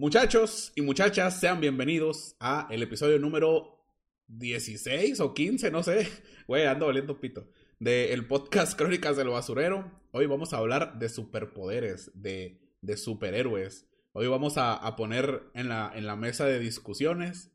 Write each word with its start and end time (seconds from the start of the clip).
Muchachos 0.00 0.72
y 0.76 0.80
muchachas, 0.80 1.38
sean 1.38 1.60
bienvenidos 1.60 2.34
a 2.40 2.66
el 2.70 2.82
episodio 2.82 3.18
número 3.18 3.84
16 4.28 5.20
o 5.20 5.34
15, 5.34 5.70
no 5.70 5.82
sé. 5.82 6.08
Güey, 6.48 6.64
ando 6.64 6.86
valiendo 6.86 7.20
pito. 7.20 7.46
Del 7.78 8.26
podcast 8.26 8.78
Crónicas 8.78 9.18
del 9.18 9.28
Basurero. 9.28 9.92
Hoy 10.12 10.24
vamos 10.24 10.54
a 10.54 10.56
hablar 10.56 10.98
de 10.98 11.10
superpoderes, 11.10 12.12
de, 12.14 12.62
de 12.80 12.96
superhéroes. 12.96 13.90
Hoy 14.12 14.26
vamos 14.26 14.56
a, 14.56 14.72
a 14.72 14.96
poner 14.96 15.42
en 15.52 15.68
la, 15.68 15.92
en 15.94 16.06
la, 16.06 16.16
mesa 16.16 16.46
de 16.46 16.58
discusiones 16.58 17.52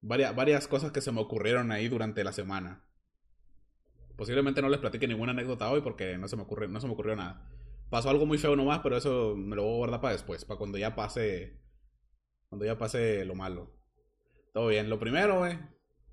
varias, 0.00 0.34
varias 0.34 0.66
cosas 0.66 0.92
que 0.92 1.02
se 1.02 1.12
me 1.12 1.20
ocurrieron 1.20 1.72
ahí 1.72 1.88
durante 1.88 2.24
la 2.24 2.32
semana. 2.32 2.86
Posiblemente 4.16 4.62
no 4.62 4.70
les 4.70 4.80
platique 4.80 5.06
ninguna 5.06 5.32
anécdota 5.32 5.70
hoy 5.70 5.82
porque 5.82 6.16
no 6.16 6.26
se 6.26 6.36
me, 6.36 6.46
no 6.68 6.80
se 6.80 6.86
me 6.86 6.92
ocurrió 6.94 7.16
nada. 7.16 7.53
Pasó 7.94 8.10
algo 8.10 8.26
muy 8.26 8.38
feo 8.38 8.56
nomás, 8.56 8.80
pero 8.82 8.96
eso 8.96 9.36
me 9.36 9.54
lo 9.54 9.62
voy 9.62 9.74
a 9.74 9.76
guardar 9.76 10.00
para 10.00 10.14
después, 10.14 10.44
para 10.44 10.58
cuando 10.58 10.78
ya 10.78 10.96
pase. 10.96 11.60
Cuando 12.48 12.66
ya 12.66 12.76
pase 12.76 13.24
lo 13.24 13.36
malo. 13.36 13.72
Todo 14.52 14.66
bien. 14.66 14.90
Lo 14.90 14.98
primero, 14.98 15.38
güey. 15.38 15.60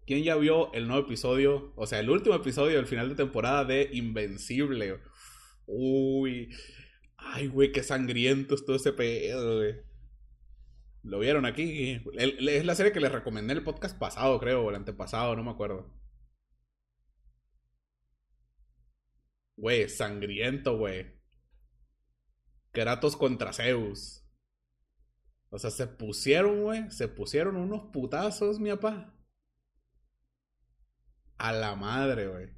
¿Quién 0.05 0.23
ya 0.23 0.35
vio 0.35 0.71
el 0.73 0.87
nuevo 0.87 1.07
episodio? 1.07 1.73
O 1.75 1.87
sea, 1.87 1.99
el 1.99 2.11
último 2.11 2.35
episodio 2.35 2.75
del 2.75 2.85
final 2.85 3.09
de 3.09 3.15
temporada 3.15 3.65
de 3.65 3.89
Invencible. 3.93 4.99
Uy. 5.65 6.55
Ay, 7.17 7.47
güey, 7.47 7.71
qué 7.71 7.81
sangriento 7.81 8.53
es 8.53 8.63
todo 8.63 8.75
ese 8.75 8.93
pedo, 8.93 9.57
güey. 9.57 9.73
¿Lo 11.01 11.17
vieron 11.17 11.47
aquí? 11.47 11.99
Es 12.15 12.63
la 12.63 12.75
serie 12.75 12.91
que 12.91 12.99
les 12.99 13.11
recomendé 13.11 13.53
en 13.53 13.57
el 13.57 13.63
podcast 13.63 13.97
pasado, 13.97 14.39
creo, 14.39 14.61
o 14.61 14.69
el 14.69 14.75
antepasado, 14.75 15.35
no 15.35 15.43
me 15.43 15.49
acuerdo. 15.49 15.91
Güey, 19.57 19.89
sangriento, 19.89 20.77
güey. 20.77 21.19
Kratos 22.71 23.17
contra 23.17 23.53
Zeus. 23.53 24.25
O 25.49 25.59
sea, 25.59 25.69
se 25.69 25.87
pusieron, 25.87 26.63
güey. 26.63 26.89
Se 26.91 27.07
pusieron 27.07 27.57
unos 27.57 27.91
putazos, 27.91 28.59
mi 28.59 28.69
papá. 28.69 29.13
A 31.37 31.51
la 31.51 31.75
madre, 31.75 32.27
güey. 32.27 32.49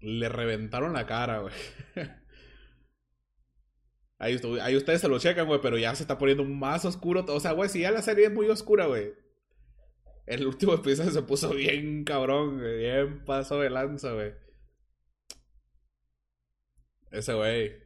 Le 0.00 0.28
reventaron 0.28 0.94
la 0.94 1.06
cara, 1.06 1.40
güey. 1.40 1.54
Ahí, 4.18 4.34
ustedes 4.76 5.02
se 5.02 5.08
lo 5.08 5.18
checan, 5.18 5.46
güey, 5.46 5.60
pero 5.60 5.76
ya 5.76 5.94
se 5.94 6.02
está 6.02 6.16
poniendo 6.16 6.44
más 6.44 6.86
oscuro. 6.86 7.24
O 7.28 7.40
sea, 7.40 7.52
güey, 7.52 7.68
si 7.68 7.80
ya 7.80 7.90
la 7.90 8.00
serie 8.00 8.26
es 8.26 8.32
muy 8.32 8.48
oscura, 8.48 8.86
güey. 8.86 9.12
El 10.24 10.46
último 10.46 10.74
episodio 10.74 11.10
se 11.10 11.22
puso 11.22 11.50
bien 11.54 12.04
cabrón. 12.04 12.58
Bien 12.58 13.24
paso 13.26 13.60
de 13.60 13.68
lanza, 13.68 14.12
güey. 14.12 14.32
Ese 17.10 17.34
güey. 17.34 17.85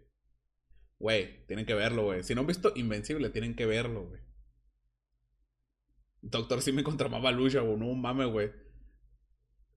Güey, 1.01 1.47
tienen 1.47 1.65
que 1.65 1.75
verlo, 1.75 2.05
güey. 2.05 2.23
Si 2.23 2.35
no 2.35 2.43
han 2.43 2.47
visto 2.47 2.73
Invencible, 2.77 3.31
tienen 3.31 3.57
que 3.57 3.65
verlo, 3.65 4.05
güey. 4.05 4.21
Doctor 6.21 6.61
Simi 6.61 6.83
contra 6.85 7.09
Mama 7.09 7.33
Lucha, 7.33 7.61
güey. 7.61 7.77
No 7.79 7.95
mames, 7.95 8.29
güey. 8.29 8.53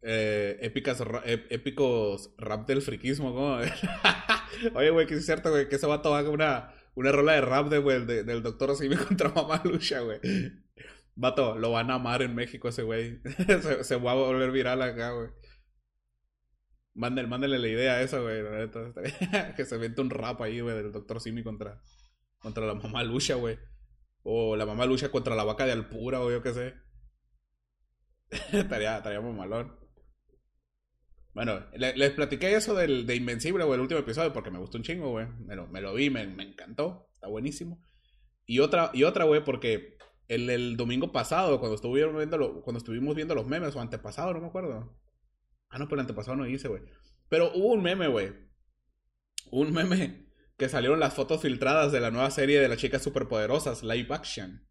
Eh, 0.01 0.57
épicas, 0.61 1.01
épicos 1.25 2.35
rap 2.37 2.67
del 2.67 2.81
friquismo, 2.81 3.33
¿cómo? 3.33 3.57
Oye, 4.75 4.89
güey, 4.89 5.07
que 5.07 5.15
es 5.15 5.25
cierto, 5.25 5.49
güey, 5.49 5.69
que 5.69 5.77
ese 5.77 5.87
vato 5.87 6.13
haga 6.13 6.29
una, 6.29 6.73
una 6.93 7.13
rola 7.13 7.33
de 7.33 7.41
rap 7.41 7.69
del 7.69 8.43
Doctor 8.43 8.75
Simi 8.75 8.95
contra 9.07 9.29
Mama 9.29 9.61
Lucha, 9.63 10.01
güey. 10.01 10.19
Vato, 11.15 11.57
lo 11.57 11.71
van 11.71 11.89
a 11.89 11.95
amar 11.95 12.21
en 12.21 12.35
México 12.35 12.67
ese 12.67 12.83
güey. 12.83 13.21
se, 13.47 13.85
se 13.85 13.95
va 13.95 14.11
a 14.11 14.15
volver 14.15 14.51
viral 14.51 14.81
acá, 14.81 15.11
güey. 15.11 15.29
Mándale, 16.95 17.27
mándale 17.27 17.57
la 17.57 17.67
idea 17.67 17.93
a 17.93 18.01
eso, 18.01 18.21
güey. 18.21 18.43
que 19.55 19.65
se 19.65 19.77
vente 19.77 20.01
un 20.01 20.09
rap 20.09 20.41
ahí, 20.41 20.59
güey, 20.59 20.75
del 20.75 20.91
Doctor 20.91 21.19
Simi 21.19 21.43
contra, 21.43 21.81
contra 22.39 22.65
la 22.65 22.75
mamá 22.75 23.03
Lucha, 23.03 23.35
güey. 23.35 23.57
O 24.21 24.55
la 24.55 24.65
mamá 24.65 24.85
Lucha 24.85 25.09
contra 25.09 25.35
la 25.35 25.43
vaca 25.43 25.65
de 25.65 25.71
Alpura, 25.71 26.21
o 26.21 26.31
yo 26.31 26.43
qué 26.43 26.53
sé. 26.53 26.73
estaría, 28.53 28.97
estaría 28.97 29.21
muy 29.21 29.33
malón. 29.33 29.75
Bueno, 31.33 31.65
les 31.73 32.11
platiqué 32.11 32.53
eso 32.55 32.75
del, 32.75 33.07
de 33.07 33.15
Invencible, 33.15 33.63
güey, 33.63 33.75
el 33.75 33.81
último 33.81 33.99
episodio, 33.99 34.31
porque 34.31 34.51
me 34.51 34.59
gustó 34.59 34.77
un 34.77 34.83
chingo, 34.83 35.09
güey. 35.09 35.27
Me 35.39 35.55
lo, 35.55 35.67
me 35.67 35.81
lo 35.81 35.95
vi, 35.95 36.11
me, 36.11 36.27
me, 36.27 36.43
encantó. 36.43 37.09
Está 37.11 37.27
buenísimo. 37.27 37.81
Y 38.45 38.59
otra, 38.59 38.91
y 38.93 39.03
otra, 39.03 39.25
güey, 39.25 39.43
porque 39.43 39.97
el, 40.27 40.47
el 40.51 40.77
domingo 40.77 41.11
pasado, 41.11 41.59
cuando 41.59 41.75
estuvimos, 41.75 42.15
viendo 42.15 42.61
cuando 42.61 42.77
estuvimos 42.77 43.15
viendo 43.15 43.33
los 43.33 43.47
memes, 43.47 43.75
o 43.75 43.81
antepasado, 43.81 44.31
no 44.31 44.41
me 44.41 44.47
acuerdo 44.47 44.95
Ah, 45.73 45.79
no, 45.79 45.85
pero 45.85 45.95
el 45.95 46.01
antepasado 46.01 46.37
no 46.37 46.45
hice, 46.45 46.67
güey. 46.67 46.83
Pero 47.29 47.51
hubo 47.55 47.73
un 47.73 47.81
meme, 47.81 48.07
güey. 48.07 48.31
Un 49.49 49.73
meme 49.73 50.27
que 50.55 50.69
salieron 50.69 50.99
las 50.99 51.15
fotos 51.15 51.41
filtradas 51.41 51.91
de 51.91 51.99
la 51.99 52.11
nueva 52.11 52.29
serie 52.29 52.61
de 52.61 52.67
las 52.67 52.77
chicas 52.77 53.01
superpoderosas, 53.01 53.81
live 53.81 54.13
action. 54.13 54.69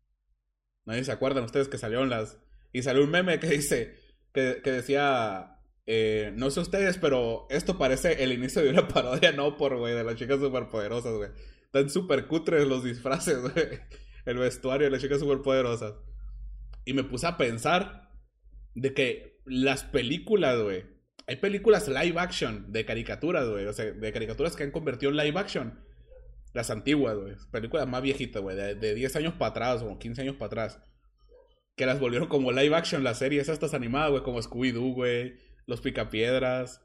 Nadie 0.84 1.02
se 1.02 1.10
acuerdan 1.10 1.42
ustedes 1.42 1.66
que 1.66 1.76
salieron 1.76 2.08
las. 2.08 2.38
Y 2.72 2.82
salió 2.82 3.02
un 3.02 3.10
meme 3.10 3.40
que 3.40 3.48
dice. 3.48 3.96
Que, 4.32 4.60
decía. 4.62 5.58
Eh, 5.86 6.32
no 6.36 6.52
sé 6.52 6.60
ustedes, 6.60 6.98
pero 6.98 7.48
esto 7.50 7.78
parece 7.78 8.22
el 8.22 8.32
inicio 8.32 8.62
de 8.62 8.70
una 8.70 8.86
parodia 8.94 9.32
no 9.32 9.56
por, 9.56 9.76
güey, 9.78 9.94
de 9.94 10.04
las 10.04 10.14
chicas 10.14 10.38
superpoderosas, 10.38 11.16
güey. 11.16 11.30
Están 11.64 11.90
súper 11.90 12.28
cutres 12.28 12.64
los 12.68 12.84
disfraces, 12.84 13.40
güey. 13.52 13.80
El 14.24 14.38
vestuario 14.38 14.84
de 14.84 14.92
las 14.92 15.02
chicas 15.02 15.18
superpoderosas. 15.18 15.94
Y 16.84 16.92
me 16.92 17.02
puse 17.02 17.26
a 17.26 17.36
pensar 17.36 18.08
de 18.76 18.94
que 18.94 19.40
las 19.44 19.82
películas, 19.82 20.62
güey, 20.62 20.91
hay 21.32 21.36
películas 21.36 21.88
live 21.88 22.20
action 22.20 22.70
de 22.72 22.84
caricaturas, 22.84 23.48
güey. 23.48 23.64
O 23.64 23.72
sea, 23.72 23.86
de 23.86 24.12
caricaturas 24.12 24.54
que 24.54 24.64
han 24.64 24.70
convertido 24.70 25.10
en 25.10 25.16
live 25.16 25.40
action. 25.40 25.82
Las 26.52 26.68
antiguas, 26.68 27.16
güey. 27.16 27.34
Películas 27.50 27.88
más 27.88 28.02
viejitas, 28.02 28.42
güey. 28.42 28.54
De, 28.54 28.94
10 28.94 29.16
años 29.16 29.34
para 29.38 29.52
atrás 29.52 29.82
o 29.82 29.98
15 29.98 30.20
años 30.20 30.36
para 30.36 30.48
atrás. 30.48 30.80
Que 31.74 31.86
las 31.86 32.00
volvieron 32.00 32.28
como 32.28 32.52
live 32.52 32.76
action 32.76 33.02
las 33.02 33.18
series 33.18 33.48
estas 33.48 33.72
animadas, 33.72 34.10
güey. 34.10 34.22
Como 34.22 34.42
Scooby-Doo, 34.42 34.92
güey. 34.92 35.38
Los 35.64 35.80
Picapiedras. 35.80 36.82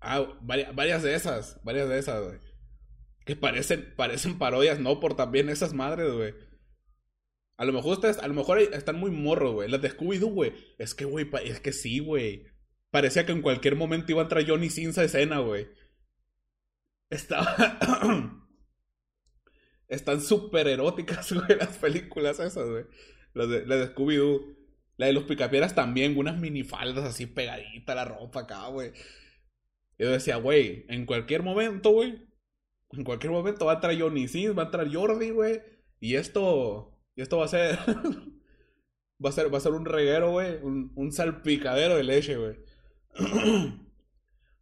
Ah, 0.00 0.26
varias, 0.40 1.02
de 1.02 1.14
esas. 1.14 1.62
Varias 1.62 1.86
de 1.86 1.98
esas, 1.98 2.24
güey. 2.24 2.38
Que 3.26 3.36
parecen, 3.36 3.92
parecen 3.94 4.38
parodias, 4.38 4.80
no 4.80 5.00
por 5.00 5.16
también 5.16 5.50
esas 5.50 5.74
madres, 5.74 6.10
güey. 6.14 6.32
A 7.58 7.66
lo 7.66 7.74
mejor 7.74 7.92
ustedes, 7.92 8.16
a 8.16 8.26
lo 8.26 8.32
mejor 8.32 8.58
están 8.58 8.96
muy 8.96 9.10
morros, 9.10 9.52
güey. 9.52 9.68
Las 9.68 9.82
de 9.82 9.90
Scooby-Doo, 9.90 10.32
güey. 10.32 10.54
Es 10.78 10.94
que, 10.94 11.04
güey, 11.04 11.28
es 11.44 11.60
que 11.60 11.72
sí, 11.72 11.98
güey. 11.98 12.49
Parecía 12.90 13.24
que 13.24 13.32
en 13.32 13.42
cualquier 13.42 13.76
momento 13.76 14.12
iba 14.12 14.20
a 14.20 14.24
entrar 14.24 14.46
Johnny 14.46 14.70
Sins 14.70 14.98
a 14.98 15.04
escena, 15.04 15.38
güey. 15.38 15.68
Estaba. 17.08 17.56
Están 19.88 20.20
súper 20.20 20.68
eróticas, 20.68 21.32
güey, 21.32 21.58
las 21.58 21.78
películas 21.78 22.38
esas, 22.40 22.68
güey. 22.68 22.84
Las 23.34 23.48
de, 23.48 23.64
de 23.64 23.94
Scooby-Doo. 23.94 24.56
La 24.96 25.06
de 25.06 25.12
los 25.14 25.24
picapieras 25.24 25.74
también, 25.74 26.18
unas 26.18 26.38
minifaldas 26.38 27.04
así 27.04 27.26
pegaditas 27.26 27.96
la 27.96 28.04
ropa 28.04 28.40
acá, 28.40 28.66
güey. 28.68 28.92
Yo 29.98 30.10
decía, 30.10 30.36
güey, 30.36 30.84
en 30.88 31.06
cualquier 31.06 31.42
momento, 31.42 31.90
güey. 31.90 32.28
En 32.92 33.04
cualquier 33.04 33.32
momento 33.32 33.66
va 33.66 33.72
a 33.72 33.74
entrar 33.76 33.98
Johnny 33.98 34.28
Sins, 34.28 34.56
va 34.56 34.62
a 34.62 34.64
entrar 34.66 34.92
Jordi, 34.92 35.30
güey. 35.30 35.62
Y 36.00 36.16
esto. 36.16 36.98
Y 37.14 37.22
esto 37.22 37.38
va 37.38 37.46
a 37.46 37.48
ser. 37.48 37.78
va 39.24 39.30
a 39.30 39.32
ser, 39.32 39.52
va 39.52 39.58
a 39.58 39.60
ser 39.60 39.72
un 39.72 39.86
reguero, 39.86 40.32
güey. 40.32 40.56
Un, 40.62 40.92
un 40.96 41.12
salpicadero 41.12 41.96
de 41.96 42.04
leche, 42.04 42.36
güey. 42.36 42.56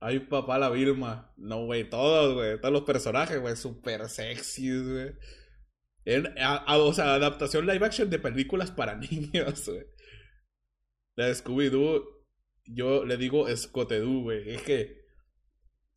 Ay, 0.01 0.21
papá, 0.21 0.59
la 0.59 0.71
Vilma. 0.71 1.33
No, 1.37 1.65
güey, 1.67 1.89
todos, 1.89 2.35
güey. 2.35 2.61
Todos 2.61 2.73
los 2.73 2.83
personajes, 2.83 3.41
güey, 3.41 3.57
súper 3.57 4.09
sexys, 4.09 4.89
güey. 4.89 5.13
o 6.69 6.93
sea, 6.93 7.15
adaptación 7.15 7.67
live 7.67 7.85
action 7.85 8.09
de 8.09 8.19
películas 8.19 8.71
para 8.71 8.95
niños, 8.97 9.69
güey. 9.69 9.87
La 11.17 11.27
de 11.27 11.35
Scooby-Doo, 11.35 12.05
yo 12.67 13.05
le 13.05 13.17
digo 13.17 13.49
Scotedoo, 13.55 14.23
güey. 14.23 14.51
Es 14.51 14.63
que, 14.63 14.99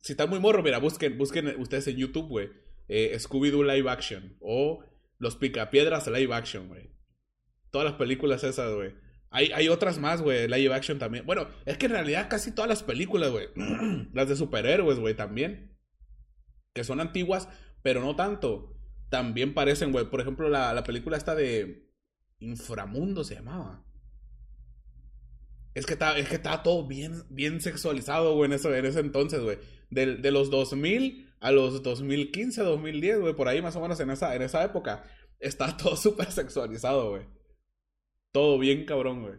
si 0.00 0.14
está 0.14 0.26
muy 0.26 0.40
morro, 0.40 0.64
mira, 0.64 0.78
busquen, 0.78 1.16
busquen 1.16 1.60
ustedes 1.60 1.86
en 1.86 1.96
YouTube, 1.96 2.28
güey. 2.28 2.50
Eh, 2.88 3.16
Scooby-Doo 3.18 3.62
live 3.62 3.88
action. 3.88 4.36
O 4.40 4.84
Los 5.18 5.36
Picapiedras 5.36 6.08
live 6.08 6.34
action, 6.34 6.66
güey. 6.66 6.90
Todas 7.70 7.84
las 7.84 7.94
películas 7.94 8.42
esas, 8.42 8.74
güey. 8.74 8.94
Hay, 9.34 9.68
otras 9.68 9.98
más, 9.98 10.20
güey, 10.20 10.46
live 10.46 10.74
action 10.74 10.98
también. 10.98 11.24
Bueno, 11.24 11.48
es 11.64 11.78
que 11.78 11.86
en 11.86 11.92
realidad 11.92 12.28
casi 12.28 12.52
todas 12.52 12.68
las 12.68 12.82
películas, 12.82 13.30
güey, 13.30 13.48
las 14.12 14.28
de 14.28 14.36
superhéroes, 14.36 14.98
güey, 14.98 15.14
también, 15.14 15.74
que 16.74 16.84
son 16.84 17.00
antiguas, 17.00 17.48
pero 17.82 18.02
no 18.02 18.14
tanto, 18.14 18.76
también 19.08 19.54
parecen, 19.54 19.90
güey. 19.90 20.04
Por 20.10 20.20
ejemplo, 20.20 20.50
la, 20.50 20.74
la 20.74 20.84
película 20.84 21.16
esta 21.16 21.34
de 21.34 21.90
Inframundo 22.40 23.24
se 23.24 23.36
llamaba. 23.36 23.84
Es 25.74 25.86
que 25.86 25.94
está, 25.94 26.18
es 26.18 26.28
que 26.28 26.38
todo 26.38 26.86
bien, 26.86 27.24
bien 27.30 27.62
sexualizado, 27.62 28.34
güey, 28.34 28.46
en, 28.46 28.52
eso, 28.52 28.74
en 28.74 28.84
ese 28.84 29.00
entonces, 29.00 29.40
güey. 29.40 29.58
De, 29.88 30.16
de, 30.16 30.30
los 30.30 30.50
2000 30.50 31.34
a 31.40 31.52
los 31.52 31.82
2015, 31.82 32.62
2010, 32.62 33.20
güey, 33.20 33.34
por 33.34 33.48
ahí 33.48 33.62
más 33.62 33.76
o 33.76 33.80
menos 33.80 33.98
en 34.00 34.10
esa, 34.10 34.34
en 34.34 34.42
esa 34.42 34.62
época, 34.62 35.04
está 35.40 35.74
todo 35.78 35.96
súper 35.96 36.30
sexualizado, 36.30 37.10
güey. 37.10 37.22
Todo 38.32 38.58
bien 38.58 38.86
cabrón, 38.86 39.22
güey. 39.22 39.34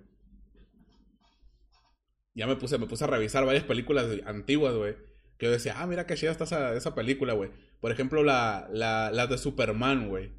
Ya 2.35 2.47
me 2.47 2.55
puse, 2.55 2.77
me 2.77 2.87
puse 2.87 3.03
a 3.03 3.07
revisar 3.07 3.45
varias 3.45 3.63
películas 3.63 4.07
antiguas, 4.25 4.75
güey. 4.75 4.95
Que 5.37 5.47
yo 5.47 5.51
decía, 5.51 5.75
ah, 5.77 5.87
mira 5.87 6.05
qué 6.05 6.15
chida 6.15 6.31
está 6.31 6.45
esa, 6.45 6.75
esa 6.75 6.95
película, 6.95 7.33
güey. 7.33 7.51
Por 7.79 7.91
ejemplo, 7.91 8.23
la, 8.23 8.67
la, 8.71 9.27
de 9.27 9.37
Superman, 9.37 10.09
güey. 10.09 10.31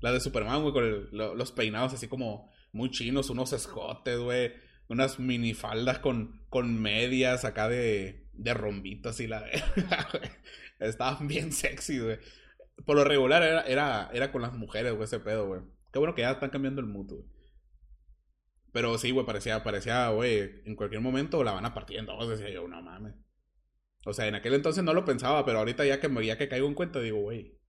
La 0.00 0.12
de 0.12 0.20
Superman, 0.20 0.62
güey, 0.62 0.72
con 0.72 1.08
los 1.12 1.52
peinados 1.52 1.92
así 1.94 2.08
como 2.08 2.50
muy 2.72 2.90
chinos, 2.90 3.30
unos 3.30 3.52
escotes, 3.52 4.18
güey. 4.18 4.52
Unas 4.88 5.20
minifaldas 5.20 6.00
con, 6.00 6.42
con 6.48 6.80
medias 6.80 7.44
acá 7.44 7.68
de, 7.68 8.26
de 8.32 8.54
rombitos 8.54 9.20
y 9.20 9.26
la 9.26 9.44
Estaban 10.80 11.28
bien 11.28 11.52
sexy, 11.52 12.00
güey. 12.00 12.18
Por 12.84 12.96
lo 12.96 13.04
regular 13.04 13.42
era, 13.42 13.62
era, 13.62 14.10
era 14.12 14.32
con 14.32 14.42
las 14.42 14.52
mujeres, 14.54 14.92
güey, 14.92 15.04
ese 15.04 15.20
pedo, 15.20 15.46
güey. 15.46 15.60
Qué 15.92 15.98
bueno 15.98 16.14
que 16.14 16.22
ya 16.22 16.32
están 16.32 16.50
cambiando 16.50 16.80
el 16.80 16.88
mood, 16.88 17.12
güey. 17.12 17.31
Pero 18.72 18.96
sí, 18.98 19.10
güey, 19.10 19.26
parecía, 19.26 19.62
parecía, 19.62 20.08
güey, 20.08 20.62
en 20.64 20.74
cualquier 20.76 21.02
momento 21.02 21.44
la 21.44 21.52
van 21.52 21.66
a 21.66 21.74
partir 21.74 21.98
en 21.98 22.06
dos, 22.06 22.28
decía 22.28 22.50
yo, 22.50 22.66
no 22.66 22.82
mames. 22.82 23.14
O 24.04 24.12
sea, 24.12 24.26
en 24.26 24.34
aquel 24.34 24.54
entonces 24.54 24.82
no 24.82 24.94
lo 24.94 25.04
pensaba, 25.04 25.44
pero 25.44 25.58
ahorita 25.58 25.84
ya 25.84 26.00
que, 26.00 26.26
ya 26.26 26.38
que 26.38 26.48
caigo 26.48 26.66
en 26.66 26.74
cuenta, 26.74 26.98
digo, 27.00 27.20
güey, 27.20 27.60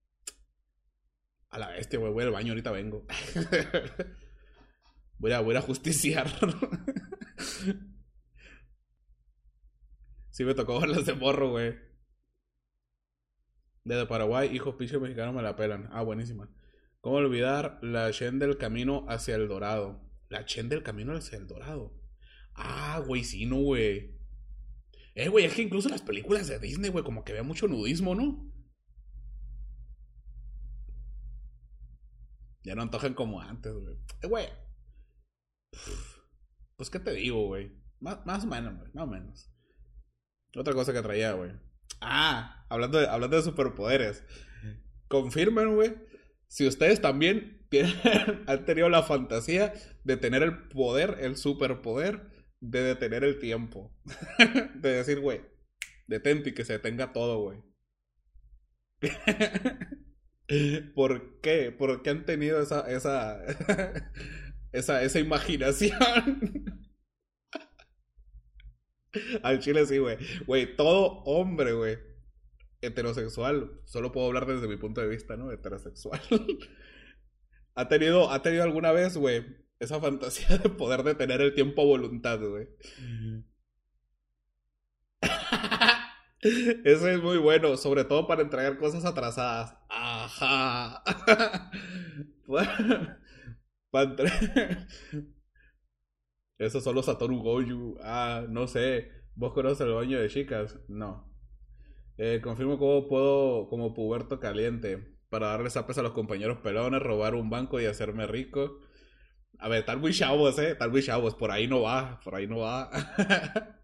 a 1.50 1.60
la 1.60 1.70
bestia, 1.70 2.00
güey, 2.00 2.12
voy 2.12 2.24
al 2.24 2.32
baño, 2.32 2.54
ahorita 2.54 2.72
vengo. 2.72 3.06
voy, 5.20 5.32
a, 5.34 5.42
voy 5.42 5.56
a 5.56 5.62
justiciar. 5.62 6.28
sí 10.32 10.44
me 10.44 10.56
tocó 10.56 10.80
verlas 10.80 11.06
de 11.06 11.14
morro, 11.14 11.52
güey. 11.52 11.76
Desde 13.84 14.08
Paraguay, 14.08 14.50
hijos 14.56 14.76
pichos 14.76 15.02
mexicanos 15.02 15.36
me 15.36 15.42
la 15.44 15.56
pelan. 15.56 15.90
Ah, 15.92 16.02
buenísima. 16.02 16.50
¿Cómo 17.02 17.18
olvidar 17.18 17.80
la 17.82 18.10
Shen 18.12 18.40
del 18.40 18.58
camino 18.58 19.06
hacia 19.10 19.36
el 19.36 19.50
dorado? 19.50 20.12
La 20.34 20.46
Chen 20.46 20.68
del 20.68 20.82
camino 20.82 21.16
hacia 21.16 21.38
el 21.38 21.46
dorado. 21.46 21.94
Ah, 22.56 23.00
güey, 23.06 23.24
sí, 23.24 23.46
no, 23.46 23.58
güey. 23.58 24.18
Eh, 25.14 25.30
güey, 25.30 25.46
es 25.46 25.54
que 25.54 25.62
incluso 25.62 25.90
las 25.90 26.02
películas 26.02 26.48
de 26.48 26.58
Disney, 26.58 26.90
güey, 26.90 27.04
como 27.04 27.24
que 27.24 27.34
ve 27.34 27.44
mucho 27.44 27.68
nudismo, 27.68 28.16
¿no? 28.16 28.52
Ya 32.64 32.74
no 32.74 32.82
antojan 32.82 33.14
como 33.14 33.42
antes, 33.42 33.74
güey. 33.74 33.96
Eh, 34.24 34.28
güey. 34.28 34.50
Pues, 36.78 36.90
¿qué 36.90 37.00
te 37.00 37.12
digo, 37.12 37.46
güey? 37.46 37.72
Más, 38.00 38.26
más 38.26 38.44
o 38.44 38.48
menos, 38.48 38.76
güey. 38.76 38.90
Más 38.94 39.04
o 39.04 39.08
menos. 39.08 39.54
Otra 40.56 40.74
cosa 40.74 40.94
que 40.94 41.02
traía, 41.04 41.34
güey. 41.34 41.52
Ah, 42.02 42.66
hablando 42.70 42.98
hablando 43.08 43.38
de 43.38 43.44
superpoderes. 43.44 44.24
Confirmen, 45.08 45.76
güey. 45.76 45.94
Si 46.48 46.66
ustedes 46.66 47.02
también 47.02 47.62
han 48.48 48.66
tenido 48.66 48.90
la 48.90 49.04
fantasía 49.04 49.74
de 50.04 50.18
tener 50.18 50.44
el 50.44 50.68
poder, 50.70 51.18
el 51.22 51.38
superpoder 51.38 52.30
de 52.60 52.81
detener 52.81 53.24
el 53.24 53.40
tiempo. 53.40 53.92
de 54.75 54.90
decir, 54.90 55.20
güey, 55.20 55.42
detente 56.08 56.52
y 56.52 56.54
que 56.54 56.66
se 56.66 56.74
detenga 56.74 57.14
todo, 57.14 57.42
güey. 57.42 57.60
¿Por 60.96 61.42
qué? 61.42 61.72
¿Por 61.72 62.02
qué 62.04 62.10
han 62.12 62.25
tenido 62.25 62.62
esa, 62.62 62.90
esa, 62.92 63.44
esa, 64.72 65.04
esa 65.04 65.20
imaginación? 65.20 65.98
Al 69.44 69.60
chile 69.60 69.86
sí, 69.86 69.98
güey. 69.98 70.18
Güey, 70.46 70.75
todo 70.75 71.24
hombre, 71.25 71.74
güey, 71.74 71.98
heterosexual, 72.81 73.81
solo 73.86 74.12
puedo 74.12 74.28
hablar 74.28 74.46
desde 74.46 74.68
mi 74.68 74.78
punto 74.78 75.02
de 75.02 75.08
vista, 75.08 75.38
¿no? 75.38 75.52
Heterosexual. 75.52 76.22
Ha 77.75 77.88
tenido, 77.88 78.31
ha 78.31 78.42
tenido 78.42 78.64
alguna 78.64 78.92
vez, 78.92 79.18
güey, 79.18 79.46
esa 79.80 80.00
fantasía 80.00 80.58
de 80.58 80.70
poder 80.70 81.04
detener 81.04 81.42
el 81.42 81.54
tiempo 81.54 81.81
a 81.81 81.86
voluntad, 81.86 82.40
güey. 82.40 82.68
Eso 86.42 87.08
es 87.08 87.22
muy 87.22 87.38
bueno, 87.38 87.78
sobre 87.78 88.04
todo 88.04 88.28
para 88.28 88.42
entregar 88.42 88.78
cosas 88.78 89.06
atrasadas. 89.06 89.78
Ajá. 89.90 91.04
Eso 96.58 96.81
solo 96.81 97.02
Satoru 97.02 97.38
Goju. 97.42 97.98
Ah, 98.02 98.46
no 98.50 98.68
sé. 98.68 99.10
¿Vos 99.36 99.54
conoces 99.54 99.81
el 99.81 99.94
baño 99.94 100.20
de 100.20 100.30
chicas? 100.30 100.80
No. 100.88 101.31
Eh, 102.18 102.42
confirmo 102.44 102.78
cómo 102.78 103.08
puedo, 103.08 103.68
como 103.70 103.94
puberto 103.94 104.40
caliente, 104.40 105.12
para 105.34 105.48
darle 105.48 105.72
zapes 105.72 105.98
a 105.98 106.04
los 106.04 106.12
compañeros 106.12 106.60
pelones, 106.60 107.02
robar 107.02 107.34
un 107.34 107.50
banco 107.50 107.82
y 107.82 107.86
hacerme 107.86 108.28
rico. 108.28 108.80
A 109.58 109.68
ver, 109.68 109.84
tal 109.84 109.98
muy 109.98 110.14
chavos, 110.14 110.60
eh. 110.60 110.76
Tal 110.76 110.92
muy 110.92 111.02
chavos. 111.02 111.34
Por 111.34 111.50
ahí 111.50 111.68
no 111.68 111.82
va. 111.82 112.20
Por 112.24 112.36
ahí 112.36 112.46
no 112.46 112.60
va. 112.60 112.92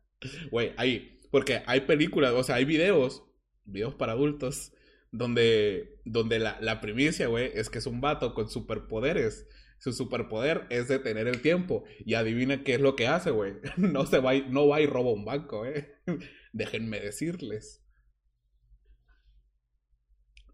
Güey, 0.51 0.73
hay. 0.77 1.17
Porque 1.31 1.63
hay 1.65 1.81
películas, 1.81 2.33
o 2.33 2.43
sea, 2.43 2.57
hay 2.57 2.65
videos. 2.65 3.23
Videos 3.63 3.95
para 3.95 4.11
adultos. 4.11 4.73
Donde, 5.11 5.99
donde 6.05 6.37
la, 6.37 6.59
la 6.61 6.81
primicia, 6.81 7.25
güey, 7.25 7.49
es 7.55 7.71
que 7.71 7.79
es 7.79 7.87
un 7.87 7.99
vato 7.99 8.35
con 8.35 8.47
superpoderes. 8.47 9.47
Su 9.79 9.91
superpoder 9.91 10.67
es 10.69 10.87
detener 10.87 11.27
el 11.27 11.41
tiempo. 11.41 11.83
Y 12.05 12.13
adivina 12.13 12.63
qué 12.63 12.75
es 12.75 12.81
lo 12.81 12.95
que 12.95 13.07
hace, 13.07 13.31
güey. 13.31 13.53
No 13.77 14.05
se 14.05 14.19
va 14.19 14.35
no 14.35 14.67
va 14.67 14.81
y 14.81 14.85
roba 14.85 15.13
un 15.13 15.25
banco, 15.25 15.65
eh. 15.65 15.95
Déjenme 16.53 16.99
decirles. 16.99 17.83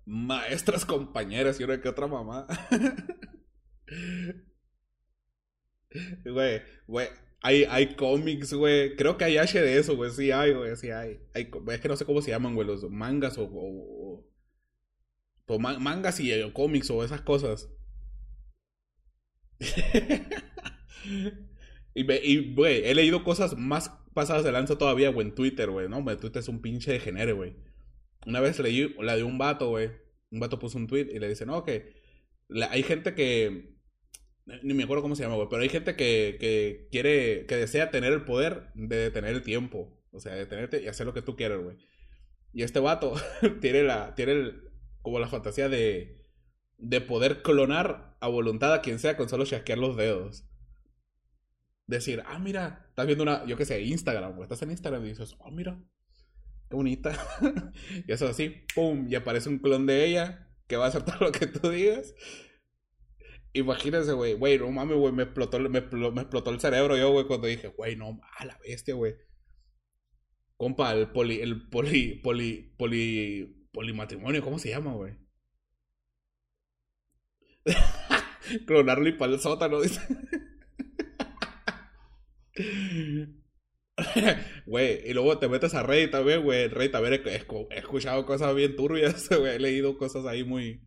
Maestras 0.05 0.85
compañeras 0.85 1.59
y 1.59 1.63
una 1.63 1.81
que 1.81 1.89
otra 1.89 2.07
mamá. 2.07 2.47
Güey, 6.25 6.61
güey, 6.87 7.07
hay, 7.41 7.63
hay 7.65 7.95
cómics, 7.95 8.53
güey. 8.53 8.95
Creo 8.95 9.17
que 9.17 9.25
hay 9.25 9.37
H 9.37 9.61
de 9.61 9.77
eso, 9.77 9.95
güey. 9.95 10.11
Sí 10.11 10.31
hay, 10.31 10.53
güey, 10.53 10.75
sí 10.75 10.89
hay. 10.89 11.19
hay. 11.33 11.49
Es 11.69 11.79
que 11.79 11.87
no 11.87 11.95
sé 11.95 12.05
cómo 12.05 12.21
se 12.21 12.31
llaman, 12.31 12.55
güey, 12.55 12.67
los 12.67 12.89
mangas 12.89 13.37
o... 13.37 13.45
o, 13.45 14.25
o 15.47 15.59
mangas 15.59 16.19
y 16.19 16.33
o 16.41 16.53
cómics 16.53 16.89
o 16.89 17.03
esas 17.03 17.21
cosas. 17.21 17.69
y, 21.93 22.53
güey, 22.53 22.85
he 22.85 22.95
leído 22.95 23.23
cosas 23.23 23.57
más 23.57 23.89
pasadas 24.13 24.43
de 24.43 24.51
lanza 24.51 24.77
todavía, 24.77 25.09
güey, 25.09 25.27
en 25.27 25.35
Twitter, 25.35 25.69
güey, 25.69 25.87
¿no? 25.87 26.03
Twitter 26.17 26.39
es 26.39 26.49
un 26.49 26.61
pinche 26.61 26.93
de 26.93 26.99
genere, 26.99 27.33
güey. 27.33 27.55
Una 28.25 28.39
vez 28.39 28.59
leí 28.59 28.95
la 28.99 29.15
de 29.15 29.23
un 29.23 29.37
vato, 29.37 29.69
güey. 29.69 29.91
Un 30.31 30.39
vato 30.39 30.59
puso 30.59 30.77
un 30.77 30.87
tweet 30.87 31.07
y 31.11 31.19
le 31.19 31.29
dice, 31.29 31.45
no, 31.45 31.63
que 31.63 31.93
hay 32.69 32.83
gente 32.83 33.13
que 33.13 33.75
ni 34.45 34.73
me 34.73 34.83
acuerdo 34.83 35.01
cómo 35.01 35.15
se 35.15 35.23
llama, 35.23 35.35
güey, 35.35 35.47
pero 35.49 35.63
hay 35.63 35.69
gente 35.69 35.95
que, 35.95 36.37
que 36.39 36.87
quiere, 36.91 37.45
que 37.47 37.55
desea 37.55 37.89
tener 37.89 38.13
el 38.13 38.25
poder 38.25 38.71
de 38.75 38.97
detener 38.97 39.33
el 39.33 39.41
tiempo. 39.41 39.99
O 40.11 40.19
sea, 40.19 40.35
detenerte 40.35 40.81
y 40.81 40.87
hacer 40.87 41.05
lo 41.05 41.13
que 41.13 41.21
tú 41.21 41.35
quieras, 41.35 41.61
güey. 41.61 41.77
Y 42.53 42.63
este 42.63 42.79
vato 42.79 43.15
tiene 43.61 43.83
la, 43.83 44.15
tiene 44.15 44.33
el, 44.33 44.71
como 45.01 45.19
la 45.19 45.27
fantasía 45.27 45.67
de, 45.67 46.25
de 46.77 47.01
poder 47.01 47.41
clonar 47.41 48.15
a 48.19 48.27
voluntad 48.27 48.73
a 48.73 48.81
quien 48.81 48.99
sea 48.99 49.17
con 49.17 49.29
solo 49.29 49.45
chasquear 49.45 49.77
los 49.77 49.97
dedos. 49.97 50.47
Decir, 51.87 52.23
ah, 52.25 52.39
mira, 52.39 52.85
estás 52.89 53.05
viendo 53.05 53.23
una, 53.23 53.45
yo 53.45 53.57
qué 53.57 53.65
sé, 53.65 53.81
Instagram, 53.81 54.33
güey. 54.35 54.43
Estás 54.43 54.61
en 54.61 54.71
Instagram 54.71 55.05
y 55.05 55.09
dices, 55.09 55.35
oh, 55.39 55.51
mira, 55.51 55.83
qué 56.69 56.75
bonita. 56.75 57.13
y 58.07 58.11
eso 58.11 58.27
así, 58.27 58.65
pum, 58.73 59.07
y 59.09 59.15
aparece 59.15 59.49
un 59.49 59.59
clon 59.59 59.85
de 59.85 60.05
ella 60.05 60.49
que 60.67 60.77
va 60.77 60.87
a 60.87 60.91
todo 61.05 61.17
lo 61.19 61.31
que 61.31 61.47
tú 61.47 61.69
digas. 61.69 62.13
Imagínense, 63.53 64.11
güey, 64.11 64.33
güey, 64.33 64.59
no 64.59 64.69
mames, 64.69 64.97
güey, 64.97 65.13
me 65.13 65.23
explotó, 65.23 65.59
me, 65.59 65.69
me 65.69 66.21
explotó 66.21 66.51
el 66.51 66.59
cerebro 66.59 66.97
yo, 66.97 67.11
güey, 67.11 67.25
cuando 67.25 67.47
dije, 67.47 67.69
güey, 67.69 67.95
no, 67.95 68.19
a 68.37 68.45
la 68.45 68.57
bestia, 68.57 68.95
güey. 68.95 69.15
Compa, 70.57 70.91
el 70.93 71.11
poli, 71.11 71.39
el 71.41 71.69
poli, 71.69 72.15
poli, 72.15 72.73
poli, 72.77 73.67
polimatrimonio, 73.71 74.41
¿cómo 74.41 74.59
se 74.59 74.69
llama, 74.69 74.93
güey? 74.93 75.17
Clonarlo 78.65 79.07
y 79.07 79.13
para 79.13 79.33
el 79.33 79.39
sótano, 79.39 79.81
dice. 79.81 80.01
Güey, 84.65 85.09
y 85.09 85.13
luego 85.13 85.37
te 85.37 85.47
metes 85.47 85.73
a 85.73 85.83
Rey 85.83 86.09
también, 86.09 86.43
güey. 86.43 86.67
Rey 86.67 86.89
también 86.89 87.13
he, 87.13 87.29
he 87.29 87.77
escuchado 87.77 88.25
cosas 88.25 88.53
bien 88.55 88.75
turbias, 88.75 89.29
güey. 89.37 89.55
He 89.55 89.59
leído 89.59 89.97
cosas 89.97 90.25
ahí 90.25 90.43
muy, 90.43 90.81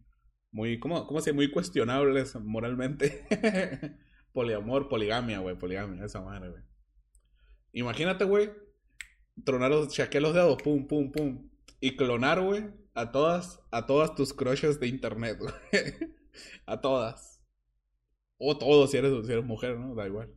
muy, 0.50 0.78
¿cómo, 0.78 1.06
cómo 1.06 1.20
se 1.20 1.32
Muy 1.32 1.50
cuestionables 1.50 2.36
moralmente. 2.36 3.26
Poliamor, 4.32 4.88
poligamia, 4.88 5.40
güey, 5.40 5.58
poligamia, 5.58 6.04
esa 6.04 6.20
madre, 6.20 6.50
güey. 6.50 6.62
Imagínate, 7.72 8.24
güey, 8.24 8.50
tronar 9.44 9.70
los, 9.70 9.88
chaquear 9.88 10.22
los 10.22 10.34
dedos, 10.34 10.62
pum, 10.62 10.86
pum, 10.86 11.10
pum. 11.10 11.50
Y 11.80 11.96
clonar, 11.96 12.40
güey, 12.40 12.66
a 12.94 13.10
todas, 13.10 13.60
a 13.70 13.86
todas 13.86 14.14
tus 14.14 14.34
crushes 14.34 14.78
de 14.80 14.88
internet, 14.88 15.38
güey. 15.38 15.52
a 16.66 16.80
todas. 16.80 17.42
O 18.36 18.56
todos, 18.56 18.90
si 18.90 18.98
eres 18.98 19.44
mujer, 19.44 19.78
¿no? 19.78 19.94
Da 19.94 20.06
igual. 20.06 20.32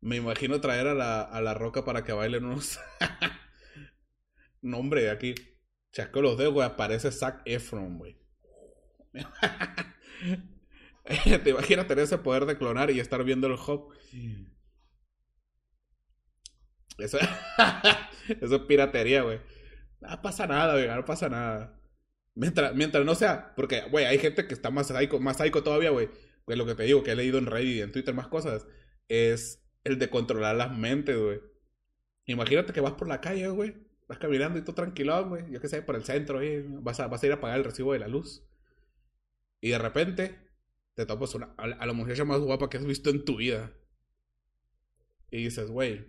Me 0.00 0.16
imagino 0.16 0.60
traer 0.60 0.88
a 0.88 0.94
la, 0.94 1.22
a 1.22 1.40
la 1.40 1.54
roca 1.54 1.84
para 1.84 2.04
que 2.04 2.12
bailen 2.12 2.44
unos. 2.44 2.80
Nombre, 4.62 5.10
aquí. 5.10 5.34
Chasco 5.92 6.22
los 6.22 6.38
dedos, 6.38 6.54
güey. 6.54 6.66
Aparece 6.66 7.12
Zac 7.12 7.42
Efron, 7.44 7.98
güey. 7.98 8.16
Te 11.44 11.50
imaginas 11.50 11.86
tener 11.86 12.04
ese 12.04 12.18
poder 12.18 12.46
de 12.46 12.56
clonar 12.56 12.90
y 12.90 13.00
estar 13.00 13.22
viendo 13.24 13.46
el 13.46 13.54
hop. 13.54 13.92
Eso, 16.98 17.18
eso 18.40 18.56
es 18.56 18.62
piratería, 18.62 19.22
güey. 19.22 19.40
No 20.00 20.22
pasa 20.22 20.46
nada, 20.46 20.74
güey, 20.74 20.88
no 20.88 21.04
pasa 21.04 21.28
nada. 21.28 21.78
Mientras, 22.34 22.74
mientras 22.74 23.04
no 23.04 23.14
sea, 23.14 23.54
porque, 23.56 23.82
güey, 23.90 24.06
hay 24.06 24.18
gente 24.18 24.46
que 24.46 24.54
está 24.54 24.70
más 24.70 24.86
psycho, 24.86 25.18
más 25.18 25.38
psycho 25.38 25.62
todavía, 25.62 25.90
güey. 25.90 26.08
Que 26.46 26.56
lo 26.56 26.66
que 26.66 26.74
te 26.74 26.84
digo, 26.84 27.02
que 27.02 27.12
he 27.12 27.16
leído 27.16 27.38
en 27.38 27.46
Reddit 27.46 27.76
y 27.76 27.82
en 27.82 27.92
Twitter 27.92 28.14
más 28.14 28.28
cosas, 28.28 28.66
es 29.08 29.62
el 29.84 29.98
de 29.98 30.10
controlar 30.10 30.56
las 30.56 30.76
mentes, 30.76 31.16
güey. 31.18 31.40
Imagínate 32.26 32.72
que 32.72 32.80
vas 32.80 32.92
por 32.92 33.08
la 33.08 33.20
calle, 33.20 33.48
güey. 33.48 33.74
Vas 34.08 34.18
caminando 34.18 34.58
y 34.58 34.62
tú 34.62 34.72
tranquilo, 34.72 35.28
güey. 35.28 35.50
Yo 35.50 35.60
qué 35.60 35.68
sé, 35.68 35.82
por 35.82 35.96
el 35.96 36.04
centro, 36.04 36.36
güey. 36.36 36.62
Vas 36.66 37.00
a, 37.00 37.06
vas 37.08 37.22
a 37.22 37.26
ir 37.26 37.32
a 37.32 37.40
pagar 37.40 37.58
el 37.58 37.64
recibo 37.64 37.92
de 37.92 37.98
la 37.98 38.08
luz. 38.08 38.46
Y 39.60 39.70
de 39.70 39.78
repente 39.78 40.38
te 40.94 41.06
topas 41.06 41.34
una, 41.34 41.54
a, 41.56 41.86
la 41.86 41.92
muchacha 41.92 42.24
más 42.24 42.40
guapa 42.40 42.68
que 42.68 42.76
has 42.76 42.84
visto 42.84 43.10
en 43.10 43.24
tu 43.24 43.36
vida. 43.36 43.72
Y 45.30 45.44
dices, 45.44 45.70
güey, 45.70 46.06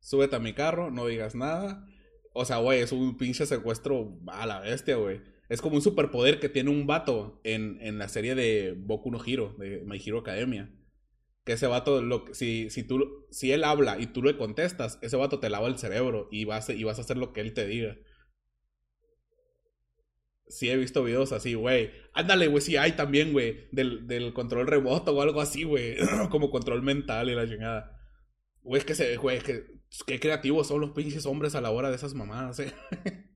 súbete 0.00 0.36
a 0.36 0.40
mi 0.40 0.52
carro, 0.52 0.90
no 0.90 1.06
digas 1.06 1.34
nada. 1.34 1.86
O 2.34 2.44
sea, 2.44 2.58
güey, 2.58 2.80
es 2.80 2.92
un 2.92 3.16
pinche 3.16 3.46
secuestro 3.46 4.18
a 4.26 4.46
la 4.46 4.60
bestia, 4.60 4.96
güey. 4.96 5.22
Es 5.48 5.60
como 5.60 5.76
un 5.76 5.82
superpoder 5.82 6.40
que 6.40 6.48
tiene 6.48 6.70
un 6.70 6.86
vato 6.86 7.40
en, 7.44 7.78
en 7.80 7.98
la 7.98 8.08
serie 8.08 8.34
de 8.34 8.74
Boku 8.76 9.10
no 9.10 9.22
Hero, 9.24 9.54
de 9.58 9.82
My 9.86 10.00
Hero 10.04 10.20
Academia. 10.20 10.70
Que 11.44 11.52
ese 11.52 11.66
vato, 11.66 12.02
si, 12.32 12.70
si, 12.70 12.84
tú, 12.84 13.26
si 13.30 13.52
él 13.52 13.64
habla 13.64 13.98
y 13.98 14.06
tú 14.06 14.22
le 14.22 14.36
contestas, 14.36 14.98
ese 15.02 15.16
vato 15.16 15.40
te 15.40 15.50
lava 15.50 15.68
el 15.68 15.78
cerebro 15.78 16.28
y 16.30 16.44
vas, 16.46 16.70
y 16.70 16.82
vas 16.84 16.98
a 16.98 17.02
hacer 17.02 17.18
lo 17.18 17.32
que 17.32 17.40
él 17.42 17.52
te 17.52 17.66
diga. 17.66 17.96
Sí 20.48 20.70
he 20.70 20.76
visto 20.76 21.02
videos 21.04 21.32
así, 21.32 21.54
güey. 21.54 21.90
Ándale, 22.12 22.46
güey, 22.46 22.62
sí 22.62 22.76
hay 22.76 22.92
también, 22.92 23.32
güey. 23.32 23.68
Del, 23.72 24.06
del 24.06 24.32
control 24.32 24.66
remoto 24.66 25.14
o 25.14 25.20
algo 25.20 25.40
así, 25.40 25.64
güey. 25.64 25.96
como 26.30 26.50
control 26.50 26.82
mental 26.82 27.28
y 27.28 27.34
la 27.34 27.48
chingada. 27.48 27.98
Güey, 28.62 28.78
es 28.78 28.84
que 28.86 28.94
se, 28.94 29.16
güey, 29.16 29.40
que 29.40 29.66
qué 30.06 30.18
creativos 30.18 30.66
son 30.66 30.80
los 30.80 30.90
pinches 30.90 31.26
hombres 31.26 31.54
a 31.54 31.60
la 31.60 31.70
hora 31.70 31.90
de 31.90 31.96
esas 31.96 32.14
mamadas, 32.14 32.58
eh. 32.60 32.72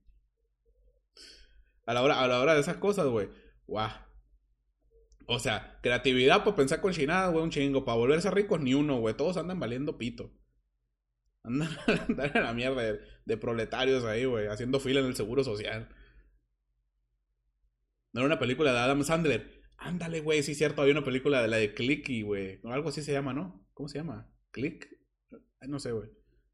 a 1.86 1.94
la 1.94 2.02
hora, 2.02 2.22
a 2.22 2.28
la 2.28 2.40
hora 2.40 2.54
de 2.54 2.60
esas 2.60 2.78
cosas, 2.78 3.06
güey. 3.06 3.28
Guau. 3.66 4.07
O 5.30 5.38
sea, 5.38 5.78
creatividad 5.82 6.42
para 6.42 6.56
pensar 6.56 6.80
con 6.80 6.94
chinadas, 6.94 7.30
güey, 7.30 7.44
un 7.44 7.50
chingo. 7.50 7.84
Para 7.84 7.98
volverse 7.98 8.30
ricos, 8.30 8.62
ni 8.62 8.72
uno, 8.72 8.98
güey. 8.98 9.14
Todos 9.14 9.36
andan 9.36 9.60
valiendo 9.60 9.98
pito. 9.98 10.32
Andan, 11.44 11.70
andan 11.86 12.30
en 12.34 12.42
la 12.42 12.52
mierda 12.52 12.82
de, 13.24 13.36
proletarios 13.36 14.04
ahí, 14.04 14.24
güey. 14.24 14.48
Haciendo 14.48 14.80
fila 14.80 15.00
en 15.00 15.06
el 15.06 15.16
seguro 15.16 15.44
social. 15.44 15.88
No 18.12 18.20
era 18.20 18.26
una 18.26 18.38
película 18.38 18.72
de 18.72 18.78
Adam 18.78 19.04
Sandler. 19.04 19.62
Ándale, 19.76 20.20
güey, 20.20 20.42
sí, 20.42 20.54
cierto. 20.54 20.80
Había 20.80 20.92
una 20.92 21.04
película 21.04 21.42
de 21.42 21.48
la 21.48 21.58
de 21.58 21.74
Clicky, 21.74 22.22
güey. 22.22 22.60
Algo 22.64 22.88
así 22.88 23.02
se 23.02 23.12
llama, 23.12 23.34
¿no? 23.34 23.66
¿Cómo 23.74 23.88
se 23.88 23.98
llama? 23.98 24.30
¿Click? 24.50 24.88
No 25.60 25.78
sé, 25.78 25.92
güey. 25.92 26.08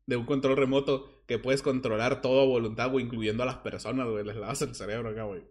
De 0.07 0.17
un 0.17 0.27
control 0.27 0.57
remoto 0.57 1.25
que 1.27 1.39
puedes 1.39 1.63
controlar 1.63 2.21
todo 2.23 2.43
a 2.43 2.45
voluntad, 2.45 2.91
güey, 2.91 3.05
incluyendo 3.05 3.45
a 3.45 3.47
las 3.47 3.59
personas, 3.59 4.09
güey. 4.09 4.25
Les 4.25 4.37
lavas 4.37 4.63
el 4.63 4.75
cerebro 4.75 5.11
acá, 5.11 5.23
güey. 5.25 5.43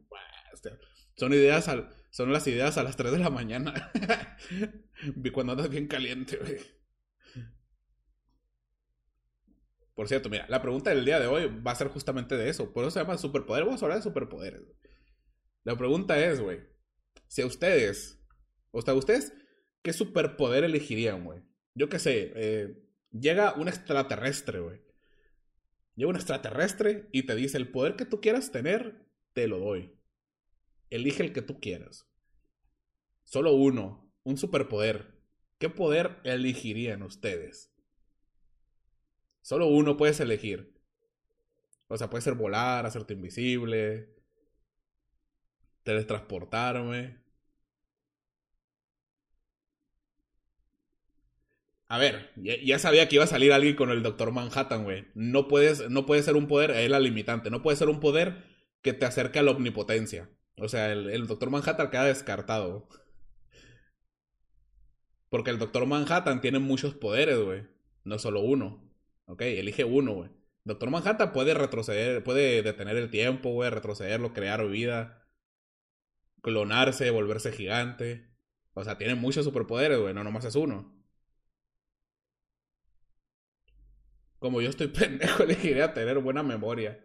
Son 1.16 1.34
ideas 1.34 1.68
al, 1.68 1.90
son 2.14 2.32
las 2.32 2.46
ideas 2.46 2.78
a 2.78 2.84
las 2.84 2.96
3 2.96 3.12
de 3.12 3.18
la 3.18 3.32
mañana. 3.32 3.92
Cuando 5.34 5.54
andas 5.54 5.68
bien 5.68 5.88
caliente, 5.88 6.38
güey. 6.38 6.58
Por 9.96 10.08
cierto, 10.08 10.30
mira, 10.30 10.46
la 10.48 10.62
pregunta 10.62 10.92
del 10.92 11.06
día 11.06 11.20
de 11.20 11.26
hoy 11.26 11.48
va 11.48 11.72
a 11.72 11.76
ser 11.76 11.88
justamente 11.88 12.38
de 12.38 12.50
eso. 12.50 12.72
Por 12.72 12.84
eso 12.84 12.92
se 12.92 13.00
llama 13.00 13.18
superpoder. 13.18 13.66
Vamos 13.66 13.82
a 13.82 13.86
hablar 13.86 13.98
de 13.98 14.04
superpoderes. 14.04 14.62
La 15.64 15.76
pregunta 15.76 16.24
es, 16.24 16.40
güey, 16.40 16.60
si 17.28 17.42
a 17.42 17.48
ustedes, 17.48 18.24
o 18.70 18.84
sea, 18.84 18.94
ustedes, 18.94 19.34
¿qué 19.82 19.92
superpoder 19.92 20.64
elegirían, 20.64 21.26
güey? 21.26 21.42
Yo 21.74 21.90
qué 21.90 21.98
sé, 21.98 22.32
eh, 22.36 22.78
llega 23.10 23.56
un 23.56 23.68
extraterrestre, 23.70 24.60
güey. 24.60 24.82
Llega 25.96 26.12
un 26.12 26.16
extraterrestre 26.16 27.10
y 27.12 27.24
te 27.24 27.34
dice, 27.34 27.58
el 27.58 27.72
poder 27.72 27.96
que 27.96 28.06
tú 28.06 28.22
quieras 28.22 28.52
tener, 28.52 29.08
te 29.34 29.48
lo 29.48 29.58
doy. 29.58 29.98
Elige 30.94 31.24
el 31.24 31.34
que 31.34 31.42
tú 31.42 31.60
quieras. 31.60 32.08
Solo 33.24 33.54
uno, 33.54 34.14
un 34.22 34.38
superpoder. 34.38 35.20
¿Qué 35.58 35.68
poder 35.68 36.20
elegirían 36.24 37.02
ustedes? 37.02 37.74
Solo 39.42 39.66
uno 39.66 39.98
puedes 39.98 40.20
elegir. 40.20 40.80
O 41.88 41.98
sea, 41.98 42.12
puede 42.12 42.22
ser 42.22 42.36
volar, 42.36 42.86
hacerte 42.86 43.16
invisible, 43.16 44.14
teletransportarme. 45.82 47.24
A 51.88 51.98
ver, 51.98 52.32
ya, 52.36 52.78
sabía 52.78 53.10
que 53.10 53.16
iba 53.16 53.24
a 53.24 53.28
salir 53.28 53.52
alguien 53.52 53.76
con 53.76 53.90
el 53.90 54.04
Doctor 54.04 54.32
Manhattan, 54.32 54.84
güey. 54.84 55.08
No 55.16 55.48
puedes, 55.48 55.90
no 55.90 56.06
puede 56.06 56.22
ser 56.22 56.36
un 56.36 56.46
poder, 56.46 56.70
es 56.70 56.90
la 56.92 57.00
limitante. 57.00 57.50
No 57.50 57.64
puede 57.64 57.78
ser 57.78 57.90
un 57.90 58.00
poder 58.00 58.44
que 58.84 58.94
te 58.94 59.06
acerque 59.08 59.40
a 59.40 59.44
la 59.44 59.52
omnipotencia. 59.52 60.30
O 60.58 60.68
sea, 60.68 60.92
el, 60.92 61.10
el 61.10 61.28
Doctor 61.28 61.50
Manhattan 61.50 61.90
queda 61.92 62.06
descartado. 62.06 62.88
Porque 65.30 65.50
el 65.50 65.60
Doctor 65.60 65.86
Manhattan 65.86 66.42
tiene 66.42 66.60
muchos 66.60 66.94
poderes, 66.96 67.40
güey. 67.40 67.64
No 68.04 68.20
solo 68.20 68.42
uno. 68.42 68.90
Ok, 69.26 69.42
elige 69.42 69.84
uno, 69.84 70.14
güey. 70.14 70.30
Doctor 70.64 70.90
Manhattan 70.90 71.34
puede 71.34 71.54
retroceder, 71.54 72.24
puede 72.24 72.62
detener 72.64 72.96
el 72.98 73.10
tiempo, 73.10 73.52
güey, 73.52 73.70
retrocederlo, 73.70 74.34
crear 74.34 74.66
vida 74.68 75.24
clonarse, 76.44 77.10
volverse 77.12 77.52
gigante. 77.52 78.30
O 78.76 78.84
sea, 78.84 78.98
tiene 79.00 79.16
muchos 79.16 79.46
superpoderes, 79.46 80.00
güey, 80.00 80.14
no 80.14 80.24
nomás 80.24 80.46
es 80.46 80.56
uno. 80.56 80.94
Como 84.40 84.62
yo 84.62 84.70
estoy 84.70 84.88
pendejo, 85.00 85.44
elegiría 85.44 85.94
tener 85.94 86.20
buena 86.20 86.44
memoria. 86.44 87.04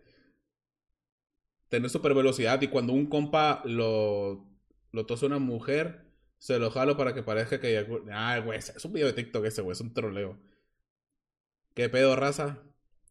Tener 1.68 1.90
super 1.90 2.14
velocidad 2.14 2.60
y 2.62 2.68
cuando 2.68 2.92
un 2.92 3.06
compa 3.06 3.62
lo, 3.64 4.46
lo 4.92 5.06
tose 5.06 5.26
una 5.26 5.38
mujer, 5.38 6.06
se 6.38 6.58
lo 6.58 6.70
jalo 6.70 6.96
para 6.96 7.14
que 7.14 7.22
parezca 7.22 7.60
que... 7.60 7.86
Ah, 8.10 8.38
güey, 8.38 8.58
es 8.58 8.84
un 8.84 8.92
video 8.92 9.08
de 9.08 9.12
TikTok 9.12 9.44
ese, 9.44 9.62
güey, 9.62 9.72
es 9.72 9.80
un 9.80 9.92
troleo. 9.92 10.38
¿Qué 11.74 11.88
pedo, 11.88 12.16
raza? 12.16 12.62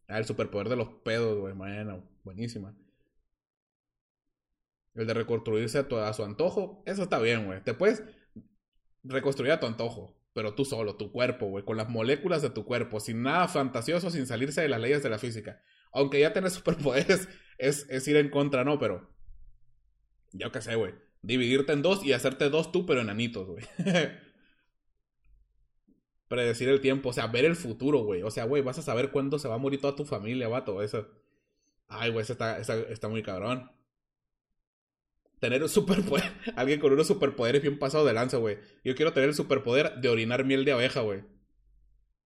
Ah, 0.08 0.18
el 0.18 0.24
superpoder 0.24 0.68
de 0.68 0.76
los 0.76 0.88
pedos, 0.88 1.38
güey, 1.38 1.54
bueno, 1.54 2.02
buenísima. 2.24 2.74
El 4.94 5.06
de 5.06 5.14
reconstruirse 5.14 5.78
a, 5.78 6.12
su 6.12 6.24
antojo, 6.24 6.82
eso 6.86 7.02
está 7.02 7.18
bien, 7.18 7.46
güey. 7.46 7.62
Te 7.62 7.74
puedes 7.74 8.02
reconstruir 9.04 9.52
a 9.52 9.60
tu 9.60 9.66
antojo, 9.66 10.20
pero 10.32 10.54
tú 10.54 10.64
solo, 10.64 10.96
tu 10.96 11.12
cuerpo, 11.12 11.46
güey, 11.46 11.64
con 11.64 11.76
las 11.76 11.88
moléculas 11.88 12.42
de 12.42 12.50
tu 12.50 12.64
cuerpo, 12.64 12.98
sin 12.98 13.22
nada 13.22 13.46
fantasioso, 13.48 14.10
sin 14.10 14.26
salirse 14.26 14.62
de 14.62 14.68
las 14.68 14.80
leyes 14.80 15.02
de 15.02 15.10
la 15.10 15.18
física. 15.18 15.62
Aunque 15.92 16.20
ya 16.20 16.32
tenés 16.32 16.52
superpoderes, 16.54 17.28
es, 17.58 17.86
es 17.88 18.08
ir 18.08 18.16
en 18.16 18.30
contra, 18.30 18.64
¿no? 18.64 18.78
Pero, 18.78 19.08
yo 20.32 20.52
qué 20.52 20.60
sé, 20.60 20.74
güey. 20.76 20.94
Dividirte 21.22 21.72
en 21.72 21.82
dos 21.82 22.04
y 22.04 22.12
hacerte 22.12 22.48
dos 22.48 22.70
tú, 22.70 22.86
pero 22.86 23.00
enanitos, 23.00 23.46
güey. 23.46 23.64
Predecir 26.28 26.68
el 26.68 26.80
tiempo, 26.80 27.08
o 27.08 27.12
sea, 27.12 27.26
ver 27.26 27.44
el 27.44 27.56
futuro, 27.56 28.00
güey. 28.00 28.22
O 28.22 28.30
sea, 28.30 28.44
güey, 28.44 28.62
vas 28.62 28.78
a 28.78 28.82
saber 28.82 29.10
cuándo 29.10 29.38
se 29.38 29.48
va 29.48 29.54
a 29.56 29.58
morir 29.58 29.80
toda 29.80 29.96
tu 29.96 30.04
familia, 30.04 30.48
vato. 30.48 30.82
Eso. 30.82 31.08
Ay, 31.88 32.10
güey, 32.10 32.22
eso 32.22 32.34
está, 32.34 32.58
está 32.58 33.08
muy 33.08 33.22
cabrón 33.22 33.70
tener 35.40 35.62
un 35.62 35.68
superpoder. 35.68 36.32
Alguien 36.56 36.80
con 36.80 36.92
unos 36.92 37.06
superpoderes 37.06 37.62
bien 37.62 37.78
pasado 37.78 38.04
de 38.04 38.12
lanza, 38.12 38.36
güey. 38.38 38.58
Yo 38.84 38.94
quiero 38.94 39.12
tener 39.12 39.28
el 39.28 39.34
superpoder 39.34 40.00
de 40.00 40.08
orinar 40.08 40.44
miel 40.44 40.64
de 40.64 40.72
abeja, 40.72 41.00
güey. 41.00 41.22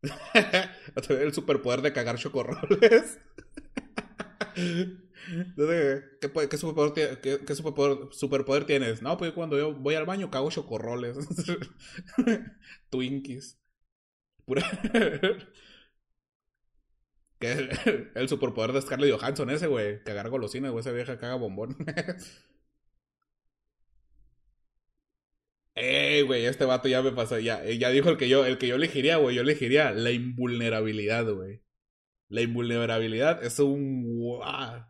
el 1.09 1.33
superpoder 1.33 1.81
de 1.81 1.93
cagar 1.93 2.17
chocorroles. 2.17 3.19
¿Qué, 5.55 6.31
qué, 6.49 6.57
superpoder, 6.57 7.21
qué, 7.21 7.39
qué 7.45 7.55
superpoder, 7.55 8.65
tienes? 8.65 9.01
No, 9.01 9.17
pues 9.17 9.31
cuando 9.33 9.57
yo 9.57 9.73
voy 9.73 9.95
al 9.95 10.05
baño 10.05 10.31
cago 10.31 10.49
chocorroles. 10.49 11.17
Twinkies. 12.89 13.57
Pura... 14.45 14.63
el, 17.39 18.29
superpoder 18.29 18.71
de 18.73 18.81
Scarlett 18.81 19.13
Johansson 19.13 19.49
ese, 19.49 19.67
güey. 19.67 20.03
Cagar 20.03 20.29
golosinas, 20.29 20.71
güey. 20.71 20.81
Esa 20.81 20.91
vieja 20.91 21.17
caga 21.17 21.35
bombón. 21.35 21.77
Ey, 25.75 26.21
güey, 26.23 26.45
este 26.45 26.65
vato 26.65 26.87
ya 26.89 27.01
me 27.01 27.11
pasó, 27.11 27.39
ya, 27.39 27.63
ya 27.63 27.89
dijo 27.89 28.09
el 28.09 28.17
que 28.17 28.27
yo, 28.27 28.45
el 28.45 28.57
que 28.57 28.67
yo 28.67 28.75
elegiría, 28.75 29.17
güey, 29.17 29.35
yo 29.35 29.41
elegiría 29.41 29.91
la 29.91 30.11
invulnerabilidad, 30.11 31.25
güey. 31.31 31.61
La 32.27 32.41
invulnerabilidad 32.41 33.43
es 33.43 33.59
un, 33.59 34.41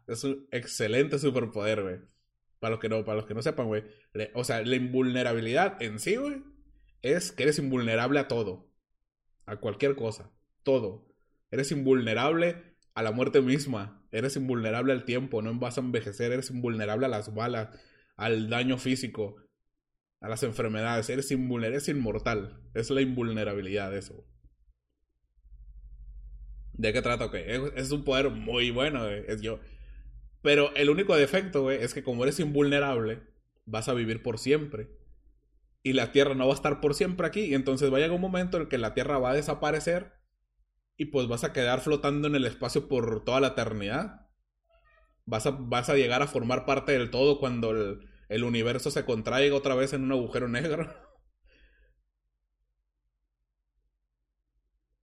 es 0.08 0.24
un 0.24 0.48
excelente 0.52 1.20
superpoder, 1.20 1.82
güey. 1.84 1.98
Para 2.60 2.72
los 2.72 2.80
que 2.80 2.90
no, 2.90 3.04
para 3.04 3.18
los 3.18 3.26
que 3.26 3.34
no 3.34 3.42
sepan, 3.42 3.68
güey. 3.68 3.84
O 4.36 4.44
sea, 4.44 4.62
la 4.64 4.76
invulnerabilidad 4.76 5.82
en 5.82 6.00
sí, 6.00 6.16
güey, 6.16 6.44
es 7.02 7.32
que 7.32 7.44
eres 7.44 7.60
invulnerable 7.60 8.20
a 8.20 8.28
todo. 8.28 8.70
A 9.46 9.58
cualquier 9.58 9.96
cosa. 9.96 10.32
Todo. 10.64 11.08
Eres 11.50 11.72
invulnerable 11.72 12.76
a 12.94 13.02
la 13.02 13.12
muerte 13.12 13.42
misma. 13.42 14.06
Eres 14.12 14.36
invulnerable 14.36 14.94
al 14.94 15.06
tiempo. 15.06 15.42
No 15.42 15.54
vas 15.56 15.78
a 15.78 15.82
envejecer. 15.82 16.32
Eres 16.32 16.52
invulnerable 16.52 17.08
a 17.08 17.10
las 17.10 17.34
balas. 17.34 17.70
Al 18.16 18.50
daño 18.50 18.78
físico 18.78 19.38
a 20.22 20.30
las 20.30 20.44
enfermedades. 20.44 21.10
Eres 21.10 21.32
invulnerable, 21.32 21.78
eres 21.78 21.90
inmortal. 21.90 22.62
Es 22.74 22.90
la 22.90 23.02
invulnerabilidad 23.02 23.92
de 23.92 24.00
eso. 24.00 24.26
¿De 26.74 26.94
qué 26.94 27.02
trata? 27.02 27.26
Ok, 27.26 27.36
es, 27.36 27.92
un 27.92 28.04
poder 28.04 28.30
muy 28.30 28.72
bueno. 28.72 29.08
Es 29.08 29.42
yo. 29.42 29.60
Pero 30.42 30.74
el 30.76 30.90
único 30.90 31.16
defecto, 31.16 31.64
güey, 31.64 31.82
es 31.82 31.94
que 31.94 32.04
como 32.04 32.24
eres 32.24 32.40
invulnerable, 32.40 33.22
vas 33.66 33.90
a 33.90 33.94
vivir 33.94 34.24
por 34.24 34.38
siempre. 34.38 34.90
Y 35.84 35.94
la 35.94 36.12
Tierra 36.12 36.36
no 36.36 36.46
va 36.46 36.54
a 36.54 36.56
estar 36.56 36.80
por 36.80 36.94
siempre 36.94 37.28
aquí. 37.28 37.42
Y 37.42 37.56
entonces 37.56 37.92
va 37.92 37.98
a 37.98 38.00
llegar 38.00 38.16
un 38.16 38.22
momento 38.22 38.58
en 38.58 38.64
el 38.64 38.70
que 38.70 38.78
la 38.78 38.94
Tierra 38.94 39.18
va 39.18 39.32
a 39.32 39.36
desaparecer. 39.36 40.14
Y 40.98 41.06
pues 41.06 41.28
vas 41.28 41.44
a 41.44 41.52
quedar 41.52 41.82
flotando 41.82 42.28
en 42.28 42.36
el 42.36 42.46
espacio 42.46 42.88
por 42.88 43.26
toda 43.26 43.42
la 43.42 43.50
eternidad. 43.50 44.28
Vas 45.26 45.48
a, 45.48 45.52
vas 45.52 45.90
a 45.90 45.96
llegar 45.96 46.22
a 46.22 46.28
formar 46.28 46.66
parte 46.66 46.92
del 46.92 47.10
todo 47.10 47.40
cuando 47.40 47.72
el, 47.72 48.11
el 48.32 48.46
universo 48.46 48.90
se 48.92 49.04
contraiga 49.04 49.56
otra 49.56 49.76
vez 49.76 49.92
en 49.92 50.06
un 50.06 50.14
agujero 50.14 50.48
negro. 50.48 50.90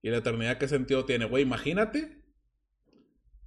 ¿Y 0.03 0.09
la 0.09 0.17
eternidad 0.17 0.57
qué 0.57 0.67
sentido 0.67 1.05
tiene? 1.05 1.27
Güey, 1.27 1.43
imagínate 1.43 2.25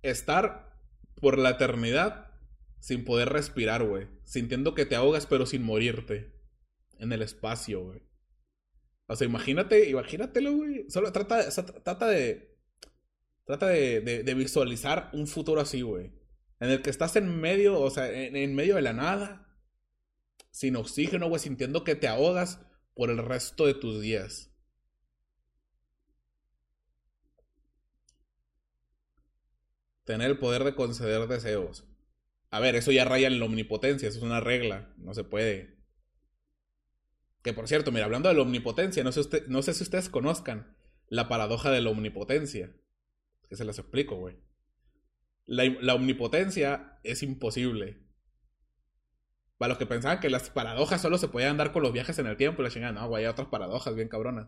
estar 0.03 0.77
por 1.15 1.39
la 1.39 1.49
eternidad 1.49 2.31
sin 2.79 3.03
poder 3.05 3.29
respirar, 3.29 3.83
güey. 3.83 4.07
Sintiendo 4.23 4.75
que 4.75 4.85
te 4.85 4.95
ahogas 4.95 5.25
pero 5.25 5.47
sin 5.47 5.63
morirte. 5.63 6.31
En 6.99 7.11
el 7.11 7.23
espacio, 7.23 7.83
güey. 7.83 8.03
O 9.07 9.15
sea, 9.15 9.25
imagínate, 9.25 9.89
imagínatelo, 9.89 10.53
güey. 10.53 10.85
Solo 10.89 11.11
trata, 11.11 11.49
trata 11.83 12.07
de... 12.07 12.55
Trata 13.45 13.65
de, 13.67 14.01
de, 14.01 14.33
visualizar 14.35 15.09
un 15.13 15.25
futuro 15.25 15.59
así, 15.59 15.81
güey. 15.81 16.13
En 16.59 16.69
el 16.69 16.83
que 16.83 16.91
estás 16.91 17.15
en 17.15 17.41
medio, 17.41 17.81
o 17.81 17.89
sea, 17.89 18.11
en, 18.11 18.35
en 18.35 18.53
medio 18.53 18.75
de 18.75 18.83
la 18.83 18.93
nada. 18.93 19.50
Sin 20.51 20.75
oxígeno, 20.75 21.27
güey. 21.27 21.39
Sintiendo 21.39 21.83
que 21.83 21.95
te 21.95 22.07
ahogas 22.07 22.59
por 22.93 23.09
el 23.09 23.17
resto 23.17 23.65
de 23.65 23.73
tus 23.73 24.01
días. 24.01 24.51
tener 30.11 30.29
el 30.29 30.39
poder 30.39 30.65
de 30.65 30.75
conceder 30.75 31.27
deseos. 31.27 31.85
A 32.49 32.59
ver, 32.59 32.75
eso 32.75 32.91
ya 32.91 33.05
raya 33.05 33.27
en 33.27 33.39
la 33.39 33.45
omnipotencia, 33.45 34.09
eso 34.09 34.17
es 34.17 34.23
una 34.23 34.41
regla, 34.41 34.93
no 34.97 35.13
se 35.13 35.23
puede. 35.23 35.77
Que 37.43 37.53
por 37.53 37.67
cierto, 37.67 37.91
mira, 37.91 38.05
hablando 38.05 38.27
de 38.27 38.35
la 38.35 38.41
omnipotencia, 38.41 39.03
no 39.03 39.11
sé, 39.11 39.45
no 39.47 39.61
sé 39.61 39.73
si 39.73 39.83
ustedes 39.83 40.09
conozcan 40.09 40.75
la 41.07 41.27
paradoja 41.29 41.71
de 41.71 41.81
la 41.81 41.89
omnipotencia. 41.89 42.75
Que 43.49 43.55
se 43.55 43.65
las 43.65 43.79
explico, 43.79 44.15
güey. 44.15 44.37
La, 45.45 45.95
omnipotencia 45.95 46.99
es 47.03 47.23
imposible. 47.23 48.00
Para 49.61 49.69
los 49.69 49.77
que 49.77 49.85
pensaban 49.85 50.19
que 50.19 50.31
las 50.31 50.49
paradojas 50.49 51.01
solo 51.01 51.19
se 51.19 51.27
podían 51.27 51.57
dar 51.57 51.71
con 51.71 51.83
los 51.83 51.93
viajes 51.93 52.17
en 52.17 52.25
el 52.25 52.35
tiempo, 52.35 52.63
la 52.63 52.71
chingada, 52.71 52.93
no, 52.93 53.07
güey, 53.07 53.25
hay 53.25 53.29
otras 53.29 53.47
paradojas 53.49 53.93
bien 53.93 54.07
cabronas. 54.07 54.47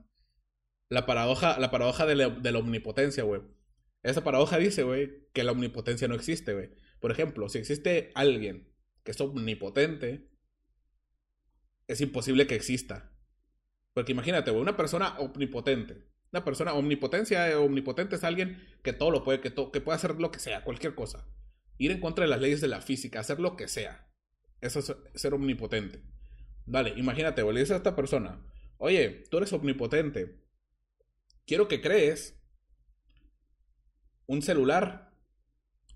La 0.89 1.05
paradoja, 1.05 1.59
la 1.59 1.69
paradoja 1.69 2.07
de 2.07 2.15
la 2.15 2.57
omnipotencia, 2.57 3.23
güey 3.23 3.41
esa 4.03 4.23
paradoja 4.23 4.57
dice, 4.57 4.83
güey, 4.83 5.29
que 5.31 5.43
la 5.43 5.53
omnipotencia 5.53 6.07
no 6.09 6.15
existe, 6.15 6.53
güey. 6.53 6.71
Por 6.99 7.11
ejemplo, 7.11 7.47
si 7.47 7.57
existe 7.57 8.11
alguien 8.15 8.69
que 9.03 9.11
es 9.11 9.21
omnipotente, 9.21 10.29
es 11.87 12.01
imposible 12.01 12.45
que 12.45 12.55
exista. 12.55 13.11
Porque 13.93 14.11
imagínate, 14.11 14.51
güey, 14.51 14.61
una 14.61 14.75
persona 14.75 15.17
omnipotente. 15.19 16.05
Una 16.33 16.43
persona 16.43 16.73
omnipotencia, 16.73 17.49
eh, 17.49 17.55
omnipotente 17.55 18.17
es 18.17 18.23
alguien 18.23 18.61
que 18.83 18.91
todo 18.91 19.09
lo 19.11 19.23
puede, 19.23 19.39
que, 19.39 19.53
que 19.53 19.81
puede 19.81 19.95
hacer 19.95 20.19
lo 20.19 20.31
que 20.31 20.39
sea, 20.39 20.63
cualquier 20.63 20.95
cosa. 20.95 21.25
Ir 21.77 21.91
en 21.91 22.01
contra 22.01 22.25
de 22.25 22.29
las 22.29 22.41
leyes 22.41 22.59
de 22.59 22.67
la 22.67 22.81
física, 22.81 23.21
hacer 23.21 23.39
lo 23.39 23.55
que 23.55 23.69
sea. 23.69 24.12
Eso 24.63 24.79
es 24.79 24.95
ser 25.13 25.33
omnipotente. 25.33 26.01
Vale, 26.65 26.93
imagínate, 26.95 27.43
le 27.43 27.59
dices 27.59 27.71
a 27.71 27.77
esta 27.77 27.97
persona, 27.97 28.41
oye, 28.77 29.25
tú 29.29 29.37
eres 29.37 29.51
omnipotente. 29.51 30.41
Quiero 31.45 31.67
que 31.67 31.81
crees 31.81 32.41
un 34.25 34.41
celular, 34.41 35.11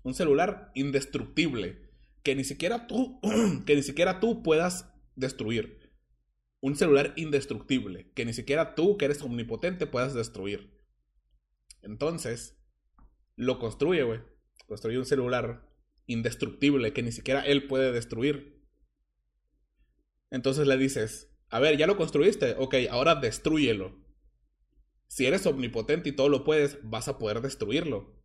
un 0.02 0.12
celular 0.12 0.70
indestructible, 0.74 1.88
que 2.22 2.34
ni 2.34 2.44
siquiera 2.44 2.86
tú, 2.86 3.18
que 3.66 3.74
ni 3.74 3.82
siquiera 3.82 4.20
tú 4.20 4.42
puedas 4.42 4.92
destruir. 5.16 5.94
Un 6.60 6.76
celular 6.76 7.14
indestructible, 7.16 8.12
que 8.12 8.26
ni 8.26 8.34
siquiera 8.34 8.74
tú, 8.74 8.98
que 8.98 9.06
eres 9.06 9.22
omnipotente, 9.22 9.86
puedas 9.86 10.12
destruir. 10.12 10.78
Entonces, 11.80 12.60
lo 13.34 13.58
construye, 13.58 14.02
güey. 14.02 14.20
Construye 14.66 14.98
un 14.98 15.06
celular 15.06 15.66
indestructible 16.04 16.92
que 16.92 17.02
ni 17.02 17.12
siquiera 17.12 17.40
él 17.46 17.66
puede 17.66 17.92
destruir. 17.92 18.57
Entonces 20.30 20.66
le 20.66 20.76
dices, 20.76 21.30
a 21.48 21.60
ver, 21.60 21.76
ya 21.76 21.86
lo 21.86 21.96
construiste, 21.96 22.54
ok, 22.58 22.74
ahora 22.90 23.14
destruyelo. 23.14 23.96
Si 25.06 25.26
eres 25.26 25.46
omnipotente 25.46 26.10
y 26.10 26.12
todo 26.12 26.28
lo 26.28 26.44
puedes, 26.44 26.78
vas 26.82 27.08
a 27.08 27.18
poder 27.18 27.40
destruirlo. 27.40 28.22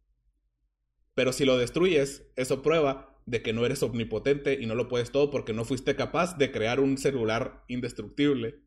Pero 1.13 1.31
si 1.31 1.45
lo 1.45 1.57
destruyes, 1.57 2.31
eso 2.35 2.61
prueba 2.61 3.21
de 3.25 3.41
que 3.41 3.53
no 3.53 3.65
eres 3.65 3.83
omnipotente 3.83 4.57
y 4.59 4.65
no 4.65 4.75
lo 4.75 4.89
puedes 4.89 5.11
todo 5.11 5.31
porque 5.31 5.53
no 5.53 5.63
fuiste 5.63 5.95
capaz 5.95 6.37
de 6.37 6.51
crear 6.51 6.79
un 6.79 6.97
celular 6.97 7.63
indestructible. 7.67 8.63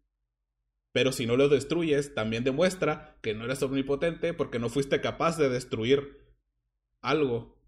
Pero 0.93 1.13
si 1.13 1.27
no 1.27 1.37
lo 1.37 1.51
destruyes, 1.51 2.15
también 2.15 2.43
demuestra 2.43 3.19
que 3.21 3.35
no 3.35 3.45
eres 3.45 3.63
omnipotente 3.63 4.33
porque 4.33 4.59
no 4.59 4.71
fuiste 4.71 5.03
capaz 5.03 5.37
de 5.37 5.51
destruir 5.51 6.27
algo. 7.03 7.61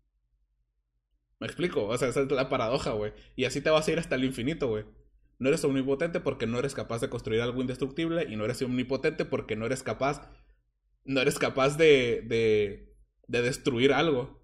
¿Me 1.39 1.47
explico? 1.47 1.87
O 1.87 1.99
sea, 1.99 2.09
esa 2.09 2.23
es 2.23 2.31
la 2.31 2.49
paradoja, 2.49 2.93
güey. 2.93 3.13
Y 3.37 3.45
así 3.45 3.61
te 3.61 3.69
vas 3.69 3.87
a 3.87 3.93
ir 3.93 3.99
hasta 3.99 4.15
el 4.15 4.25
infinito, 4.25 4.69
güey. 4.69 4.85
No 5.39 5.49
eres 5.49 5.65
omnipotente 5.65 6.21
porque 6.21 6.47
no 6.47 6.59
eres 6.59 6.75
capaz 6.75 7.01
de 7.01 7.09
construir 7.09 7.41
algo 7.41 7.61
indestructible 7.61 8.27
y 8.29 8.37
no 8.37 8.45
eres 8.45 8.61
omnipotente 8.63 9.25
porque 9.25 9.57
no 9.57 9.67
eres 9.67 9.83
capaz 9.83 10.29
no 11.05 11.21
eres 11.21 11.39
capaz 11.39 11.77
de 11.77 12.23
de, 12.27 12.95
de 13.29 13.43
destruir 13.43 13.93
algo. 13.93 14.39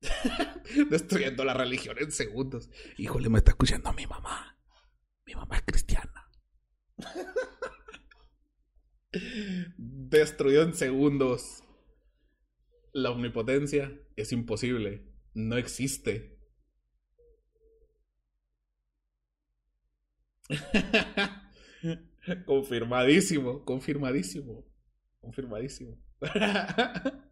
Destruyendo 0.90 1.44
la 1.44 1.54
religión 1.54 1.96
en 1.98 2.10
segundos. 2.10 2.70
Híjole, 2.96 3.28
me 3.28 3.38
está 3.38 3.52
escuchando 3.52 3.92
mi 3.92 4.06
mamá. 4.06 4.58
Mi 5.26 5.34
mamá 5.34 5.56
es 5.56 5.62
cristiana. 5.62 6.30
Destruyó 9.76 10.62
en 10.62 10.74
segundos. 10.74 11.62
La 12.92 13.10
omnipotencia 13.10 13.92
es 14.16 14.32
imposible. 14.32 15.12
No 15.34 15.56
existe. 15.56 16.33
confirmadísimo, 22.46 23.64
confirmadísimo. 23.64 24.64
Confirmadísimo. 25.20 25.98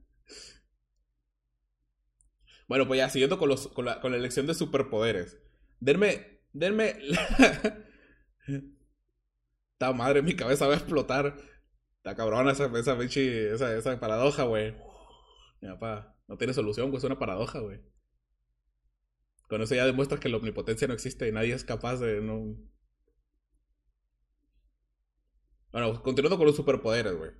Bueno, 2.68 2.86
pues 2.86 2.96
ya, 2.96 3.10
siguiendo 3.10 3.38
con, 3.38 3.50
los, 3.50 3.68
con, 3.68 3.84
la, 3.84 4.00
con 4.00 4.12
la 4.12 4.16
elección 4.16 4.46
de 4.46 4.54
superpoderes. 4.54 5.38
Denme, 5.78 6.40
denme... 6.54 6.96
Esta 9.72 9.92
madre, 9.92 10.22
mi 10.22 10.34
cabeza 10.34 10.66
va 10.66 10.72
a 10.72 10.76
explotar. 10.78 11.36
Está 11.96 12.16
cabrona 12.16 12.52
esa, 12.52 12.66
esa, 12.78 12.96
esa, 13.02 13.76
esa 13.76 14.00
paradoja, 14.00 14.44
güey. 14.44 14.74
No 15.60 16.38
tiene 16.38 16.54
solución, 16.54 16.90
pues 16.90 17.02
es 17.02 17.06
una 17.06 17.18
paradoja, 17.18 17.58
güey. 17.60 17.80
Con 19.48 19.60
eso 19.60 19.74
ya 19.74 19.84
demuestras 19.84 20.18
que 20.18 20.30
la 20.30 20.38
omnipotencia 20.38 20.88
no 20.88 20.94
existe 20.94 21.28
y 21.28 21.32
nadie 21.32 21.52
es 21.52 21.64
capaz 21.64 21.96
de 21.96 22.22
no... 22.22 22.56
Bueno, 25.72 26.02
continuando 26.02 26.36
con 26.36 26.46
los 26.46 26.56
superpoderes, 26.56 27.16
güey. 27.16 27.30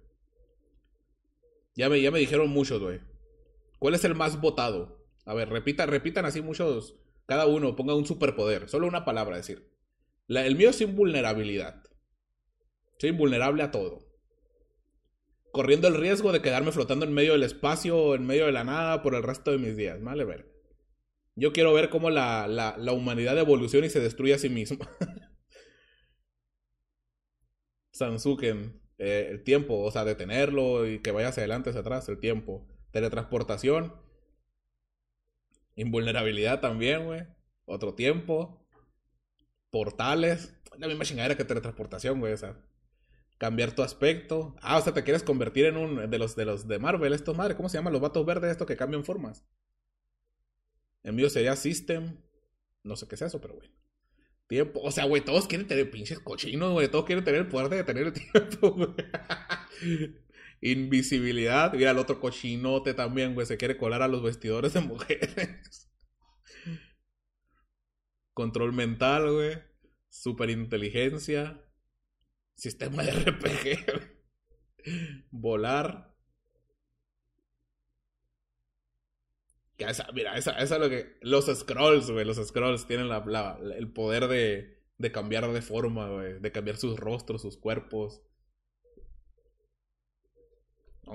Ya 1.75 1.88
me, 1.88 2.01
ya 2.01 2.11
me 2.11 2.18
dijeron 2.18 2.49
muchos, 2.49 2.81
güey. 2.81 3.01
¿Cuál 3.79 3.95
es 3.95 4.05
el 4.05 4.14
más 4.14 4.40
votado? 4.40 5.07
A 5.25 5.35
ver, 5.35 5.49
repita, 5.49 5.87
repitan 5.87 6.25
así 6.25 6.40
muchos. 6.40 6.97
Cada 7.27 7.47
uno 7.47 7.77
ponga 7.77 7.95
un 7.95 8.07
superpoder. 8.07 8.68
Solo 8.68 8.87
una 8.87 9.05
palabra 9.05 9.37
decir. 9.37 9.71
el 10.29 10.57
mío 10.57 10.71
es 10.71 10.81
invulnerabilidad. 10.81 11.83
Soy 12.99 13.11
invulnerable 13.11 13.62
a 13.62 13.71
todo. 13.71 14.01
Corriendo 15.53 15.88
el 15.88 15.95
riesgo 15.95 16.33
de 16.33 16.40
quedarme 16.40 16.73
flotando 16.73 17.05
en 17.05 17.12
medio 17.12 17.33
del 17.33 17.42
espacio 17.42 18.14
en 18.14 18.27
medio 18.27 18.47
de 18.47 18.53
la 18.53 18.64
nada 18.64 19.03
por 19.03 19.14
el 19.14 19.23
resto 19.23 19.51
de 19.51 19.59
mis 19.59 19.77
días. 19.77 20.03
Vale, 20.03 20.25
ver. 20.25 20.51
Yo 21.35 21.53
quiero 21.53 21.73
ver 21.75 21.90
cómo 21.90 22.11
la, 22.11 22.47
la, 22.47 22.77
la 22.79 22.92
humanidad 22.92 23.38
evoluciona 23.38 23.87
y 23.87 23.90
se 23.90 24.01
destruye 24.01 24.35
a 24.35 24.38
sí 24.38 24.49
misma. 24.49 24.88
Sansuken, 28.07 28.81
eh, 28.99 29.29
el 29.31 29.43
tiempo, 29.45 29.79
o 29.79 29.91
sea, 29.91 30.05
detenerlo 30.05 30.87
y 30.87 31.01
que 31.01 31.11
vaya 31.11 31.29
hacia 31.29 31.43
adelante, 31.43 31.71
hacia 31.71 31.81
atrás, 31.81 32.09
el 32.09 32.19
tiempo. 32.19 32.67
Teletransportación 32.91 33.93
Invulnerabilidad 35.77 36.61
también, 36.61 37.07
güey. 37.07 37.27
Otro 37.65 37.95
tiempo. 37.95 38.67
Portales. 39.71 40.55
La 40.79 40.87
misma 40.87 41.05
chingadera 41.05 41.37
que 41.37 41.45
teletransportación, 41.45 42.21
güey. 42.21 42.35
O 42.35 42.37
cambiar 43.38 43.75
tu 43.75 43.83
aspecto. 43.83 44.55
Ah, 44.61 44.79
o 44.79 44.83
sea, 44.83 44.93
te 44.93 45.03
quieres 45.03 45.23
convertir 45.23 45.67
en 45.67 45.77
un 45.77 46.11
de 46.11 46.19
los 46.19 46.37
de 46.37 46.45
los 46.45 46.69
de 46.69 46.79
Marvel, 46.79 47.12
estos 47.12 47.37
madres. 47.37 47.57
¿Cómo 47.57 47.69
se 47.69 47.79
llaman 47.79 47.93
los 47.93 48.03
vatos 48.03 48.25
verdes 48.25 48.53
estos 48.53 48.67
que 48.67 48.77
cambian 48.77 49.05
formas? 49.05 49.45
El 51.03 51.15
mío 51.15 51.29
sería 51.31 51.57
System. 51.57 52.19
No 52.85 52.97
sé 52.97 53.09
qué 53.09 53.15
es 53.15 53.23
eso, 53.23 53.41
pero 53.41 53.55
güey. 53.55 53.71
Tiempo. 54.53 54.81
O 54.83 54.91
sea, 54.91 55.07
güey, 55.07 55.25
todos 55.25 55.47
quieren 55.47 55.67
tener 55.67 55.91
pinches 55.91 56.21
cochinos, 56.21 56.73
güey. 56.73 56.87
Todos 56.87 57.07
quieren 57.07 57.25
tener 57.25 57.41
el 57.41 57.49
poder 57.49 57.71
de 57.71 57.77
detener 57.77 58.09
el 58.09 58.12
tiempo, 58.12 58.73
güey. 58.73 58.95
Invisibilidad. 60.61 61.73
Mira, 61.73 61.93
el 61.93 61.97
otro 61.97 62.21
cochinote 62.21 62.93
también, 62.93 63.33
güey. 63.33 63.47
Se 63.47 63.57
quiere 63.57 63.79
colar 63.79 64.03
a 64.03 64.09
los 64.09 64.23
vestidores 64.23 64.75
de 64.75 64.83
mujeres. 64.83 65.91
Control 68.35 68.75
mental, 68.75 69.33
güey. 69.33 69.57
Superinteligencia. 70.11 71.65
Sistema 72.55 73.05
de 73.05 73.12
RPG. 73.12 74.21
Volar. 75.31 76.12
Mira, 80.14 80.37
esa, 80.37 80.53
esa 80.53 80.75
es 80.75 80.81
lo 80.81 80.88
que. 80.88 81.16
Los 81.21 81.47
scrolls, 81.47 82.11
güey. 82.11 82.25
Los 82.25 82.37
scrolls 82.37 82.87
tienen 82.87 83.09
la, 83.09 83.59
el 83.77 83.92
poder 83.92 84.29
de, 84.29 84.79
de 84.99 85.12
cambiar 85.12 85.51
de 85.51 85.62
forma, 85.62 86.09
güey. 86.09 86.40
De 86.40 86.53
cambiar 86.53 86.77
sus 86.77 86.99
rostros, 86.99 87.42
sus 87.42 87.57
cuerpos. 87.57 88.23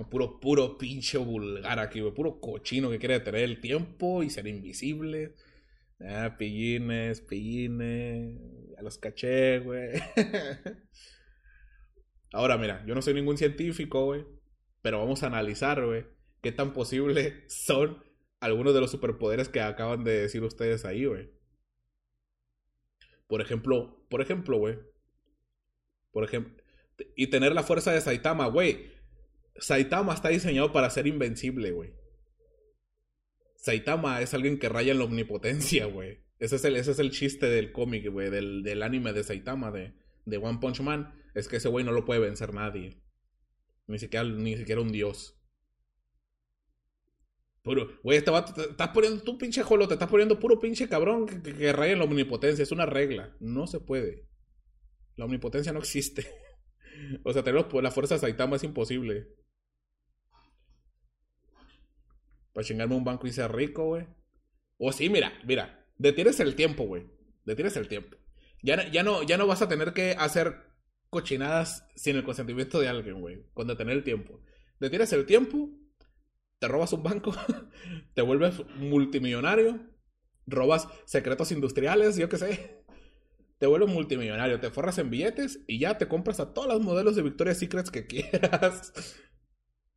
puro, 0.10 0.40
puro 0.40 0.78
pinche 0.78 1.18
vulgar 1.18 1.80
aquí, 1.80 2.00
güey. 2.00 2.14
Puro 2.14 2.40
cochino 2.40 2.90
que 2.90 3.00
quiere 3.00 3.20
tener 3.20 3.42
el 3.42 3.60
tiempo 3.60 4.24
y 4.24 4.30
ser 4.30 4.48
invisible. 4.48 5.36
Ah, 6.00 6.36
pillines, 6.38 7.22
pillines. 7.22 8.40
A 8.78 8.84
los 8.84 8.98
caché, 8.98 9.60
güey. 9.60 9.92
Ahora, 12.32 12.58
mira, 12.58 12.86
yo 12.86 12.94
no 12.94 13.02
soy 13.02 13.14
ningún 13.14 13.38
científico, 13.38 14.06
güey. 14.06 14.26
Pero 14.82 15.00
vamos 15.00 15.24
a 15.24 15.28
analizar, 15.28 15.84
güey. 15.84 16.06
Qué 16.42 16.52
tan 16.52 16.74
posible 16.74 17.44
son 17.48 18.04
algunos 18.40 18.74
de 18.74 18.82
los 18.82 18.92
superpoderes 18.92 19.50
que 19.50 19.62
acaban 19.62 20.04
de 20.04 20.22
decir 20.22 20.44
ustedes 20.44 20.86
ahí, 20.86 21.06
güey. 21.06 21.30
Por 23.28 23.42
ejemplo, 23.42 24.06
por 24.10 24.22
ejemplo, 24.22 24.58
güey. 24.58 24.80
Por 26.12 26.24
ejemplo, 26.24 26.64
y 27.16 27.28
tener 27.28 27.54
la 27.54 27.64
fuerza 27.64 27.92
de 27.92 28.02
Saitama, 28.02 28.48
güey. 28.48 28.92
Saitama 29.58 30.14
está 30.14 30.30
diseñado 30.30 30.72
para 30.72 30.90
ser 30.90 31.08
invencible, 31.08 31.72
güey. 31.72 31.94
Saitama 33.56 34.22
es 34.22 34.34
alguien 34.34 34.60
que 34.60 34.70
raya 34.70 34.92
en 34.92 35.00
la 35.00 35.06
omnipotencia, 35.06 35.86
güey. 35.86 36.20
Ese 36.40 36.56
es 36.58 36.66
el, 36.66 36.76
ese 36.76 36.92
es 36.92 37.00
el 37.00 37.12
chiste 37.12 37.48
del 37.48 37.72
cómic, 37.72 38.10
güey, 38.10 38.30
del, 38.30 38.62
del, 38.64 38.84
anime 38.84 39.14
de 39.14 39.24
Saitama, 39.24 39.72
de, 39.72 39.94
de 40.26 40.38
One 40.38 40.60
Punch 40.62 40.82
Man. 40.82 41.14
Es 41.34 41.48
que 41.48 41.58
ese 41.58 41.70
güey 41.70 41.84
no 41.84 41.92
lo 41.92 42.06
puede 42.06 42.20
vencer 42.20 42.54
nadie. 42.54 43.02
Ni 43.88 43.98
siquiera, 44.00 44.24
ni 44.26 44.56
siquiera 44.56 44.82
un 44.82 44.92
dios. 44.92 45.37
Puro, 47.68 48.00
güey, 48.02 48.18
este 48.18 48.32
estás 48.62 48.88
poniendo 48.94 49.22
tu 49.24 49.38
pinche 49.38 49.62
jolo, 49.62 49.90
te 49.90 49.96
estás 49.96 50.08
poniendo 50.08 50.40
puro 50.40 50.58
pinche 50.58 50.88
cabrón 50.88 51.26
que, 51.26 51.54
que, 51.54 51.74
la 51.74 52.04
omnipotencia. 52.06 52.64
Es 52.64 52.72
una 52.72 52.86
regla. 52.86 53.36
No 53.42 53.68
se 53.68 53.82
puede. 53.82 54.26
La 55.18 55.26
omnipotencia 55.26 55.74
no 55.74 55.80
existe. 55.80 56.26
o 57.26 57.34
sea, 57.34 57.44
tener 57.44 57.68
la 57.74 57.92
fuerza 57.92 58.14
de 58.14 58.22
Saitama 58.22 58.56
es 58.56 58.64
imposible. 58.64 59.28
Para 62.54 62.66
chingarme 62.66 62.96
un 62.96 63.04
banco 63.04 63.28
y 63.28 63.34
ser 63.34 63.52
rico, 63.52 63.84
güey. 63.84 64.08
O 64.78 64.94
sí, 64.94 65.10
mira, 65.10 65.34
mira. 65.44 65.86
Detienes 65.98 66.40
el 66.40 66.56
tiempo, 66.56 66.86
güey. 66.86 67.04
Detienes 67.44 67.76
el 67.76 67.90
tiempo. 67.90 68.16
Ya, 68.64 68.90
ya, 68.90 69.04
no, 69.04 69.24
ya 69.24 69.38
no 69.38 69.46
vas 69.46 69.62
a 69.62 69.68
tener 69.68 69.92
que 69.92 70.12
hacer 70.18 70.56
cochinadas 71.10 71.86
sin 71.98 72.16
el 72.16 72.24
consentimiento 72.24 72.80
de 72.80 72.88
alguien, 72.88 73.20
güey. 73.20 73.44
Con 73.54 73.68
detener 73.68 73.98
el 73.98 74.06
tiempo. 74.06 74.40
Detienes 74.80 75.12
el 75.12 75.26
tiempo 75.26 75.70
te 76.60 76.68
robas 76.68 76.94
un 76.94 77.04
banco, 77.04 77.34
te 78.14 78.22
vuelves 78.22 78.62
multimillonario, 78.78 79.80
robas 80.46 80.88
secretos 81.06 81.52
industriales, 81.52 82.18
yo 82.18 82.30
qué 82.30 82.38
sé. 82.38 82.84
Te 83.58 83.66
vuelves 83.66 83.90
multimillonario, 83.90 84.60
te 84.60 84.70
forras 84.70 85.00
en 85.00 85.10
billetes 85.10 85.64
y 85.68 85.80
ya 85.80 85.98
te 85.98 86.08
compras 86.08 86.40
a 86.40 86.54
todos 86.54 86.68
los 86.68 86.80
modelos 86.82 87.16
de 87.16 87.24
Victoria's 87.24 87.58
Secrets 87.58 87.90
que 87.90 88.06
quieras. 88.08 88.94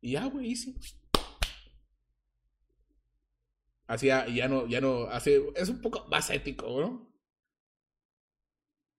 Y 0.01 0.13
ya, 0.13 0.25
güey, 0.25 0.49
easy. 0.49 0.75
Así 3.85 4.07
ya, 4.07 4.47
no, 4.47 4.67
ya 4.67 4.81
no, 4.81 5.03
así, 5.07 5.37
es 5.55 5.69
un 5.69 5.81
poco 5.81 6.07
más 6.07 6.29
ético, 6.29 6.65
¿no? 6.79 7.11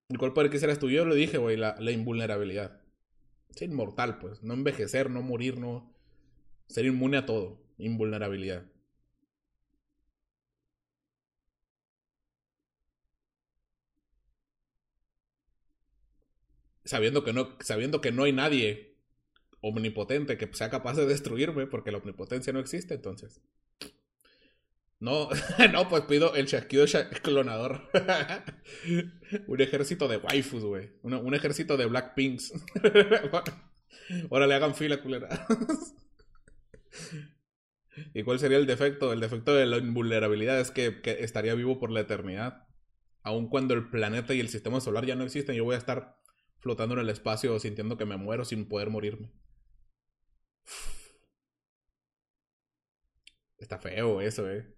El 0.07 0.17
cual 0.17 0.33
poder 0.33 0.51
quisieras 0.51 0.79
tú, 0.79 0.89
yo 0.89 1.03
lo 1.03 1.15
dije, 1.15 1.39
güey, 1.39 1.57
la, 1.57 1.75
la 1.79 1.91
invulnerabilidad. 1.91 2.81
Es 3.49 3.61
inmortal, 3.63 4.19
pues. 4.19 4.43
No 4.43 4.53
envejecer, 4.53 5.09
no 5.09 5.21
morir, 5.21 5.57
no, 5.57 5.92
ser 6.73 6.85
inmune 6.85 7.17
a 7.17 7.25
todo. 7.25 7.59
Invulnerabilidad. 7.77 8.65
Sabiendo 16.83 17.23
que 17.23 17.31
no, 17.31 17.55
sabiendo 17.61 18.01
que 18.01 18.11
no 18.11 18.23
hay 18.23 18.33
nadie 18.33 18.97
omnipotente 19.61 20.37
que 20.37 20.49
sea 20.53 20.69
capaz 20.69 20.95
de 20.95 21.05
destruirme, 21.05 21.67
porque 21.67 21.91
la 21.91 21.99
omnipotencia 21.99 22.51
no 22.51 22.59
existe, 22.59 22.95
entonces. 22.95 23.39
No, 24.99 25.29
no, 25.71 25.87
pues 25.89 26.03
pido 26.05 26.33
el 26.35 26.47
chasquido 26.47 26.85
clonador. 27.21 27.89
un 29.47 29.61
ejército 29.61 30.07
de 30.07 30.17
waifus, 30.17 30.63
güey. 30.63 30.89
Un, 31.03 31.33
ejército 31.35 31.77
de 31.77 31.85
Blackpinks. 31.85 32.51
Ahora 34.31 34.47
le 34.47 34.55
hagan 34.55 34.73
fila, 34.73 35.01
culera. 35.01 35.47
¿Y 38.13 38.23
cuál 38.23 38.39
sería 38.39 38.57
el 38.57 38.65
defecto? 38.65 39.13
El 39.13 39.19
defecto 39.19 39.53
de 39.53 39.65
la 39.65 39.77
invulnerabilidad 39.77 40.59
es 40.59 40.71
que, 40.71 41.01
estaría 41.19 41.53
vivo 41.55 41.79
por 41.79 41.91
la 41.91 42.01
eternidad. 42.01 42.67
Aun 43.21 43.49
cuando 43.49 43.73
el 43.73 43.89
planeta 43.89 44.33
y 44.33 44.39
el 44.39 44.49
sistema 44.49 44.81
solar 44.81 45.05
ya 45.05 45.15
no 45.15 45.23
existen, 45.23 45.55
yo 45.55 45.63
voy 45.63 45.75
a 45.75 45.77
estar 45.77 46.17
flotando 46.59 46.95
en 46.95 47.01
el 47.01 47.09
espacio 47.09 47.59
sintiendo 47.59 47.97
que 47.97 48.05
me 48.05 48.17
muero 48.17 48.45
sin 48.45 48.67
poder 48.67 48.89
morirme. 48.89 49.31
Está 53.57 53.79
feo 53.79 54.21
eso, 54.21 54.49
eh. 54.51 54.73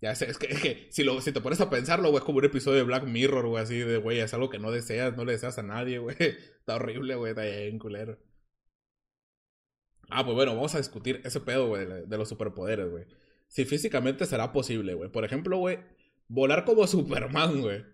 Ya 0.00 0.12
es 0.12 0.38
que, 0.38 0.88
si 0.90 1.32
te 1.32 1.40
pones 1.42 1.60
a 1.60 1.68
pensarlo, 1.68 2.08
güey, 2.08 2.20
es 2.20 2.24
como 2.24 2.38
un 2.38 2.44
episodio 2.46 2.78
de 2.78 2.84
Black 2.84 3.04
Mirror, 3.04 3.46
güey, 3.48 3.62
así 3.62 3.78
de, 3.78 3.98
güey, 3.98 4.20
es 4.20 4.32
algo 4.32 4.48
que 4.48 4.58
no 4.58 4.70
deseas, 4.70 5.14
no 5.16 5.26
le 5.26 5.32
deseas 5.32 5.58
a 5.58 5.62
nadie, 5.62 5.98
güey. 5.98 6.16
Está 6.20 6.76
horrible, 6.76 7.16
güey, 7.16 7.30
está 7.32 7.42
bien 7.42 7.78
culero. 7.78 8.18
Ah, 10.10 10.24
pues 10.24 10.34
bueno, 10.34 10.54
vamos 10.54 10.74
a 10.74 10.78
discutir 10.78 11.20
ese 11.24 11.40
pedo, 11.40 11.68
güey, 11.68 11.86
de 11.86 12.18
los 12.18 12.28
superpoderes, 12.28 12.90
güey. 12.90 13.06
Si 13.48 13.64
físicamente 13.64 14.26
será 14.26 14.52
posible, 14.52 14.94
güey. 14.94 15.10
Por 15.10 15.24
ejemplo, 15.24 15.56
güey, 15.58 15.78
volar 16.28 16.64
como 16.64 16.86
Superman, 16.88 17.60
güey. 17.60 17.84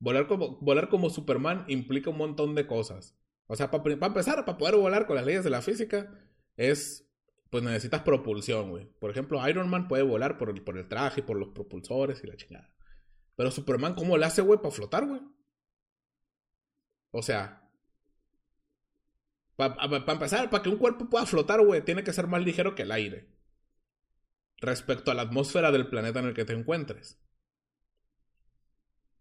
Volar 0.00 0.26
como, 0.26 0.58
volar 0.60 0.88
como 0.88 1.10
Superman 1.10 1.64
implica 1.68 2.10
un 2.10 2.18
montón 2.18 2.54
de 2.54 2.66
cosas. 2.66 3.16
O 3.46 3.56
sea, 3.56 3.70
para 3.70 3.92
empezar, 3.92 4.44
para 4.44 4.58
poder 4.58 4.76
volar 4.76 5.06
con 5.06 5.16
las 5.16 5.26
leyes 5.26 5.44
de 5.44 5.50
la 5.50 5.62
física, 5.62 6.12
es. 6.56 7.04
Pues 7.50 7.64
necesitas 7.64 8.02
propulsión, 8.02 8.68
güey. 8.68 8.86
Por 9.00 9.10
ejemplo, 9.10 9.46
Iron 9.48 9.70
Man 9.70 9.88
puede 9.88 10.02
volar 10.02 10.36
por 10.36 10.50
el, 10.50 10.62
por 10.62 10.76
el 10.76 10.86
traje, 10.86 11.22
por 11.22 11.38
los 11.38 11.48
propulsores 11.48 12.22
y 12.22 12.26
la 12.26 12.36
chingada. 12.36 12.70
Pero 13.36 13.50
Superman, 13.50 13.94
¿cómo 13.94 14.18
le 14.18 14.26
hace, 14.26 14.42
güey, 14.42 14.58
para 14.58 14.70
flotar, 14.70 15.06
güey? 15.06 15.22
O 17.10 17.22
sea, 17.22 17.67
para 19.58 20.12
empezar, 20.12 20.50
para 20.50 20.62
que 20.62 20.68
un 20.68 20.78
cuerpo 20.78 21.10
pueda 21.10 21.26
flotar, 21.26 21.60
güey, 21.60 21.84
tiene 21.84 22.04
que 22.04 22.12
ser 22.12 22.28
más 22.28 22.44
ligero 22.44 22.76
que 22.76 22.82
el 22.82 22.92
aire. 22.92 23.26
Respecto 24.58 25.10
a 25.10 25.14
la 25.14 25.22
atmósfera 25.22 25.72
del 25.72 25.88
planeta 25.88 26.20
en 26.20 26.26
el 26.26 26.34
que 26.34 26.44
te 26.44 26.52
encuentres. 26.52 27.20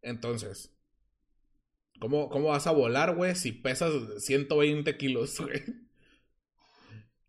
Entonces, 0.03 0.77
¿cómo, 1.99 2.29
cómo 2.29 2.49
vas 2.49 2.67
a 2.67 2.71
volar, 2.71 3.15
güey, 3.15 3.35
si 3.35 3.51
pesas 3.51 3.91
120 4.23 4.95
kilos, 4.97 5.39
güey? 5.41 5.63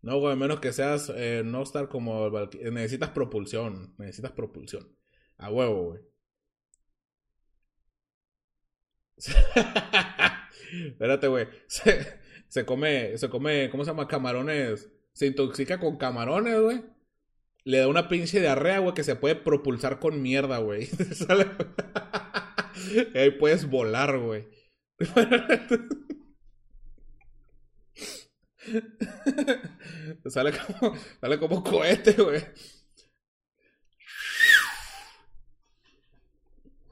No, 0.01 0.19
güey, 0.19 0.35
menos 0.35 0.59
que 0.59 0.71
seas 0.71 1.11
eh, 1.15 1.41
no 1.43 1.63
estar 1.63 1.89
como... 1.89 2.29
Necesitas 2.29 3.09
propulsión, 3.09 3.95
necesitas 3.97 4.33
propulsión. 4.33 4.95
A 5.37 5.49
huevo, 5.49 5.89
güey. 5.89 6.01
Espérate, 10.71 11.27
güey 11.27 11.47
come, 12.65 13.17
se 13.17 13.29
come, 13.29 13.69
¿cómo 13.69 13.83
se 13.83 13.91
llama? 13.91 14.07
Camarones. 14.07 14.89
Se 15.13 15.27
intoxica 15.27 15.79
con 15.79 15.97
camarones, 15.97 16.59
güey. 16.59 16.83
Le 17.63 17.79
da 17.79 17.87
una 17.87 18.07
pinche 18.07 18.39
diarrea, 18.39 18.79
güey, 18.79 18.93
que 18.93 19.03
se 19.03 19.15
puede 19.15 19.35
propulsar 19.35 19.99
con 19.99 20.21
mierda, 20.21 20.59
güey. 20.59 20.89
Ahí 23.15 23.31
puedes 23.31 23.69
volar, 23.69 24.17
güey. 24.17 24.47
sale 30.27 30.53
como, 30.57 30.95
sale 31.21 31.39
como 31.39 31.63
cohete, 31.63 32.13
güey. 32.13 32.43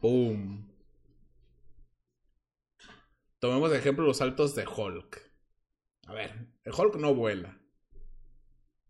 Boom. 0.01 0.67
Tomemos 3.39 3.71
de 3.71 3.77
ejemplo 3.77 4.05
los 4.05 4.17
saltos 4.17 4.55
de 4.55 4.65
Hulk. 4.67 5.26
A 6.07 6.13
ver, 6.13 6.31
el 6.63 6.73
Hulk 6.73 6.95
no 6.95 7.13
vuela. 7.13 7.59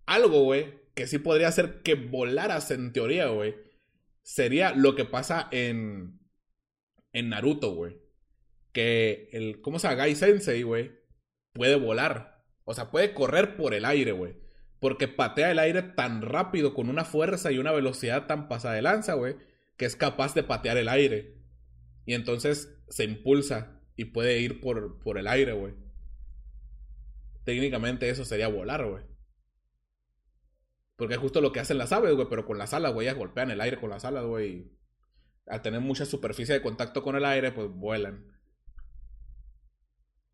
Algo, 0.06 0.44
güey, 0.44 0.80
que 0.96 1.08
sí 1.08 1.18
podría 1.18 1.48
hacer 1.48 1.82
que 1.82 1.96
volaras 1.96 2.72
en 2.72 2.94
teoría, 2.94 3.28
güey, 3.28 3.56
sería 4.22 4.72
lo 4.74 4.96
que 4.96 5.04
pasa 5.04 5.48
en, 5.52 6.20
en 7.12 7.30
Naruto, 7.30 7.74
güey. 7.74 7.98
Que 8.72 9.30
el, 9.32 9.62
¿cómo 9.62 9.80
se 9.80 9.88
llama? 9.88 9.98
Gai 9.98 10.16
Sensei, 10.16 10.62
güey, 10.62 10.92
puede 11.54 11.76
volar 11.76 12.46
O 12.66 12.74
sea, 12.76 12.92
puede 12.92 13.14
correr 13.14 13.58
por 13.58 13.74
el 13.74 13.86
aire, 13.86 14.12
güey. 14.12 14.36
Porque 14.80 15.08
patea 15.08 15.50
el 15.52 15.60
aire 15.60 15.82
tan 15.82 16.22
rápido, 16.22 16.76
con 16.76 16.88
una 16.88 17.04
fuerza 17.04 17.52
y 17.52 17.58
una 17.58 17.72
velocidad 17.72 18.28
tan 18.28 18.48
pasada 18.48 18.76
de 18.76 18.84
lanza, 18.84 19.16
güey, 19.16 19.38
que 19.76 19.86
es 19.86 19.96
capaz 19.96 20.36
de 20.36 20.44
patear 20.44 20.78
el 20.78 20.88
aire. 20.88 21.36
Y 22.06 22.14
entonces 22.14 22.78
se 22.90 23.06
impulsa 23.06 23.82
y 23.96 24.06
puede 24.06 24.40
ir 24.40 24.62
por, 24.62 25.00
por 25.00 25.18
el 25.18 25.28
aire, 25.28 25.54
güey. 25.54 25.74
Técnicamente 27.48 28.10
eso 28.10 28.26
sería 28.26 28.50
volar, 28.50 28.86
güey. 28.86 29.06
Porque 30.98 31.14
es 31.14 31.20
justo 31.22 31.40
lo 31.40 31.54
que 31.54 31.62
hacen 31.62 31.78
las 31.78 31.94
aves, 31.94 32.14
güey, 32.14 32.28
pero 32.30 32.46
con 32.46 32.58
las 32.58 32.74
alas, 32.74 32.92
güey, 32.92 33.08
ellas 33.08 33.18
golpean 33.18 33.50
el 33.50 33.62
aire 33.62 33.80
con 33.80 33.90
las 33.90 34.04
alas, 34.04 34.26
güey. 34.26 34.70
Al 35.46 35.62
tener 35.62 35.80
mucha 35.80 36.06
superficie 36.06 36.56
de 36.56 36.62
contacto 36.62 37.02
con 37.02 37.16
el 37.16 37.24
aire, 37.24 37.54
pues 37.54 37.70
vuelan. 37.70 38.38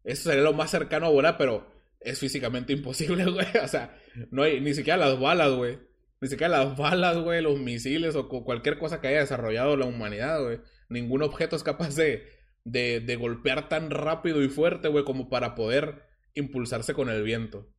Eso 0.03 0.23
sería 0.23 0.41
lo 0.43 0.53
más 0.53 0.71
cercano 0.71 1.05
a 1.05 1.09
volar, 1.09 1.37
pero 1.37 1.71
es 1.99 2.17
físicamente 2.17 2.73
imposible, 2.77 3.25
güey. 3.25 3.45
O 3.63 3.67
sea, 3.67 3.95
no 4.31 4.41
hay 4.41 4.59
ni 4.59 4.73
siquiera 4.73 4.97
las 4.97 5.19
balas, 5.19 5.51
güey. 5.51 5.77
Ni 6.19 6.29
siquiera 6.29 6.65
las 6.65 6.75
balas, 6.75 7.19
güey, 7.19 7.43
los 7.43 7.59
misiles 7.59 8.15
o 8.15 8.27
cualquier 8.27 8.79
cosa 8.79 9.01
que 9.01 9.09
haya 9.09 9.19
desarrollado 9.19 9.77
la 9.77 9.85
humanidad, 9.85 10.41
güey. 10.41 10.61
Ningún 10.89 11.21
objeto 11.21 11.55
es 11.55 11.61
capaz 11.61 11.95
de, 11.95 12.27
de, 12.63 13.01
de 13.01 13.15
golpear 13.17 13.69
tan 13.69 13.91
rápido 13.91 14.41
y 14.41 14.49
fuerte, 14.49 14.87
güey, 14.87 15.03
como 15.05 15.29
para 15.29 15.53
poder 15.53 16.11
impulsarse 16.35 16.93
con 16.93 17.09
el 17.09 17.23
viento. 17.23 17.73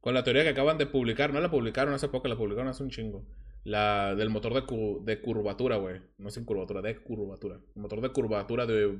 Con 0.00 0.14
la 0.14 0.24
teoría 0.24 0.42
que 0.42 0.48
acaban 0.48 0.78
de 0.78 0.86
publicar, 0.86 1.32
no 1.32 1.40
la 1.40 1.50
publicaron 1.50 1.94
hace 1.94 2.08
poco, 2.08 2.26
la 2.26 2.36
publicaron 2.36 2.68
hace 2.68 2.82
un 2.82 2.90
chingo. 2.90 3.24
La 3.62 4.16
del 4.16 4.30
motor 4.30 4.52
de, 4.52 5.20
curvatura, 5.20 5.76
güey. 5.76 6.00
No 6.18 6.28
sin 6.30 6.44
curvatura, 6.44 6.82
de 6.82 7.00
curvatura. 7.00 7.60
El 7.76 7.82
motor 7.82 8.00
de 8.00 8.08
curvatura 8.10 8.66
de 8.66 8.98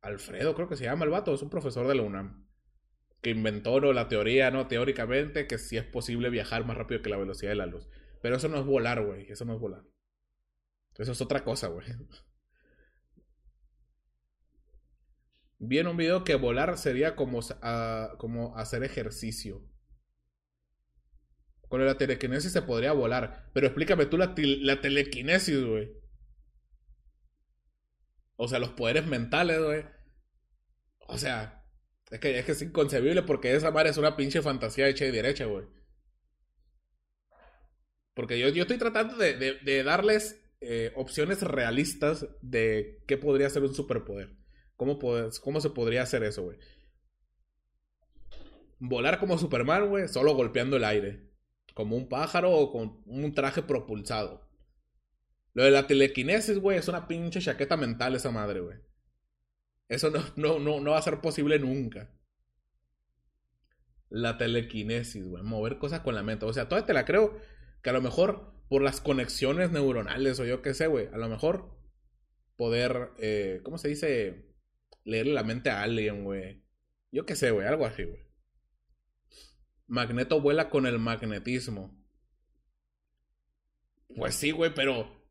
Alfredo, 0.00 0.54
creo 0.54 0.68
que 0.68 0.76
se 0.76 0.84
llama 0.84 1.04
el 1.04 1.10
vato, 1.10 1.34
es 1.34 1.42
un 1.42 1.50
profesor 1.50 1.86
de 1.86 1.94
la 1.94 2.02
UNAM. 2.02 2.48
Que 3.20 3.30
inventó 3.30 3.80
la 3.92 4.08
teoría, 4.08 4.50
¿no? 4.50 4.66
Teóricamente, 4.66 5.46
que 5.46 5.58
sí 5.58 5.76
es 5.76 5.84
posible 5.84 6.30
viajar 6.30 6.64
más 6.64 6.78
rápido 6.78 7.02
que 7.02 7.10
la 7.10 7.18
velocidad 7.18 7.50
de 7.50 7.56
la 7.56 7.66
luz. 7.66 7.86
Pero 8.22 8.36
eso 8.36 8.48
no 8.48 8.58
es 8.58 8.64
volar, 8.64 9.04
güey. 9.04 9.30
Eso 9.30 9.44
no 9.44 9.54
es 9.54 9.60
volar. 9.60 9.84
Eso 10.96 11.12
es 11.12 11.20
otra 11.20 11.44
cosa, 11.44 11.68
güey. 11.68 11.86
Vi 15.58 15.78
en 15.78 15.86
un 15.86 15.96
video 15.96 16.24
que 16.24 16.34
volar 16.34 16.76
sería 16.78 17.16
como, 17.16 17.40
como 18.18 18.56
hacer 18.56 18.82
ejercicio. 18.82 19.62
Con 21.68 21.84
la 21.84 21.96
telequinesis 21.96 22.52
se 22.52 22.62
podría 22.62 22.92
volar. 22.92 23.50
Pero 23.52 23.66
explícame 23.66 24.06
tú 24.06 24.18
la, 24.18 24.34
la 24.36 24.80
telequinesis, 24.80 25.64
güey. 25.64 25.90
O 28.36 28.48
sea, 28.48 28.58
los 28.58 28.70
poderes 28.70 29.06
mentales, 29.06 29.60
güey. 29.60 29.84
O 31.06 31.18
sea, 31.18 31.64
es 32.10 32.20
que, 32.20 32.38
es 32.38 32.44
que 32.44 32.52
es 32.52 32.62
inconcebible 32.62 33.22
porque 33.22 33.54
esa 33.54 33.70
madre 33.70 33.90
es 33.90 33.96
una 33.96 34.16
pinche 34.16 34.42
fantasía 34.42 34.88
hecha 34.88 35.06
y 35.06 35.10
derecha, 35.10 35.46
güey. 35.46 35.66
Porque 38.14 38.38
yo, 38.38 38.48
yo 38.48 38.62
estoy 38.62 38.78
tratando 38.78 39.16
de, 39.16 39.34
de, 39.34 39.82
darles 39.82 40.40
eh, 40.60 40.92
opciones 40.94 41.42
realistas 41.42 42.28
de 42.40 43.02
qué 43.06 43.18
podría 43.18 43.50
ser 43.50 43.64
un 43.64 43.74
superpoder. 43.74 44.36
¿Cómo, 44.76 44.98
¿Cómo 45.42 45.60
se 45.60 45.70
podría 45.70 46.02
hacer 46.02 46.22
eso, 46.24 46.42
güey? 46.42 46.58
Volar 48.78 49.18
como 49.18 49.38
Superman, 49.38 49.88
güey, 49.88 50.08
solo 50.08 50.34
golpeando 50.34 50.76
el 50.76 50.84
aire. 50.84 51.30
Como 51.74 51.96
un 51.96 52.08
pájaro 52.08 52.52
o 52.52 52.72
con 52.72 53.02
un 53.06 53.34
traje 53.34 53.62
propulsado. 53.62 54.48
Lo 55.54 55.62
de 55.64 55.70
la 55.70 55.86
telequinesis, 55.86 56.58
güey, 56.58 56.78
es 56.78 56.88
una 56.88 57.06
pinche 57.06 57.40
chaqueta 57.40 57.76
mental 57.76 58.14
esa 58.16 58.30
madre, 58.30 58.60
güey. 58.60 58.78
Eso 59.88 60.10
no, 60.10 60.20
no, 60.36 60.58
no, 60.58 60.80
no 60.80 60.90
va 60.92 60.98
a 60.98 61.02
ser 61.02 61.20
posible 61.20 61.58
nunca. 61.58 62.10
La 64.08 64.36
telequinesis, 64.36 65.26
güey. 65.26 65.42
Mover 65.42 65.78
cosas 65.78 66.00
con 66.00 66.14
la 66.14 66.22
mente. 66.22 66.46
O 66.46 66.52
sea, 66.52 66.68
todavía 66.68 66.86
te 66.86 66.92
la 66.92 67.04
creo 67.04 67.38
que 67.82 67.90
a 67.90 67.92
lo 67.92 68.02
mejor 68.02 68.52
por 68.68 68.82
las 68.82 69.00
conexiones 69.00 69.70
neuronales 69.70 70.40
o 70.40 70.44
yo 70.44 70.62
qué 70.62 70.74
sé, 70.74 70.88
güey. 70.88 71.08
A 71.12 71.18
lo 71.18 71.28
mejor 71.28 71.76
poder, 72.56 73.10
eh, 73.18 73.60
¿cómo 73.62 73.78
se 73.78 73.88
dice? 73.88 74.53
Leerle 75.04 75.32
la 75.32 75.44
mente 75.44 75.70
a 75.70 75.82
alguien, 75.82 76.24
güey. 76.24 76.62
Yo 77.12 77.24
qué 77.26 77.36
sé, 77.36 77.50
güey, 77.50 77.66
algo 77.66 77.86
así, 77.86 78.04
güey. 78.04 78.24
Magneto 79.86 80.40
vuela 80.40 80.70
con 80.70 80.86
el 80.86 80.98
magnetismo. 80.98 81.96
Pues 84.16 84.34
sí, 84.34 84.50
güey, 84.50 84.74
pero. 84.74 85.22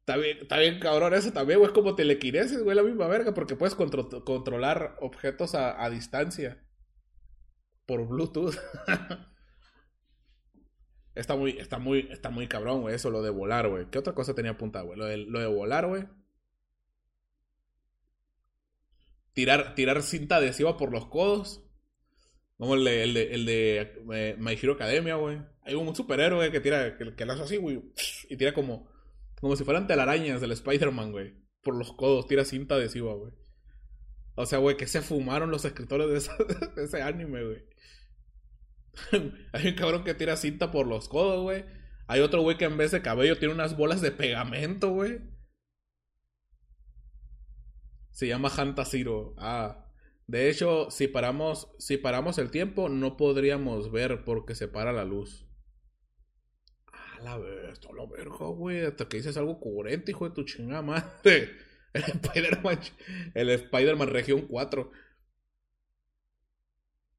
Está 0.00 0.58
bien, 0.58 0.80
cabrón 0.80 1.14
eso 1.14 1.32
también, 1.32 1.60
güey. 1.60 1.68
Es 1.68 1.74
como 1.74 1.94
telequinesis, 1.94 2.62
güey, 2.62 2.74
la 2.74 2.82
misma 2.82 3.06
verga, 3.06 3.32
porque 3.32 3.54
puedes 3.54 3.76
controlar 3.76 4.96
objetos 5.00 5.54
a, 5.54 5.84
a, 5.84 5.88
distancia. 5.88 6.66
Por 7.86 8.08
Bluetooth. 8.08 8.56
está 11.14 11.36
muy, 11.36 11.58
está 11.58 11.78
muy, 11.78 12.08
está 12.10 12.30
muy 12.30 12.48
cabrón, 12.48 12.80
güey, 12.80 12.94
eso, 12.96 13.10
lo 13.10 13.22
de 13.22 13.30
volar, 13.30 13.68
güey. 13.68 13.88
¿Qué 13.90 13.98
otra 13.98 14.14
cosa 14.14 14.34
tenía 14.34 14.52
apuntada, 14.52 14.84
güey? 14.84 14.98
Lo 14.98 15.04
de, 15.04 15.18
lo 15.18 15.38
de 15.38 15.46
volar, 15.46 15.86
güey. 15.86 16.08
Tirar, 19.32 19.74
tirar 19.74 20.02
cinta 20.02 20.36
adhesiva 20.36 20.76
por 20.76 20.92
los 20.92 21.06
codos. 21.06 21.64
Como 22.56 22.74
el 22.74 22.84
de, 22.84 23.04
el 23.04 23.14
de, 23.14 23.78
el 23.78 24.06
eh, 24.12 24.36
My 24.38 24.52
Hero 24.52 24.74
Academia, 24.74 25.14
güey. 25.14 25.38
Hay 25.62 25.74
un 25.74 25.94
superhéroe 25.96 26.50
que 26.50 26.60
tira, 26.60 26.98
que, 26.98 27.14
que 27.14 27.24
así, 27.24 27.56
güey. 27.56 27.82
Y 28.28 28.36
tira 28.36 28.52
como, 28.52 28.90
como 29.40 29.56
si 29.56 29.64
fueran 29.64 29.86
telarañas 29.86 30.40
del 30.40 30.52
Spider-Man, 30.52 31.12
güey. 31.12 31.34
Por 31.62 31.74
los 31.74 31.92
codos, 31.92 32.26
tira 32.26 32.44
cinta 32.44 32.74
adhesiva, 32.74 33.14
güey. 33.14 33.32
O 34.34 34.46
sea, 34.46 34.58
güey, 34.58 34.76
que 34.76 34.86
se 34.86 35.02
fumaron 35.02 35.50
los 35.50 35.64
escritores 35.64 36.06
de, 36.08 36.44
de 36.76 36.84
ese 36.84 37.02
anime, 37.02 37.44
güey. 37.44 37.64
Hay 39.52 39.68
un 39.68 39.74
cabrón 39.74 40.04
que 40.04 40.14
tira 40.14 40.36
cinta 40.36 40.70
por 40.70 40.86
los 40.86 41.08
codos, 41.08 41.42
güey. 41.42 41.64
Hay 42.06 42.20
otro 42.20 42.42
güey 42.42 42.56
que 42.56 42.64
en 42.64 42.76
vez 42.76 42.90
de 42.90 43.02
cabello 43.02 43.38
tiene 43.38 43.54
unas 43.54 43.76
bolas 43.76 44.00
de 44.00 44.10
pegamento, 44.10 44.90
güey. 44.90 45.20
Se 48.10 48.26
llama 48.26 48.50
Hanta 48.54 48.84
Zero. 48.84 49.34
Ah. 49.38 49.86
De 50.26 50.48
hecho, 50.48 50.90
si 50.90 51.08
paramos, 51.08 51.72
si 51.78 51.96
paramos 51.96 52.38
el 52.38 52.50
tiempo, 52.50 52.88
no 52.88 53.16
podríamos 53.16 53.90
ver 53.90 54.24
porque 54.24 54.54
se 54.54 54.68
para 54.68 54.92
la 54.92 55.04
luz. 55.04 55.48
Ah, 56.92 57.18
la 57.22 57.36
vez, 57.36 57.80
la 57.92 58.06
verga, 58.06 58.46
güey. 58.46 58.84
Hasta 58.84 59.08
que 59.08 59.16
dices 59.16 59.36
algo 59.36 59.58
coherente, 59.58 60.12
hijo 60.12 60.28
de 60.28 60.34
tu 60.34 60.44
chingada 60.44 60.82
madre. 60.82 61.50
El 61.92 62.04
Spider-Man, 62.04 62.78
el 63.34 63.50
Spider-Man 63.50 64.08
Región 64.10 64.42
4. 64.42 64.92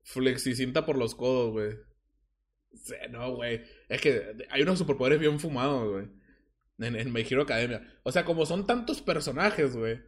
Flexicinta 0.03 0.85
por 0.85 0.97
los 0.97 1.13
codos, 1.13 1.51
güey. 1.51 1.75
no, 3.09 3.35
güey. 3.35 3.63
Es 3.89 3.99
que 3.99 4.37
hay 4.49 4.61
unos 4.61 4.79
superpoderes 4.79 5.19
bien 5.19 5.41
fumados, 5.41 5.91
güey. 5.91 6.07
En, 6.79 6.95
en 6.95 7.11
My 7.11 7.27
Academia. 7.41 7.85
O 8.03 8.13
sea, 8.13 8.23
como 8.23 8.45
son 8.45 8.65
tantos 8.65 9.01
personajes, 9.01 9.75
güey 9.75 9.99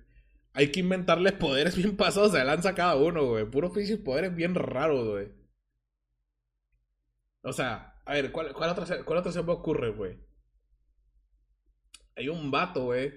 hay 0.54 0.72
que 0.72 0.80
inventarles 0.80 1.34
poderes 1.34 1.76
bien 1.76 1.98
pasados 1.98 2.32
de 2.32 2.44
lanza 2.44 2.76
cada 2.76 2.96
uno, 2.96 3.26
güey. 3.26 3.46
Puro 3.46 3.72
pinches 3.72 3.98
poderes 3.98 4.36
bien 4.36 4.56
raros, 4.56 5.10
güey. 5.10 5.32
O 7.42 7.52
sea, 7.52 8.02
a 8.06 8.14
ver, 8.14 8.32
¿cuál, 8.32 8.56
otra, 8.56 9.04
cuál 9.04 9.34
se 9.34 9.44
me 9.44 9.52
ocurre, 9.52 9.90
güey? 9.90 10.20
Hay 12.16 12.30
un 12.30 12.52
vato, 12.52 12.86
güey, 12.86 13.12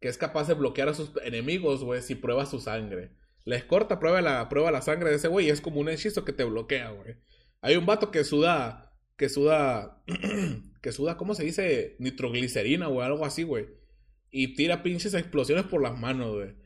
que 0.00 0.08
es 0.08 0.18
capaz 0.18 0.46
de 0.46 0.54
bloquear 0.54 0.90
a 0.90 0.94
sus 0.94 1.12
enemigos, 1.24 1.82
güey, 1.82 2.02
si 2.02 2.14
prueba 2.14 2.44
su 2.44 2.60
sangre. 2.60 3.16
Les 3.44 3.64
corta, 3.64 3.98
prueba 3.98 4.20
la, 4.20 4.48
prueba 4.48 4.70
la 4.70 4.82
sangre 4.82 5.10
de 5.10 5.16
ese 5.16 5.28
güey 5.28 5.46
y 5.46 5.50
es 5.50 5.60
como 5.60 5.80
un 5.80 5.88
hechizo 5.88 6.24
que 6.24 6.32
te 6.32 6.44
bloquea, 6.44 6.90
güey. 6.90 7.16
Hay 7.62 7.76
un 7.76 7.86
vato 7.86 8.10
que 8.10 8.22
suda, 8.24 8.94
que 9.16 9.28
suda, 9.30 10.04
que 10.82 10.92
suda, 10.92 11.16
¿cómo 11.16 11.34
se 11.34 11.44
dice? 11.44 11.96
Nitroglicerina 11.98 12.88
o 12.88 13.00
algo 13.00 13.24
así, 13.24 13.42
güey 13.44 13.81
y 14.32 14.54
tira 14.54 14.82
pinches 14.82 15.14
explosiones 15.14 15.66
por 15.66 15.82
las 15.82 15.96
manos, 15.96 16.34
güey. 16.34 16.56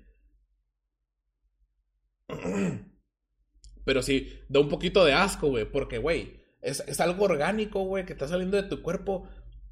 Pero 3.84 4.02
sí, 4.02 4.40
da 4.48 4.60
un 4.60 4.68
poquito 4.68 5.04
de 5.04 5.12
asco, 5.12 5.48
güey, 5.48 5.70
porque, 5.70 5.98
güey, 5.98 6.40
es, 6.62 6.82
es, 6.86 7.00
algo 7.00 7.24
orgánico, 7.24 7.84
güey, 7.84 8.06
que 8.06 8.12
está 8.14 8.26
saliendo 8.26 8.56
de 8.56 8.68
tu 8.68 8.82
cuerpo 8.82 9.28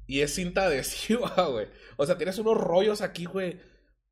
y 0.07 0.21
es 0.21 0.35
cinta 0.35 0.63
adhesiva, 0.67 1.33
güey. 1.49 1.67
O 1.97 2.05
sea, 2.05 2.17
tienes 2.17 2.37
unos 2.37 2.57
rollos 2.57 3.01
aquí, 3.01 3.25
güey. 3.25 3.59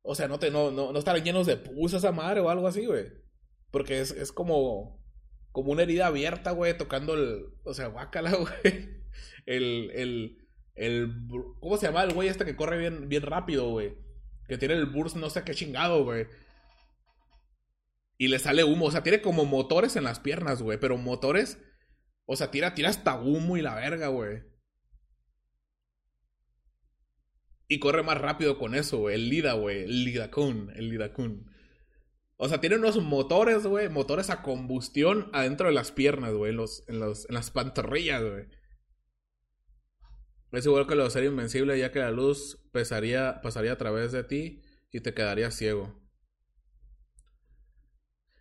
O 0.02 0.14
sea, 0.14 0.28
no, 0.28 0.38
te, 0.38 0.50
no, 0.50 0.70
no, 0.70 0.92
no 0.92 0.98
estarán 0.98 1.22
llenos 1.22 1.46
de 1.46 1.56
pus 1.56 1.92
esa 1.92 2.12
madre 2.12 2.40
o 2.40 2.50
algo 2.50 2.66
así, 2.66 2.84
güey. 2.86 3.06
Porque 3.70 4.00
es, 4.00 4.10
es 4.10 4.32
como, 4.32 5.02
como 5.52 5.72
una 5.72 5.82
herida 5.82 6.06
abierta, 6.06 6.50
güey, 6.52 6.76
tocando 6.76 7.14
el... 7.14 7.46
O 7.64 7.74
sea, 7.74 7.88
guácala, 7.88 8.32
güey. 8.36 9.04
El, 9.46 9.90
el, 9.94 10.43
el. 10.74 11.12
¿Cómo 11.60 11.76
se 11.76 11.86
llama 11.86 12.02
el 12.02 12.12
güey 12.12 12.28
este 12.28 12.44
que 12.44 12.56
corre 12.56 12.78
bien, 12.78 13.08
bien 13.08 13.22
rápido, 13.22 13.70
güey? 13.70 13.94
Que 14.48 14.58
tiene 14.58 14.74
el 14.74 14.86
burst 14.86 15.16
no 15.16 15.30
sé 15.30 15.42
qué 15.44 15.54
chingado, 15.54 16.04
güey. 16.04 16.26
Y 18.18 18.28
le 18.28 18.38
sale 18.38 18.64
humo. 18.64 18.86
O 18.86 18.90
sea, 18.90 19.02
tiene 19.02 19.20
como 19.20 19.44
motores 19.44 19.96
en 19.96 20.04
las 20.04 20.20
piernas, 20.20 20.62
güey. 20.62 20.78
Pero 20.78 20.96
motores. 20.96 21.58
O 22.26 22.36
sea, 22.36 22.50
tira, 22.50 22.74
tira 22.74 22.90
hasta 22.90 23.20
humo 23.20 23.56
y 23.56 23.62
la 23.62 23.74
verga, 23.74 24.08
güey. 24.08 24.42
Y 27.68 27.78
corre 27.78 28.02
más 28.02 28.20
rápido 28.20 28.58
con 28.58 28.74
eso, 28.74 28.98
güey. 28.98 29.14
El 29.14 29.28
Lida, 29.28 29.54
güey. 29.54 29.84
El 29.84 30.04
Lidakun. 30.04 30.70
El 30.74 30.90
Lidakun. 30.90 31.50
O 32.36 32.48
sea, 32.48 32.60
tiene 32.60 32.76
unos 32.76 32.96
motores, 33.02 33.66
güey. 33.66 33.88
Motores 33.88 34.30
a 34.30 34.42
combustión 34.42 35.30
adentro 35.32 35.68
de 35.68 35.74
las 35.74 35.92
piernas, 35.92 36.34
güey. 36.34 36.52
Los, 36.52 36.84
en, 36.88 37.00
los, 37.00 37.28
en 37.28 37.34
las 37.34 37.50
pantorrillas, 37.50 38.22
güey. 38.22 38.46
Es 40.56 40.66
igual 40.66 40.86
que 40.86 40.94
lo 40.94 41.04
de 41.04 41.10
ser 41.10 41.24
invencible, 41.24 41.78
ya 41.78 41.92
que 41.92 41.98
la 41.98 42.10
luz 42.10 42.58
pesaría, 42.72 43.40
pasaría 43.42 43.72
a 43.72 43.78
través 43.78 44.12
de 44.12 44.24
ti 44.24 44.62
y 44.90 45.00
te 45.00 45.14
quedaría 45.14 45.50
ciego. 45.50 46.04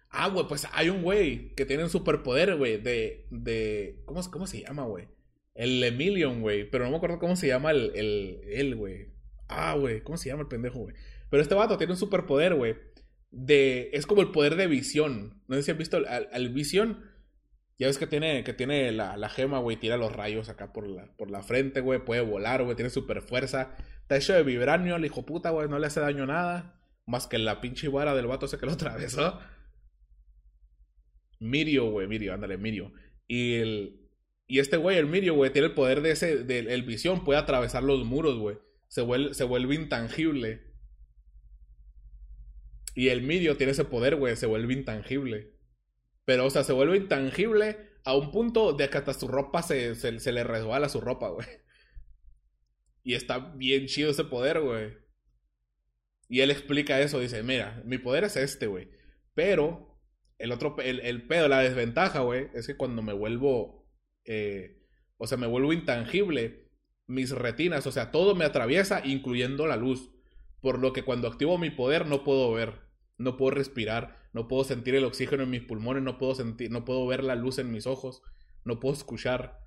Ah, 0.10 0.28
güey, 0.28 0.48
pues 0.48 0.68
hay 0.74 0.90
un 0.90 1.02
güey 1.02 1.56
que 1.56 1.66
tiene 1.66 1.84
un 1.84 1.90
superpoder, 1.90 2.56
güey, 2.56 2.78
de, 2.78 3.26
de... 3.32 4.04
¿Cómo, 4.06 4.22
¿Cómo 4.30 4.46
se 4.46 4.62
llama, 4.62 4.84
güey? 4.84 5.08
El 5.56 5.84
Emilion, 5.84 6.42
güey. 6.42 6.70
Pero 6.70 6.86
no 6.86 6.92
me 6.92 6.98
acuerdo 6.98 7.18
cómo 7.18 7.36
se 7.36 7.48
llama 7.48 7.72
el, 7.72 7.92
el, 8.46 8.76
güey. 8.76 9.08
Ah, 9.48 9.76
güey, 9.76 10.02
¿cómo 10.04 10.18
se 10.18 10.30
llama 10.30 10.44
el 10.44 10.48
pendejo, 10.48 10.80
güey? 10.80 10.96
Pero 11.32 11.42
este 11.42 11.56
vato 11.56 11.78
tiene 11.78 11.94
un 11.94 12.00
superpoder, 12.00 12.54
güey. 12.54 12.76
De... 13.32 13.90
Es 13.94 14.06
como 14.06 14.22
el 14.22 14.32
poder 14.32 14.56
de 14.56 14.68
visión. 14.68 15.42
No 15.48 15.56
sé 15.56 15.64
si 15.64 15.72
han 15.72 15.80
visto 15.80 15.98
al, 15.98 16.50
visión. 16.50 17.04
Ya 17.80 17.88
ves 17.88 17.98
que 17.98 18.08
tiene, 18.08 18.44
que 18.44 18.54
tiene 18.54 18.92
la, 18.92 19.18
la 19.18 19.30
gema, 19.30 19.60
güey. 19.60 19.78
Tira 19.78 19.98
los 19.98 20.12
rayos 20.12 20.50
acá 20.50 20.72
por 20.74 20.88
la, 20.88 21.08
por 21.18 21.32
la 21.32 21.42
frente, 21.42 21.82
güey. 21.82 22.04
Puede 22.04 22.22
volar, 22.22 22.64
güey. 22.64 22.76
Tiene 22.76 22.90
super 22.90 23.22
fuerza. 23.22 23.76
Está 24.02 24.18
hecho 24.18 24.34
de 24.34 24.44
vibranio. 24.44 24.96
El 24.96 25.06
hijo 25.06 25.26
puta, 25.26 25.50
güey. 25.50 25.68
No 25.68 25.80
le 25.80 25.88
hace 25.88 26.00
daño 26.00 26.26
nada. 26.26 26.80
Más 27.06 27.28
que 27.28 27.38
la 27.38 27.62
pinche 27.62 27.90
vara 27.90 28.16
del 28.16 28.28
vato 28.28 28.46
ese 28.46 28.58
que 28.58 28.66
lo 28.66 28.72
atravesó. 28.74 29.40
Mirio, 31.40 31.92
güey, 31.92 32.08
Mirio, 32.08 32.34
ándale, 32.34 32.58
Mirio. 32.58 32.94
Y 33.28 33.56
el. 33.56 34.00
Y 34.48 34.60
este 34.60 34.78
güey, 34.78 34.98
el 34.98 35.08
Mirio, 35.08 35.34
güey, 35.34 35.52
tiene 35.52 35.68
el 35.68 35.74
poder 35.74 36.02
de 36.02 36.12
ese. 36.12 36.44
De, 36.44 36.60
el 36.60 36.84
visión, 36.84 37.24
puede 37.24 37.40
atravesar 37.40 37.84
los 37.84 38.06
muros, 38.06 38.38
güey. 38.38 38.58
Se 38.88 39.02
vuelve, 39.02 39.34
se 39.34 39.44
vuelve 39.44 39.76
intangible. 39.76 40.74
Y 42.96 43.10
el 43.10 43.24
Mirio 43.24 43.58
tiene 43.58 43.72
ese 43.72 43.86
poder, 43.86 44.16
güey, 44.16 44.36
se 44.36 44.46
vuelve 44.46 44.74
intangible. 44.74 45.53
Pero, 46.26 46.46
o 46.46 46.50
sea, 46.50 46.64
se 46.64 46.74
vuelve 46.74 46.98
intangible 46.98 47.94
a 48.06 48.16
un 48.16 48.32
punto 48.32 48.74
de 48.74 48.90
que 48.90 48.98
hasta 48.98 49.14
su 49.14 49.28
ropa 49.28 49.62
se, 49.62 49.96
se, 49.96 50.32
le 50.32 50.44
resbala 50.44 50.90
su 50.90 51.02
ropa, 51.02 51.30
güey. 51.30 51.48
Y 53.04 53.16
está 53.16 53.40
bien 53.40 53.88
chido 53.88 54.12
ese 54.12 54.24
poder, 54.24 54.62
güey. 54.62 54.94
Y 56.30 56.42
él 56.42 56.52
explica 56.52 57.02
eso, 57.02 57.20
dice, 57.20 57.44
mira, 57.44 57.82
mi 57.86 57.98
poder 57.98 58.24
es 58.24 58.38
este, 58.38 58.68
güey. 58.68 58.90
Pero 59.34 60.00
el 60.38 60.52
otro, 60.52 60.76
el, 60.80 61.00
el 61.02 61.28
pedo, 61.28 61.48
la 61.48 61.60
desventaja, 61.60 62.22
güey, 62.22 62.48
es 62.54 62.68
que 62.68 62.78
cuando 62.78 63.02
me 63.02 63.14
vuelvo, 63.14 63.90
eh, 64.26 64.82
o 65.18 65.28
sea, 65.28 65.38
me 65.38 65.48
vuelvo 65.48 65.74
intangible, 65.74 66.72
mis 67.08 67.32
retinas, 67.32 67.86
o 67.88 67.92
sea, 67.92 68.12
todo 68.12 68.36
me 68.36 68.46
atraviesa, 68.46 69.06
incluyendo 69.06 69.68
la 69.68 69.76
luz. 69.76 70.12
Por 70.62 70.80
lo 70.80 70.94
que 70.94 71.04
cuando 71.04 71.28
activo 71.28 71.58
mi 71.58 71.70
poder 71.70 72.06
no 72.08 72.24
puedo 72.24 72.52
ver, 72.54 72.82
no 73.24 73.38
puedo 73.38 73.52
respirar, 73.52 74.18
no 74.34 74.48
puedo 74.48 74.64
sentir 74.64 74.96
el 74.96 75.06
oxígeno 75.06 75.44
en 75.44 75.50
mis 75.50 75.64
pulmones, 75.64 76.04
no 76.04 76.18
puedo 76.18 76.36
sentir, 76.36 76.72
no 76.72 76.86
puedo 76.86 77.06
ver 77.08 77.24
la 77.24 77.36
luz 77.36 77.58
en 77.60 77.72
mis 77.72 77.88
ojos, 77.88 78.22
no 78.64 78.80
puedo 78.80 78.94
escuchar. 78.94 79.60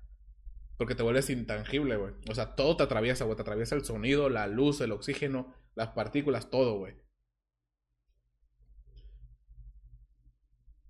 Porque 0.77 0.93
te 0.93 1.03
vuelves 1.03 1.29
intangible, 1.29 1.97
güey. 1.97 2.13
O 2.29 2.35
sea, 2.35 2.55
todo 2.55 2.77
te 2.77 2.83
atraviesa, 2.83 3.25
güey. 3.25 3.35
Te 3.35 3.41
atraviesa 3.41 3.75
el 3.75 3.83
sonido, 3.83 4.29
la 4.29 4.45
luz, 4.45 4.79
el 4.81 4.91
oxígeno, 4.91 5.55
las 5.73 5.89
partículas, 5.89 6.51
todo, 6.51 6.77
güey. 6.77 6.95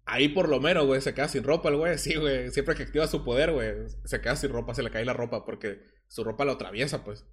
Ahí 0.06 0.30
por 0.30 0.49
lo 0.49 0.60
menos, 0.60 0.86
güey, 0.86 1.01
se 1.01 1.13
queda 1.13 1.27
sin 1.27 1.43
ropa 1.43 1.69
el 1.69 1.77
güey. 1.77 1.97
Sí, 1.97 2.15
güey. 2.15 2.49
Siempre 2.51 2.75
que 2.75 2.84
activa 2.84 3.08
su 3.08 3.23
poder, 3.23 3.51
güey, 3.51 3.88
se 4.06 4.21
queda 4.21 4.36
sin 4.36 4.51
ropa, 4.51 4.73
se 4.73 4.84
le 4.84 4.91
cae 4.91 5.06
la 5.06 5.13
ropa 5.13 5.45
porque 5.45 5.84
su 6.08 6.23
ropa 6.23 6.43
lo 6.45 6.53
atraviesa, 6.53 7.03
pues. 7.06 7.25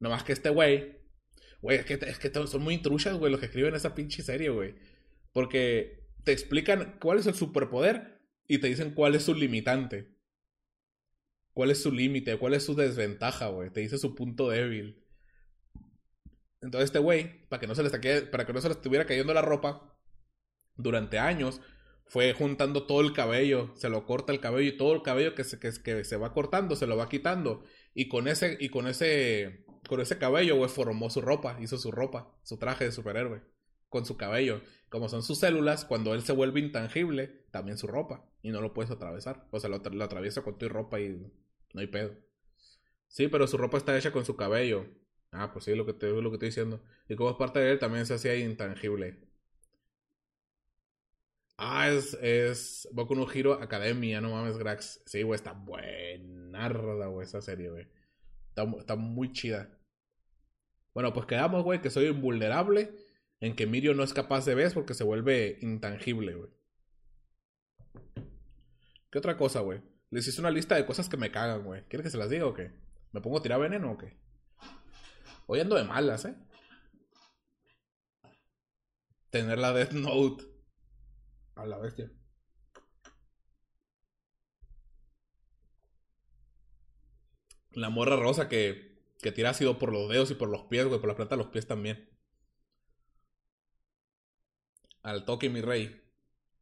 No 0.00 0.10
más 0.10 0.24
que 0.24 0.32
este 0.32 0.50
güey. 0.50 1.03
Güey, 1.64 1.78
es 1.78 2.18
que, 2.18 2.46
son 2.46 2.62
muy 2.62 2.74
intrushas, 2.74 3.16
güey, 3.16 3.32
los 3.32 3.40
que 3.40 3.46
escriben 3.46 3.74
esa 3.74 3.94
pinche 3.94 4.22
serie, 4.22 4.50
güey. 4.50 4.74
Porque 5.32 6.10
te 6.22 6.30
explican 6.30 6.98
cuál 7.00 7.18
es 7.18 7.26
el 7.26 7.32
superpoder 7.32 8.20
y 8.46 8.58
te 8.58 8.66
dicen 8.66 8.90
cuál 8.90 9.14
es 9.14 9.22
su 9.22 9.34
limitante. 9.34 10.14
Cuál 11.54 11.70
es 11.70 11.82
su 11.82 11.90
límite, 11.90 12.36
cuál 12.36 12.52
es 12.52 12.64
su 12.64 12.74
desventaja, 12.74 13.48
güey. 13.48 13.70
Te 13.70 13.80
dice 13.80 13.96
su 13.96 14.14
punto 14.14 14.50
débil. 14.50 15.06
Entonces 16.60 16.88
este 16.88 16.98
güey, 16.98 17.48
para 17.48 17.60
que 17.60 17.66
no 17.66 17.74
se 17.74 17.82
le 17.82 18.22
para 18.26 18.44
que 18.44 18.52
no 18.52 18.60
se 18.60 18.68
le 18.68 18.74
estuviera 18.74 19.06
cayendo 19.06 19.32
la 19.32 19.40
ropa 19.40 19.98
durante 20.76 21.18
años, 21.18 21.62
fue 22.04 22.34
juntando 22.34 22.86
todo 22.86 23.00
el 23.00 23.14
cabello, 23.14 23.72
se 23.74 23.88
lo 23.88 24.04
corta 24.04 24.34
el 24.34 24.40
cabello 24.40 24.68
y 24.68 24.76
todo 24.76 24.92
el 24.92 25.00
cabello 25.00 25.34
que 25.34 25.44
se, 25.44 25.58
que 25.58 26.04
se 26.04 26.16
va 26.18 26.34
cortando 26.34 26.76
se 26.76 26.86
lo 26.86 26.98
va 26.98 27.08
quitando 27.08 27.64
y 27.94 28.08
con 28.08 28.28
ese 28.28 28.58
y 28.60 28.68
con 28.68 28.86
ese 28.86 29.64
con 29.88 30.00
ese 30.00 30.18
cabello 30.18 30.56
güey 30.56 30.70
formó 30.70 31.10
su 31.10 31.20
ropa, 31.20 31.56
hizo 31.60 31.78
su 31.78 31.90
ropa, 31.90 32.36
su 32.42 32.56
traje 32.58 32.84
de 32.84 32.92
superhéroe 32.92 33.42
con 33.94 34.04
su 34.04 34.16
cabello. 34.16 34.60
Como 34.88 35.08
son 35.08 35.22
sus 35.22 35.38
células, 35.38 35.84
cuando 35.84 36.14
él 36.14 36.22
se 36.22 36.32
vuelve 36.32 36.58
intangible, 36.60 37.44
también 37.52 37.78
su 37.78 37.86
ropa 37.86 38.28
y 38.42 38.50
no 38.50 38.60
lo 38.60 38.74
puedes 38.74 38.90
atravesar. 38.90 39.46
O 39.52 39.60
sea, 39.60 39.70
lo, 39.70 39.78
lo 39.78 40.04
atraviesa 40.04 40.42
con 40.42 40.58
tu 40.58 40.68
ropa 40.68 41.00
y 41.00 41.10
no 41.72 41.80
hay 41.80 41.86
pedo. 41.86 42.16
Sí, 43.08 43.28
pero 43.28 43.46
su 43.46 43.56
ropa 43.56 43.78
está 43.78 43.96
hecha 43.96 44.12
con 44.12 44.24
su 44.24 44.36
cabello. 44.36 44.86
Ah, 45.30 45.52
pues 45.52 45.64
sí, 45.66 45.74
lo 45.74 45.86
que 45.86 45.92
te, 45.94 46.08
lo 46.10 46.30
que 46.30 46.36
estoy 46.36 46.48
diciendo. 46.48 46.82
Y 47.08 47.16
como 47.16 47.30
es 47.30 47.36
parte 47.36 47.60
de 47.60 47.72
él, 47.72 47.78
también 47.78 48.06
se 48.06 48.14
hacía 48.14 48.34
intangible. 48.36 49.20
Ah, 51.56 51.88
es, 51.88 52.14
es 52.20 52.88
Boku 52.92 53.14
no 53.14 53.30
Hero 53.30 53.54
Academia, 53.54 54.20
no 54.20 54.30
mames, 54.30 54.58
Grax. 54.58 55.02
Sí, 55.06 55.22
güey, 55.22 55.36
está 55.36 55.52
buenarda, 55.52 57.06
güey, 57.06 57.26
esa 57.26 57.40
serie, 57.40 57.70
güey. 57.70 57.86
Está, 58.56 58.94
muy 58.94 59.32
chida. 59.32 59.68
Bueno, 60.92 61.12
pues 61.12 61.26
quedamos, 61.26 61.64
güey, 61.64 61.80
que 61.80 61.90
soy 61.90 62.06
invulnerable. 62.06 62.94
En 63.40 63.56
que 63.56 63.66
Mirio 63.66 63.94
no 63.94 64.04
es 64.04 64.14
capaz 64.14 64.44
de 64.46 64.54
ver 64.54 64.72
porque 64.72 64.94
se 64.94 65.04
vuelve 65.04 65.58
intangible, 65.60 66.34
güey. 66.34 66.50
¿Qué 69.10 69.18
otra 69.18 69.36
cosa, 69.36 69.60
güey? 69.60 69.82
Les 70.10 70.26
hice 70.26 70.40
una 70.40 70.50
lista 70.50 70.76
de 70.76 70.86
cosas 70.86 71.08
que 71.08 71.16
me 71.16 71.30
cagan, 71.30 71.64
güey. 71.64 71.82
¿Quieres 71.88 72.04
que 72.04 72.10
se 72.10 72.18
las 72.18 72.30
diga 72.30 72.46
o 72.46 72.54
qué? 72.54 72.72
¿Me 73.12 73.20
pongo 73.20 73.38
a 73.38 73.42
tirar 73.42 73.60
veneno 73.60 73.92
o 73.92 73.98
qué? 73.98 74.16
Hoy 75.46 75.60
ando 75.60 75.76
de 75.76 75.84
malas, 75.84 76.24
¿eh? 76.24 76.34
Tener 79.30 79.58
la 79.58 79.72
Death 79.72 79.92
Note. 79.92 80.44
A 81.56 81.66
la 81.66 81.78
bestia. 81.78 82.10
La 87.74 87.90
morra 87.90 88.16
rosa 88.16 88.48
que, 88.48 88.98
que 89.20 89.32
tira 89.32 89.50
ácido 89.50 89.78
por 89.78 89.92
los 89.92 90.08
dedos 90.08 90.30
y 90.30 90.34
por 90.34 90.48
los 90.48 90.62
pies, 90.64 90.86
güey, 90.86 91.00
por 91.00 91.08
la 91.08 91.16
planta 91.16 91.36
de 91.36 91.42
los 91.42 91.52
pies 91.52 91.66
también. 91.66 92.08
Al 95.02 95.24
toque, 95.24 95.50
mi 95.50 95.60
rey. 95.60 96.02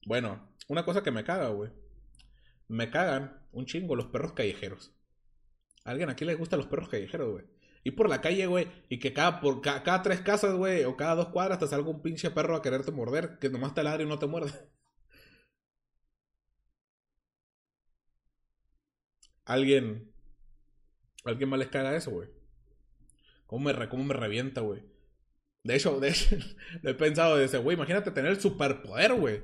Bueno, 0.06 0.48
una 0.68 0.84
cosa 0.84 1.02
que 1.02 1.10
me 1.10 1.24
caga, 1.24 1.48
güey. 1.48 1.70
Me 2.68 2.90
cagan 2.90 3.46
un 3.52 3.66
chingo 3.66 3.94
los 3.96 4.06
perros 4.06 4.32
callejeros. 4.32 4.92
¿A 5.84 5.90
alguien 5.90 6.10
aquí 6.10 6.24
le 6.24 6.34
gustan 6.34 6.58
los 6.58 6.68
perros 6.68 6.88
callejeros, 6.88 7.30
güey? 7.30 7.44
Y 7.84 7.92
por 7.92 8.08
la 8.08 8.20
calle, 8.20 8.46
güey, 8.46 8.68
y 8.88 8.98
que 8.98 9.12
cada, 9.12 9.40
por, 9.40 9.60
cada, 9.60 10.02
tres 10.02 10.20
casas, 10.20 10.54
güey, 10.54 10.84
o 10.84 10.96
cada 10.96 11.16
dos 11.16 11.28
cuadras 11.28 11.58
te 11.58 11.66
salga 11.66 11.90
un 11.90 12.02
pinche 12.02 12.30
perro 12.30 12.56
a 12.56 12.62
quererte 12.62 12.92
morder, 12.92 13.38
que 13.40 13.50
nomás 13.50 13.74
te 13.74 13.82
ladre 13.82 14.04
y 14.04 14.06
no 14.06 14.18
te 14.18 14.26
muerde. 14.26 14.52
alguien. 19.44 20.11
Alguien 21.24 21.48
más 21.48 21.58
les 21.58 21.68
caga 21.68 21.94
eso, 21.94 22.10
güey. 22.10 22.28
¿Cómo 23.46 23.70
me, 23.70 23.88
cómo 23.88 24.04
me 24.04 24.14
revienta, 24.14 24.60
güey? 24.60 24.82
De 25.64 25.76
hecho, 25.76 26.00
de 26.00 26.08
hecho, 26.08 26.36
lo 26.82 26.90
he 26.90 26.94
pensado 26.94 27.36
desde, 27.36 27.58
güey, 27.58 27.76
imagínate 27.76 28.10
tener 28.10 28.32
el 28.32 28.40
superpoder, 28.40 29.14
güey. 29.14 29.42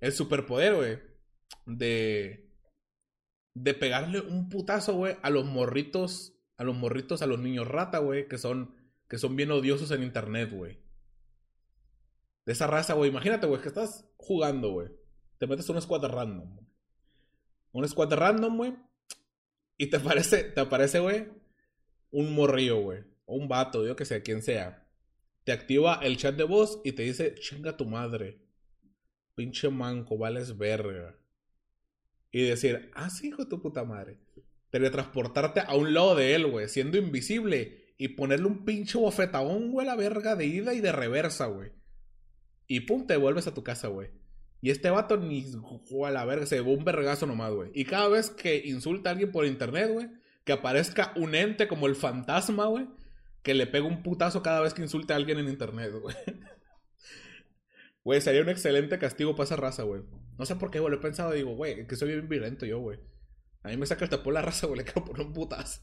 El 0.00 0.12
superpoder, 0.12 0.74
güey. 0.74 0.98
De. 1.66 2.50
De 3.54 3.74
pegarle 3.74 4.20
un 4.20 4.48
putazo, 4.48 4.94
güey, 4.94 5.16
a 5.22 5.30
los 5.30 5.44
morritos. 5.44 6.32
A 6.58 6.64
los 6.64 6.74
morritos, 6.74 7.20
a 7.22 7.26
los 7.26 7.38
niños 7.38 7.68
rata, 7.68 7.98
güey, 7.98 8.28
que 8.28 8.38
son. 8.38 8.74
Que 9.08 9.18
son 9.18 9.36
bien 9.36 9.50
odiosos 9.52 9.90
en 9.92 10.02
internet, 10.02 10.50
güey. 10.52 10.80
De 12.44 12.52
esa 12.52 12.66
raza, 12.66 12.94
güey. 12.94 13.10
Imagínate, 13.10 13.46
güey, 13.46 13.60
que 13.60 13.68
estás 13.68 14.08
jugando, 14.16 14.70
güey. 14.70 14.88
Te 15.38 15.46
metes 15.46 15.68
un 15.68 15.80
squad 15.80 16.04
random. 16.06 16.58
Un 17.72 17.88
squad 17.88 18.12
random, 18.12 18.56
güey. 18.56 18.76
Y 19.78 19.88
te 19.88 19.96
aparece, 19.96 20.44
te 20.44 20.60
aparece, 20.60 21.00
güey, 21.00 21.26
un 22.10 22.34
morrillo, 22.34 22.80
güey. 22.80 23.04
O 23.26 23.36
un 23.36 23.48
vato, 23.48 23.86
yo 23.86 23.96
que 23.96 24.04
sé, 24.04 24.22
quien 24.22 24.42
sea. 24.42 24.86
Te 25.44 25.52
activa 25.52 26.00
el 26.02 26.16
chat 26.16 26.34
de 26.36 26.44
voz 26.44 26.80
y 26.84 26.92
te 26.92 27.02
dice, 27.02 27.34
chinga 27.34 27.76
tu 27.76 27.84
madre. 27.84 28.40
Pinche 29.34 29.68
manco, 29.68 30.16
vales 30.16 30.56
verga. 30.56 31.18
Y 32.32 32.42
decir, 32.42 32.90
ah, 32.94 33.10
sí, 33.10 33.28
hijo 33.28 33.44
de 33.44 33.50
tu 33.50 33.60
puta 33.60 33.84
madre. 33.84 34.18
Teletransportarte 34.70 35.60
a 35.60 35.74
un 35.76 35.94
lado 35.94 36.16
de 36.16 36.34
él, 36.34 36.46
güey, 36.46 36.68
siendo 36.68 36.98
invisible. 36.98 37.94
Y 37.98 38.08
ponerle 38.08 38.46
un 38.46 38.64
pinche 38.64 38.98
bofetadón, 38.98 39.70
güey, 39.70 39.86
la 39.86 39.96
verga 39.96 40.36
de 40.36 40.46
ida 40.46 40.74
y 40.74 40.80
de 40.80 40.92
reversa, 40.92 41.46
güey. 41.46 41.72
Y 42.66 42.80
pum, 42.80 43.06
te 43.06 43.16
vuelves 43.16 43.46
a 43.46 43.54
tu 43.54 43.62
casa, 43.62 43.88
güey. 43.88 44.10
Y 44.66 44.70
este 44.70 44.90
vato 44.90 45.16
ni 45.16 45.46
a 46.04 46.10
la 46.10 46.24
verga, 46.24 46.44
se 46.44 46.56
llevó 46.56 46.72
un 46.72 46.84
vergazo 46.84 47.24
nomás, 47.24 47.52
güey. 47.52 47.70
Y 47.72 47.84
cada 47.84 48.08
vez 48.08 48.30
que 48.30 48.66
insulta 48.66 49.10
a 49.10 49.12
alguien 49.12 49.30
por 49.30 49.46
internet, 49.46 49.92
güey, 49.92 50.08
que 50.42 50.54
aparezca 50.54 51.12
un 51.14 51.36
ente 51.36 51.68
como 51.68 51.86
el 51.86 51.94
fantasma, 51.94 52.66
güey, 52.66 52.88
que 53.44 53.54
le 53.54 53.68
pegue 53.68 53.86
un 53.86 54.02
putazo 54.02 54.42
cada 54.42 54.60
vez 54.60 54.74
que 54.74 54.82
insulte 54.82 55.12
a 55.12 55.16
alguien 55.16 55.38
en 55.38 55.48
internet, 55.48 55.92
güey. 55.92 56.16
Güey, 58.02 58.20
sería 58.20 58.42
un 58.42 58.48
excelente 58.48 58.98
castigo 58.98 59.36
para 59.36 59.44
esa 59.44 59.54
raza, 59.54 59.84
güey. 59.84 60.02
No 60.36 60.44
sé 60.44 60.56
por 60.56 60.72
qué, 60.72 60.80
güey, 60.80 60.90
lo 60.90 60.98
he 60.98 61.00
pensado, 61.00 61.30
digo, 61.30 61.54
güey, 61.54 61.86
que 61.86 61.94
soy 61.94 62.08
bien 62.08 62.28
violento 62.28 62.66
yo, 62.66 62.80
güey. 62.80 62.98
A 63.62 63.68
mí 63.68 63.76
me 63.76 63.86
saca 63.86 64.04
el 64.04 64.10
tapón 64.10 64.34
la 64.34 64.42
raza, 64.42 64.66
güey, 64.66 64.78
le 64.78 64.84
quiero 64.84 65.04
poner 65.04 65.28
un 65.28 65.32
putazo. 65.32 65.80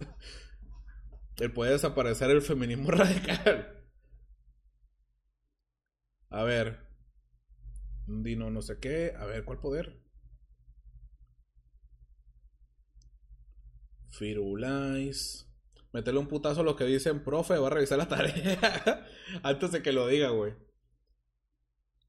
Él 1.37 1.53
puede 1.53 1.71
desaparecer 1.71 2.29
el 2.31 2.41
feminismo 2.41 2.91
radical. 2.91 3.81
A 6.29 6.43
ver. 6.43 6.82
Dino 8.07 8.49
no 8.49 8.61
sé 8.61 8.79
qué. 8.79 9.13
A 9.17 9.25
ver, 9.25 9.45
¿cuál 9.45 9.59
poder? 9.59 9.99
Firulais. 14.11 15.49
Meterle 15.91 16.19
un 16.19 16.27
putazo 16.27 16.61
a 16.61 16.63
los 16.63 16.75
que 16.75 16.85
dicen, 16.85 17.23
profe, 17.23 17.57
va 17.57 17.67
a 17.67 17.71
revisar 17.71 17.97
la 17.97 18.07
tarea. 18.07 19.07
antes 19.43 19.71
de 19.71 19.81
que 19.81 19.93
lo 19.93 20.07
diga, 20.07 20.29
güey. 20.29 20.53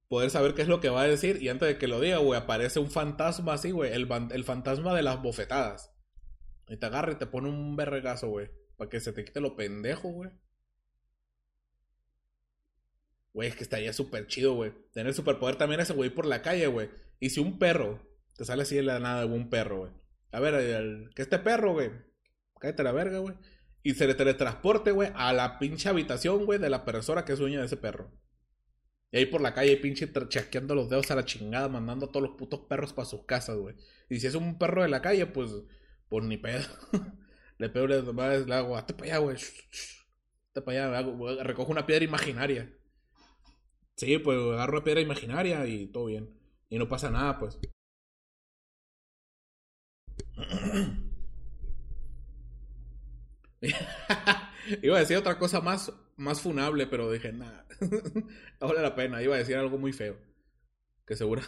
Poder 0.09 0.31
saber 0.31 0.55
qué 0.55 0.63
es 0.63 0.69
lo 0.69 0.81
que 0.81 0.89
va 0.91 1.03
a 1.03 1.09
decir 1.09 1.43
y 1.43 1.49
antes 1.49 1.69
de 1.69 1.79
que 1.79 1.89
lo 1.89 2.01
diga, 2.01 2.19
güey, 2.19 2.39
aparece 2.39 2.79
un 2.79 2.91
fantasma 2.91 3.55
así, 3.55 3.71
güey. 3.71 3.93
El, 3.93 4.09
el 4.33 4.45
fantasma 4.45 4.95
de 4.95 5.03
las 5.03 5.23
bofetadas. 5.23 5.95
Y 6.69 6.77
te 6.77 6.87
agarra 6.87 7.13
y 7.13 7.17
te 7.17 7.27
pone 7.27 7.49
un 7.49 7.77
berregazo, 7.77 8.29
güey. 8.29 8.51
Para 8.77 8.91
que 8.91 9.01
se 9.01 9.13
te 9.13 9.25
quite 9.25 9.41
lo 9.41 9.57
pendejo, 9.57 10.09
güey. 10.09 10.31
Güey, 13.35 13.49
es 13.49 13.57
que 13.57 13.65
estaría 13.65 13.93
súper 13.93 14.29
chido, 14.29 14.55
güey. 14.55 14.73
Tener 14.93 15.13
superpoder 15.13 15.57
también 15.57 15.81
ese 15.81 15.93
güey 15.93 16.09
por 16.09 16.25
la 16.25 16.41
calle, 16.41 16.69
güey. 16.69 16.89
Y 17.19 17.31
si 17.31 17.41
un 17.41 17.59
perro 17.59 18.01
te 18.37 18.45
sale 18.45 18.63
así 18.63 18.77
de 18.77 18.83
la 18.83 19.01
nada, 19.01 19.27
un 19.27 19.51
perro, 19.51 19.81
güey. 19.81 19.93
A 20.31 20.41
ver, 20.41 20.55
el, 20.55 21.11
que 21.15 21.23
este 21.23 21.41
perro, 21.41 21.73
güey. 21.73 21.91
Cállate 22.61 22.85
la 22.85 22.93
verga, 22.93 23.19
güey. 23.19 23.35
Y 23.83 23.95
se 23.95 24.07
le 24.07 24.15
teletransporte, 24.15 24.93
güey, 24.93 25.11
a 25.15 25.33
la 25.33 25.59
pinche 25.59 25.89
habitación, 25.89 26.47
güey, 26.47 26.59
de 26.59 26.71
la 26.71 26.85
persona 26.85 27.25
que 27.25 27.33
es 27.33 27.39
dueña 27.39 27.59
de 27.59 27.67
ese 27.67 27.77
perro. 27.77 28.11
Y 29.11 29.19
ahí 29.19 29.27
por 29.27 29.41
la 29.41 29.53
calle, 29.53 29.77
pinche 29.77 30.11
chasqueando 30.29 30.75
los 30.75 30.89
dedos 30.89 31.11
a 31.11 31.17
la 31.17 31.25
chingada, 31.25 31.69
mandando 31.69 32.07
a 32.07 32.09
todos 32.11 32.23
los 32.29 32.37
putos 32.37 32.61
perros 32.69 32.93
para 32.93 33.07
sus 33.07 33.25
casas, 33.27 33.57
güey. 33.57 33.75
Y 34.09 34.21
si 34.21 34.29
es 34.29 34.35
un 34.37 34.59
perro 34.59 34.83
de 34.83 34.89
la 34.89 35.03
calle, 35.03 35.27
pues, 35.27 35.51
pues 36.09 36.25
ni 36.25 36.37
pedo. 36.37 36.65
Le 37.59 37.69
pego, 37.69 37.87
le, 37.87 38.03
le 38.03 38.55
hago, 38.55 38.77
hazte 38.77 38.95
para 38.95 39.05
allá, 39.07 39.19
güey. 39.19 39.37
Hazte 39.37 40.63
para 40.65 40.89
allá, 40.89 41.45
recojo 41.45 41.71
una 41.71 41.87
piedra 41.87 42.05
imaginaria. 42.05 42.73
Sí, 43.97 44.19
pues 44.19 44.39
agarro 44.39 44.75
una 44.75 44.85
piedra 44.85 45.01
imaginaria 45.01 45.67
y 45.67 45.87
todo 45.87 46.07
bien. 46.07 46.31
Y 46.69 46.79
no 46.79 46.89
pasa 46.89 47.11
nada, 47.11 47.39
pues. 47.39 47.59
Iba 54.83 54.97
a 54.97 55.01
decir 55.01 55.17
otra 55.17 55.39
cosa 55.39 55.61
más, 55.61 55.93
más 56.17 56.41
funable, 56.41 56.87
pero 56.87 57.11
dije, 57.11 57.33
nada, 57.33 57.67
no 58.61 58.69
vale 58.69 58.83
la 58.83 58.95
pena. 58.95 59.23
Iba 59.23 59.35
a 59.37 59.39
decir 59.39 59.57
algo 59.57 59.79
muy 59.79 59.93
feo. 59.93 60.17
Que 61.07 61.17
seguro. 61.17 61.43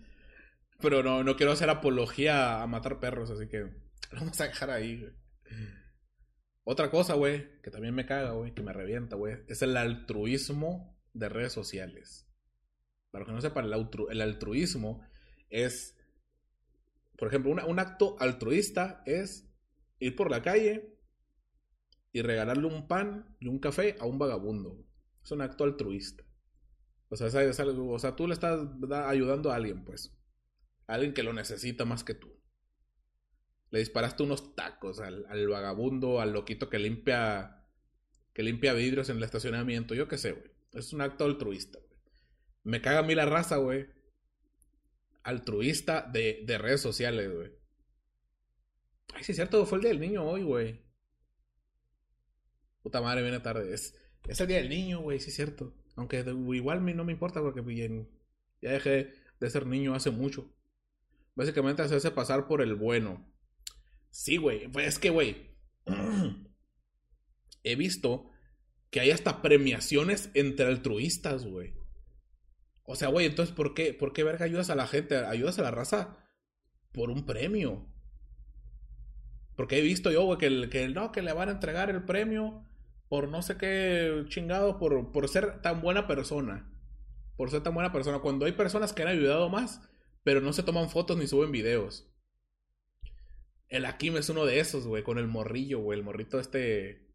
pero 0.80 1.02
no, 1.02 1.22
no 1.24 1.36
quiero 1.36 1.52
hacer 1.52 1.70
apología 1.70 2.62
a 2.62 2.66
matar 2.66 3.00
perros, 3.00 3.30
así 3.30 3.48
que 3.48 3.60
lo 3.60 4.20
vamos 4.20 4.40
a 4.40 4.48
dejar 4.48 4.70
ahí. 4.70 5.08
Otra 6.64 6.90
cosa, 6.90 7.14
güey, 7.14 7.60
que 7.62 7.70
también 7.70 7.94
me 7.94 8.06
caga, 8.06 8.32
güey, 8.32 8.52
que 8.52 8.62
me 8.62 8.72
revienta, 8.72 9.16
güey, 9.16 9.38
es 9.48 9.62
el 9.62 9.76
altruismo 9.76 10.92
de 11.12 11.28
redes 11.28 11.52
sociales. 11.52 12.28
Para 13.10 13.20
los 13.20 13.28
que 13.28 13.34
no 13.34 13.40
sepan, 13.40 13.66
el, 13.66 14.20
altruismo 14.20 15.06
es, 15.50 15.96
por 17.16 17.28
ejemplo, 17.28 17.50
un 17.50 17.78
acto 17.78 18.16
altruista 18.18 19.02
es 19.04 19.48
ir 19.98 20.16
por 20.16 20.30
la 20.30 20.42
calle 20.42 20.98
y 22.12 22.22
regalarle 22.22 22.66
un 22.66 22.88
pan 22.88 23.36
y 23.40 23.48
un 23.48 23.58
café 23.58 23.96
a 24.00 24.06
un 24.06 24.18
vagabundo. 24.18 24.84
Es 25.22 25.30
un 25.30 25.42
acto 25.42 25.64
altruista. 25.64 26.24
O 27.08 27.16
sea, 27.16 27.28
algo, 27.58 27.90
o 27.90 27.98
sea 27.98 28.16
tú 28.16 28.26
le 28.26 28.34
estás 28.34 28.66
ayudando 28.90 29.52
a 29.52 29.56
alguien, 29.56 29.84
pues. 29.84 30.16
Alguien 30.86 31.12
que 31.12 31.22
lo 31.22 31.32
necesita 31.32 31.84
más 31.84 32.04
que 32.04 32.14
tú. 32.14 32.40
Le 33.70 33.78
disparaste 33.78 34.22
unos 34.22 34.54
tacos 34.54 35.00
al, 35.00 35.26
al 35.28 35.48
vagabundo, 35.48 36.20
al 36.20 36.32
loquito 36.32 36.68
que 36.68 36.78
limpia 36.78 37.58
que 38.32 38.42
limpia 38.42 38.72
vidrios 38.72 39.10
en 39.10 39.18
el 39.18 39.22
estacionamiento. 39.22 39.94
Yo 39.94 40.08
qué 40.08 40.16
sé, 40.16 40.32
güey. 40.32 40.51
Es 40.72 40.92
un 40.92 41.00
acto 41.00 41.24
altruista, 41.24 41.78
güey. 41.78 42.00
Me 42.64 42.80
caga 42.80 43.00
a 43.00 43.02
mí 43.02 43.14
la 43.14 43.26
raza, 43.26 43.56
güey. 43.56 43.86
Altruista 45.22 46.02
de, 46.02 46.42
de 46.46 46.58
redes 46.58 46.80
sociales, 46.80 47.32
güey. 47.32 47.52
Ay, 49.14 49.24
sí, 49.24 49.32
es 49.32 49.36
cierto, 49.36 49.64
fue 49.66 49.78
el 49.78 49.82
día 49.82 49.90
del 49.90 50.00
niño 50.00 50.24
hoy, 50.24 50.42
güey. 50.42 50.80
Puta 52.82 53.00
madre, 53.00 53.22
viene 53.22 53.40
tarde. 53.40 53.72
Es, 53.72 53.94
es 54.26 54.40
el 54.40 54.46
día 54.46 54.56
del 54.58 54.68
niño, 54.68 55.00
güey, 55.00 55.20
sí 55.20 55.30
es 55.30 55.36
cierto. 55.36 55.74
Aunque 55.96 56.24
igual 56.54 56.96
no 56.96 57.04
me 57.04 57.12
importa 57.12 57.40
porque 57.40 57.60
bien, 57.60 58.08
ya 58.60 58.72
dejé 58.72 59.12
de 59.38 59.50
ser 59.50 59.66
niño 59.66 59.94
hace 59.94 60.10
mucho. 60.10 60.50
Básicamente 61.34 61.82
hacerse 61.82 62.10
pasar 62.10 62.46
por 62.46 62.62
el 62.62 62.74
bueno. 62.74 63.30
Sí, 64.10 64.36
güey. 64.36 64.68
Pues 64.68 64.86
es 64.88 64.98
que, 64.98 65.10
güey. 65.10 65.56
he 67.64 67.76
visto 67.76 68.30
que 68.92 69.00
hay 69.00 69.10
hasta 69.10 69.40
premiaciones 69.40 70.30
entre 70.34 70.66
altruistas, 70.66 71.46
güey. 71.46 71.72
O 72.84 72.94
sea, 72.94 73.08
güey, 73.08 73.24
entonces, 73.24 73.54
¿por 73.54 73.72
qué, 73.72 73.94
¿por 73.94 74.12
qué 74.12 74.22
verga 74.22 74.44
ayudas 74.44 74.68
a 74.68 74.74
la 74.74 74.86
gente? 74.86 75.16
Ayudas 75.16 75.58
a 75.58 75.62
la 75.62 75.70
raza 75.70 76.18
por 76.92 77.08
un 77.08 77.24
premio. 77.24 77.88
Porque 79.56 79.78
he 79.78 79.80
visto 79.80 80.12
yo, 80.12 80.24
güey, 80.24 80.36
que, 80.36 80.68
que 80.68 80.88
no, 80.88 81.10
que 81.10 81.22
le 81.22 81.32
van 81.32 81.48
a 81.48 81.52
entregar 81.52 81.88
el 81.88 82.04
premio 82.04 82.68
por 83.08 83.28
no 83.28 83.40
sé 83.40 83.56
qué 83.56 84.24
chingado, 84.28 84.78
por, 84.78 85.10
por 85.10 85.26
ser 85.26 85.62
tan 85.62 85.80
buena 85.80 86.06
persona. 86.06 86.70
Por 87.38 87.50
ser 87.50 87.62
tan 87.62 87.72
buena 87.72 87.92
persona. 87.92 88.18
Cuando 88.18 88.44
hay 88.44 88.52
personas 88.52 88.92
que 88.92 89.00
han 89.00 89.08
ayudado 89.08 89.48
más, 89.48 89.80
pero 90.22 90.42
no 90.42 90.52
se 90.52 90.62
toman 90.62 90.90
fotos 90.90 91.16
ni 91.16 91.26
suben 91.26 91.50
videos. 91.50 92.12
El 93.68 93.86
Akim 93.86 94.18
es 94.18 94.28
uno 94.28 94.44
de 94.44 94.60
esos, 94.60 94.86
güey, 94.86 95.02
con 95.02 95.16
el 95.16 95.28
morrillo, 95.28 95.78
güey, 95.78 95.98
el 95.98 96.04
morrito 96.04 96.38
este 96.38 97.11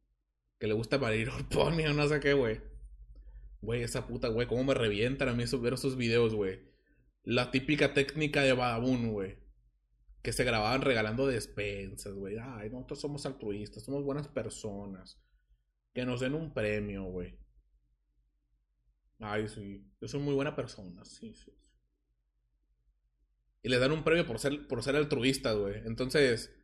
que 0.59 0.67
le 0.67 0.73
gusta 0.73 0.99
parir 0.99 1.29
Pony 1.51 1.85
o 1.89 1.93
no 1.93 2.07
sé 2.07 2.19
qué, 2.19 2.33
güey. 2.33 2.61
Güey, 3.61 3.83
esa 3.83 4.07
puta, 4.07 4.27
güey, 4.27 4.47
cómo 4.47 4.63
me 4.63 4.73
revientan 4.73 5.29
a 5.29 5.33
mí 5.33 5.43
ver 5.59 5.73
esos 5.73 5.97
videos, 5.97 6.33
güey. 6.33 6.61
La 7.23 7.51
típica 7.51 7.93
técnica 7.93 8.41
de 8.43 8.53
Badabun, 8.53 9.11
güey. 9.11 9.37
Que 10.21 10.31
se 10.31 10.43
grababan 10.43 10.81
regalando 10.81 11.27
despensas, 11.27 12.13
güey. 12.13 12.37
Ay, 12.39 12.69
nosotros 12.69 13.01
somos 13.01 13.25
altruistas, 13.25 13.83
somos 13.83 14.03
buenas 14.03 14.27
personas. 14.27 15.21
Que 15.93 16.05
nos 16.05 16.19
den 16.19 16.35
un 16.35 16.53
premio, 16.53 17.03
güey. 17.03 17.37
Ay, 19.19 19.47
sí. 19.47 19.91
Yo 19.99 20.07
soy 20.07 20.21
muy 20.21 20.35
buena 20.35 20.55
persona, 20.55 21.03
sí, 21.03 21.33
sí 21.33 21.51
y 23.67 23.69
les 23.69 23.81
dan 23.81 23.91
un 23.91 24.05
premio 24.05 24.25
por 24.25 24.39
ser, 24.39 24.65
por 24.65 24.81
ser 24.81 24.95
altruistas, 24.95 25.57
güey. 25.57 25.81
Entonces, 25.85 26.55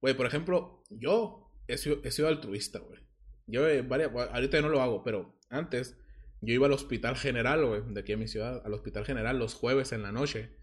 güey, 0.00 0.16
por 0.16 0.26
ejemplo, 0.26 0.82
yo 0.90 1.51
he 1.72 2.10
sido, 2.10 2.28
altruista, 2.28 2.78
güey. 2.78 3.00
Yo 3.46 3.66
eh, 3.68 3.82
varias, 3.82 4.10
ahorita 4.12 4.60
no 4.60 4.68
lo 4.68 4.82
hago, 4.82 5.02
pero 5.02 5.38
antes 5.48 5.96
yo 6.40 6.54
iba 6.54 6.66
al 6.66 6.72
hospital 6.72 7.16
general, 7.16 7.64
güey, 7.64 7.82
de 7.86 8.00
aquí 8.00 8.12
en 8.12 8.18
mi 8.18 8.28
ciudad, 8.28 8.62
al 8.64 8.74
hospital 8.74 9.04
general 9.04 9.38
los 9.38 9.54
jueves 9.54 9.92
en 9.92 10.02
la 10.02 10.12
noche. 10.12 10.56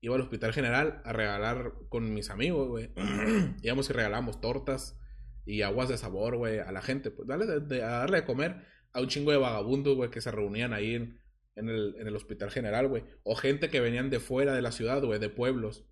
Iba 0.00 0.16
al 0.16 0.22
hospital 0.22 0.52
general 0.52 1.02
a 1.04 1.12
regalar 1.12 1.72
con 1.88 2.12
mis 2.14 2.30
amigos, 2.30 2.68
güey. 2.68 2.90
Íbamos 3.62 3.90
y 3.90 3.92
regalamos 3.92 4.40
tortas 4.40 4.98
y 5.44 5.62
aguas 5.62 5.88
de 5.88 5.98
sabor, 5.98 6.36
güey, 6.36 6.58
a 6.58 6.72
la 6.72 6.82
gente. 6.82 7.10
Pues 7.10 7.28
darle 7.28 7.44
a 7.82 7.88
darle 7.88 8.18
de 8.18 8.24
comer 8.24 8.64
a 8.92 9.00
un 9.00 9.08
chingo 9.08 9.30
de 9.30 9.36
vagabundos, 9.36 9.96
güey, 9.96 10.10
que 10.10 10.20
se 10.20 10.30
reunían 10.30 10.72
ahí 10.72 10.94
en, 10.94 11.20
en 11.54 11.68
el, 11.68 11.94
en 11.98 12.06
el 12.06 12.16
hospital 12.16 12.50
general, 12.50 12.88
güey. 12.88 13.04
O 13.22 13.36
gente 13.36 13.68
que 13.68 13.80
venían 13.80 14.10
de 14.10 14.20
fuera 14.20 14.54
de 14.54 14.62
la 14.62 14.72
ciudad, 14.72 15.02
güey, 15.02 15.20
de 15.20 15.28
pueblos. 15.28 15.86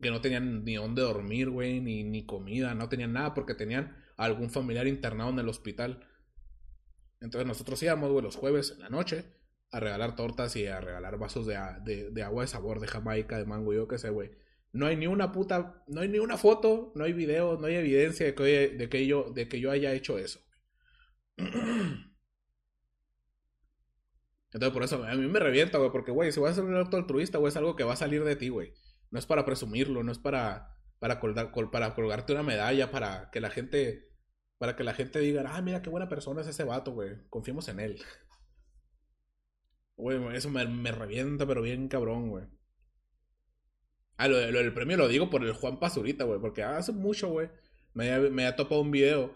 Que 0.00 0.10
no 0.10 0.20
tenían 0.20 0.64
ni 0.64 0.74
dónde 0.74 1.02
dormir, 1.02 1.50
güey, 1.50 1.80
ni, 1.80 2.02
ni 2.02 2.26
comida, 2.26 2.74
no 2.74 2.88
tenían 2.88 3.12
nada 3.12 3.34
porque 3.34 3.54
tenían 3.54 4.01
algún 4.16 4.50
familiar 4.50 4.86
internado 4.86 5.30
en 5.30 5.38
el 5.38 5.48
hospital. 5.48 6.06
Entonces 7.20 7.46
nosotros 7.46 7.82
íbamos, 7.82 8.10
güey, 8.10 8.24
los 8.24 8.36
jueves 8.36 8.72
en 8.72 8.80
la 8.80 8.88
noche 8.88 9.24
a 9.70 9.80
regalar 9.80 10.16
tortas 10.16 10.54
y 10.56 10.66
a 10.66 10.80
regalar 10.80 11.18
vasos 11.18 11.46
de, 11.46 12.10
de, 12.10 12.22
agua 12.22 12.42
de 12.42 12.48
sabor, 12.48 12.78
de 12.80 12.86
Jamaica, 12.88 13.38
de 13.38 13.46
mango, 13.46 13.72
yo 13.72 13.88
qué 13.88 13.98
sé, 13.98 14.10
güey. 14.10 14.30
No 14.72 14.86
hay 14.86 14.96
ni 14.96 15.06
una 15.06 15.32
puta, 15.32 15.82
no 15.86 16.02
hay 16.02 16.08
ni 16.08 16.18
una 16.18 16.36
foto, 16.36 16.92
no 16.94 17.04
hay 17.04 17.12
video, 17.12 17.58
no 17.58 17.66
hay 17.66 17.76
evidencia 17.76 18.26
de 18.26 18.34
que, 18.34 18.42
de 18.68 18.88
que, 18.88 19.06
yo, 19.06 19.30
de 19.34 19.48
que 19.48 19.60
yo 19.60 19.70
haya 19.70 19.92
hecho 19.92 20.18
eso. 20.18 20.40
Entonces, 24.52 24.74
por 24.74 24.82
eso 24.82 25.02
a 25.02 25.14
mí 25.14 25.26
me 25.26 25.38
revienta, 25.40 25.78
güey, 25.78 25.90
porque, 25.90 26.10
güey, 26.10 26.32
si 26.32 26.40
vas 26.40 26.52
a 26.52 26.54
ser 26.56 26.64
un 26.64 26.76
acto 26.76 26.98
altruista, 26.98 27.38
güey, 27.38 27.48
es 27.48 27.56
algo 27.56 27.74
que 27.74 27.84
va 27.84 27.94
a 27.94 27.96
salir 27.96 28.24
de 28.24 28.36
ti, 28.36 28.50
güey. 28.50 28.74
No 29.10 29.18
es 29.18 29.24
para 29.24 29.46
presumirlo, 29.46 30.02
no 30.02 30.12
es 30.12 30.18
para, 30.18 30.76
para, 31.02 31.18
colgar, 31.18 31.50
para 31.72 31.94
colgarte 31.96 32.32
una 32.32 32.44
medalla, 32.44 32.92
para 32.92 33.28
que 33.32 33.40
la 33.40 33.50
gente, 33.50 34.08
para 34.56 34.76
que 34.76 34.84
la 34.84 34.94
gente 34.94 35.18
diga, 35.18 35.42
ah, 35.48 35.60
mira 35.60 35.82
qué 35.82 35.90
buena 35.90 36.08
persona 36.08 36.42
es 36.42 36.46
ese 36.46 36.62
vato, 36.62 36.92
güey, 36.92 37.16
confiemos 37.28 37.66
en 37.66 37.80
él. 37.80 38.00
Güey, 39.96 40.36
eso 40.36 40.48
me, 40.48 40.92
revienta, 40.92 41.44
pero 41.44 41.60
bien 41.60 41.88
cabrón, 41.88 42.30
güey. 42.30 42.44
Ah, 44.16 44.28
lo, 44.28 44.48
lo, 44.52 44.58
del 44.60 44.72
premio 44.72 44.96
lo 44.96 45.08
digo 45.08 45.28
por 45.28 45.44
el 45.44 45.52
Juan 45.54 45.80
Pazurita, 45.80 46.22
güey, 46.22 46.38
porque 46.38 46.62
hace 46.62 46.92
mucho, 46.92 47.30
güey, 47.30 47.50
me, 47.94 48.30
me 48.30 48.46
ha 48.46 48.54
topado 48.54 48.80
un 48.80 48.92
video 48.92 49.34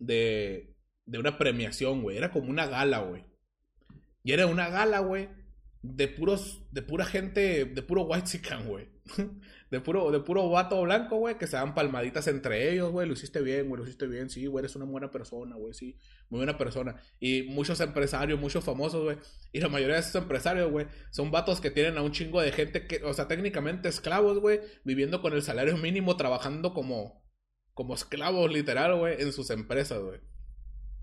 de, 0.00 0.76
de 1.04 1.18
una 1.18 1.38
premiación, 1.38 2.02
güey. 2.02 2.16
Era 2.16 2.32
como 2.32 2.50
una 2.50 2.66
gala, 2.66 2.98
güey. 2.98 3.24
Y 4.24 4.32
era 4.32 4.48
una 4.48 4.68
gala, 4.68 4.98
güey, 4.98 5.28
de 5.82 6.08
puros, 6.08 6.66
de 6.72 6.82
pura 6.82 7.04
gente, 7.04 7.66
de 7.66 7.82
puro 7.82 8.02
white 8.02 8.26
chican, 8.26 8.66
güey. 8.66 8.95
De 9.70 9.80
puro, 9.80 10.12
de 10.12 10.20
puro 10.20 10.48
vato 10.48 10.80
blanco, 10.82 11.16
güey, 11.16 11.38
que 11.38 11.48
se 11.48 11.56
dan 11.56 11.74
palmaditas 11.74 12.28
entre 12.28 12.70
ellos, 12.72 12.92
güey. 12.92 13.06
Lo 13.08 13.14
hiciste 13.14 13.40
bien, 13.40 13.68
güey, 13.68 13.78
lo 13.78 13.84
hiciste 13.84 14.06
bien. 14.06 14.30
Sí, 14.30 14.46
güey, 14.46 14.62
eres 14.62 14.76
una 14.76 14.84
buena 14.84 15.10
persona, 15.10 15.56
güey, 15.56 15.74
sí. 15.74 15.98
Muy 16.28 16.38
buena 16.38 16.56
persona. 16.56 17.00
Y 17.18 17.42
muchos 17.42 17.80
empresarios, 17.80 18.38
muchos 18.38 18.62
famosos, 18.62 19.02
güey. 19.02 19.18
Y 19.52 19.60
la 19.60 19.68
mayoría 19.68 19.96
de 19.96 20.02
esos 20.02 20.14
empresarios, 20.14 20.70
güey, 20.70 20.86
son 21.10 21.32
vatos 21.32 21.60
que 21.60 21.72
tienen 21.72 21.98
a 21.98 22.02
un 22.02 22.12
chingo 22.12 22.40
de 22.40 22.52
gente 22.52 22.86
que, 22.86 23.02
o 23.02 23.12
sea, 23.12 23.26
técnicamente 23.26 23.88
esclavos, 23.88 24.38
güey, 24.38 24.60
viviendo 24.84 25.20
con 25.20 25.32
el 25.32 25.42
salario 25.42 25.76
mínimo, 25.76 26.16
trabajando 26.16 26.72
como, 26.72 27.24
como 27.74 27.94
esclavos, 27.94 28.52
literal, 28.52 28.96
güey, 28.96 29.20
en 29.20 29.32
sus 29.32 29.50
empresas, 29.50 30.00
güey. 30.00 30.20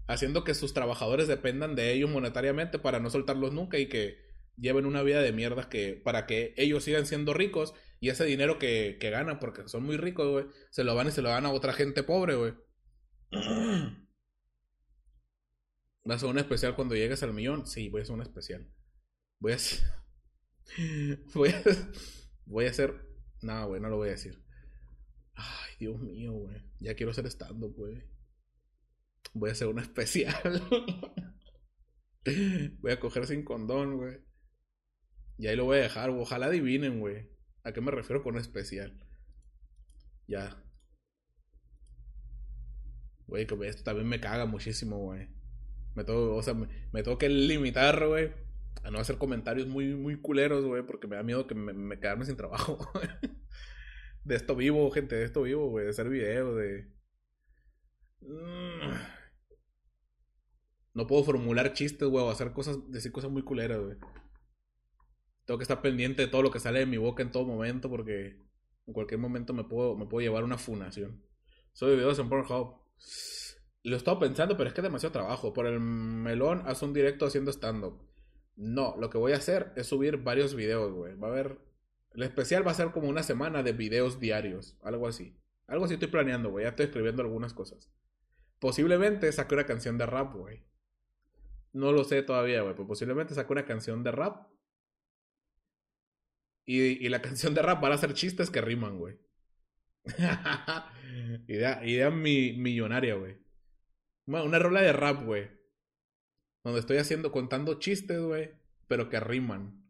Haciendo 0.08 0.46
que 0.46 0.54
sus 0.54 0.74
trabajadores 0.74 1.28
dependan 1.28 1.76
de 1.76 1.92
ellos 1.92 2.10
monetariamente 2.10 2.80
para 2.80 3.00
no 3.02 3.10
soltarlos 3.10 3.52
nunca 3.52 3.78
y 3.78 3.88
que 3.88 4.18
lleven 4.58 4.86
una 4.86 5.02
vida 5.02 5.22
de 5.22 5.32
mierda 5.32 5.70
que, 5.70 6.00
para 6.04 6.26
que 6.26 6.54
ellos 6.58 6.84
sigan 6.84 7.06
siendo 7.06 7.34
ricos 7.34 7.74
y 8.04 8.10
ese 8.10 8.26
dinero 8.26 8.60
que, 8.60 8.98
que 9.00 9.10
ganan, 9.12 9.40
porque 9.40 9.66
son 9.70 9.84
muy 9.84 9.96
ricos, 9.96 10.30
güey, 10.30 10.46
se 10.72 10.84
lo 10.84 10.94
van 10.94 11.08
y 11.08 11.12
se 11.12 11.22
lo 11.22 11.30
dan 11.30 11.46
a 11.46 11.54
otra 11.54 11.72
gente 11.72 12.04
pobre, 12.04 12.36
güey. 12.36 12.54
¿Vas 16.04 16.16
a 16.16 16.16
hacer 16.16 16.30
un 16.30 16.38
especial 16.38 16.76
cuando 16.76 16.96
llegues 16.96 17.24
al 17.24 17.34
millón? 17.34 17.66
Sí, 17.66 17.88
voy 17.88 18.02
a 18.02 18.04
hacer 18.04 18.16
un 18.16 18.22
especial. 18.22 18.70
Voy 19.40 19.54
a 19.54 19.56
hacer... 19.56 19.80
Voy 21.34 21.52
a... 21.52 21.64
Voy 22.46 22.66
a 22.66 22.72
hacer... 22.72 23.08
No, 23.42 23.68
güey, 23.70 23.80
no 23.80 23.88
lo 23.88 23.96
voy 23.96 24.10
a 24.10 24.12
decir. 24.12 24.44
Ay, 25.36 25.72
Dios 25.80 25.98
mío, 26.02 26.34
güey. 26.34 26.62
Ya 26.82 26.96
quiero 26.96 27.14
ser 27.14 27.26
estando, 27.26 27.70
güey. 27.70 28.04
Voy 29.34 29.48
a 29.48 29.54
hacer 29.54 29.70
un 29.70 29.80
especial. 29.80 30.62
voy 32.82 32.92
a 32.92 33.00
coger 33.00 33.28
sin 33.28 33.46
condón, 33.46 33.96
güey. 33.96 34.18
Y 35.38 35.48
ahí 35.48 35.56
lo 35.56 35.64
voy 35.64 35.78
a 35.78 35.84
dejar. 35.84 36.10
Ojalá 36.10 36.48
adivinen, 36.48 37.00
güey. 37.00 37.32
¿A 37.64 37.72
qué 37.72 37.82
me 37.82 37.92
refiero 37.92 38.24
con 38.24 38.38
especial? 38.38 38.94
Ya. 40.28 40.62
Güey, 43.28 43.48
que 43.48 43.56
esto 43.68 43.84
también 43.84 44.08
me 44.08 44.20
caga 44.20 44.46
muchísimo, 44.46 44.98
güey. 44.98 45.30
Me 45.96 46.04
tengo, 46.04 46.36
o 46.36 46.42
sea, 46.44 46.54
me, 46.54 47.04
tengo 47.04 47.18
que 47.18 47.30
limitar, 47.30 48.06
güey. 48.08 48.32
A 48.84 48.92
no 48.92 49.00
hacer 49.00 49.18
comentarios 49.18 49.68
muy, 49.68 49.96
muy 49.96 50.20
culeros, 50.20 50.66
güey. 50.66 50.84
Porque 50.84 51.08
me 51.08 51.16
da 51.16 51.24
miedo 51.24 51.48
que 51.48 51.56
me, 51.56 52.00
quedarme 52.00 52.26
sin 52.26 52.36
trabajo. 52.36 52.80
de 54.26 54.36
esto 54.36 54.56
vivo, 54.56 54.90
gente. 54.92 55.16
De 55.16 55.24
esto 55.24 55.44
vivo, 55.44 55.70
güey. 55.70 55.86
De 55.86 55.92
hacer 55.92 56.10
videos, 56.10 56.56
de... 56.58 56.92
Mm. 58.22 58.92
No 60.96 61.08
puedo 61.08 61.24
formular 61.24 61.74
chistes, 61.74 62.08
güey. 62.10 62.26
O 62.26 62.30
hacer 62.30 62.52
cosas, 62.52 62.92
decir 62.92 63.12
cosas 63.12 63.32
muy 63.32 63.44
culeras, 63.44 63.80
güey. 63.80 63.98
Tengo 65.46 65.58
que 65.58 65.64
estar 65.64 65.82
pendiente 65.82 66.22
de 66.22 66.28
todo 66.28 66.42
lo 66.42 66.52
que 66.52 66.60
sale 66.60 66.80
de 66.80 66.86
mi 66.86 66.98
boca 66.98 67.22
en 67.22 67.32
todo 67.32 67.46
momento 67.46 67.90
porque 67.90 68.38
en 68.88 68.94
cualquier 68.94 69.20
momento 69.20 69.54
me 69.54 69.64
puedo, 69.64 69.96
me 69.96 70.06
puedo 70.06 70.22
llevar 70.22 70.44
una 70.44 70.58
funación. 70.58 71.22
Soy 71.74 71.96
videos 71.96 72.20
en 72.20 72.30
Pornhub. 72.30 72.82
Lo 73.84 73.96
he 73.96 73.98
estado 73.98 74.20
pensando, 74.20 74.56
pero 74.56 74.68
es 74.70 74.74
que 74.74 74.82
es 74.82 74.84
demasiado 74.84 75.12
trabajo. 75.12 75.54
Por 75.54 75.66
el 75.66 75.80
melón, 75.80 76.64
haz 76.66 76.82
un 76.82 76.94
directo 76.94 77.26
haciendo 77.26 77.52
stand-up. 77.52 78.02
No, 78.56 78.96
lo 78.98 79.10
que 79.10 79.18
voy 79.18 79.34
a 79.34 79.38
hacer 79.38 79.74
es 79.76 79.88
subir 79.88 80.18
varios 80.18 80.56
videos, 80.56 80.94
güey. 80.94 81.16
Va 81.16 81.28
a 81.28 81.32
haber. 81.32 81.60
El 82.12 82.24
especial 82.24 82.66
va 82.66 82.72
a 82.72 82.76
ser 82.76 82.92
como 82.92 83.10
una 83.10 83.24
semana 83.24 83.64
de 83.64 83.74
videos 83.74 84.20
diarios. 84.20 84.78
Algo 84.84 85.08
así. 85.08 85.36
Algo 85.68 85.86
así 85.86 85.96
estoy 85.96 86.10
planeando, 86.10 86.52
güey. 86.52 86.64
Ya 86.64 86.70
estoy 86.70 86.86
escribiendo 86.86 87.24
algunas 87.24 87.54
cosas. 87.54 87.92
Posiblemente 88.60 89.32
saque 89.32 89.56
una 89.56 89.66
canción 89.66 89.98
de 89.98 90.06
rap, 90.06 90.34
güey. 90.36 90.64
No 91.74 91.92
lo 91.92 92.04
sé 92.04 92.22
todavía, 92.22 92.62
güey. 92.62 92.76
Pero 92.76 92.88
posiblemente 92.88 93.34
saque 93.34 93.52
una 93.52 93.66
canción 93.66 94.04
de 94.04 94.12
rap 94.12 94.53
y, 96.66 97.06
y, 97.06 97.10
la 97.10 97.22
canción 97.22 97.54
de 97.54 97.62
rap 97.62 97.82
van 97.82 97.92
a 97.92 97.98
ser 97.98 98.14
chistes 98.14 98.50
que 98.50 98.62
riman, 98.62 98.98
güey. 98.98 99.18
idea, 101.48 101.86
idea 101.86 102.10
mi, 102.10 102.54
millonaria, 102.54 103.16
güey. 103.16 103.38
Una 104.26 104.60
rola 104.60 104.82
de 104.82 104.94
rap, 104.94 105.24
güey. 105.26 105.50
Donde 106.64 106.80
estoy 106.80 106.98
haciendo, 106.98 107.32
contando 107.32 107.80
chistes, 107.80 108.22
güey. 108.22 108.52
Pero 108.88 109.10
que 109.10 109.20
riman. 109.20 109.84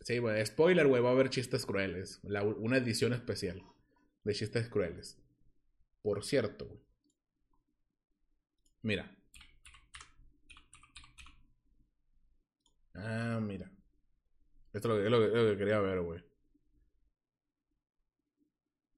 Sí, 0.00 0.18
güey. 0.18 0.44
Spoiler, 0.46 0.86
güey. 0.86 1.02
Va 1.02 1.10
a 1.10 1.12
haber 1.12 1.30
chistes 1.30 1.66
crueles. 1.66 2.20
una 2.22 2.78
edición 2.78 3.12
especial 3.12 3.62
de 4.24 4.34
chistes 4.34 4.68
crueles. 4.68 5.18
Por 6.02 6.24
cierto, 6.24 6.66
güey. 6.66 6.80
Mira. 8.82 9.16
Ah, 12.94 13.38
mira. 13.40 13.70
Esto 14.72 14.98
es 15.00 15.10
lo, 15.10 15.20
que, 15.20 15.56
quería 15.58 15.80
ver, 15.80 16.00
güey. 16.02 16.22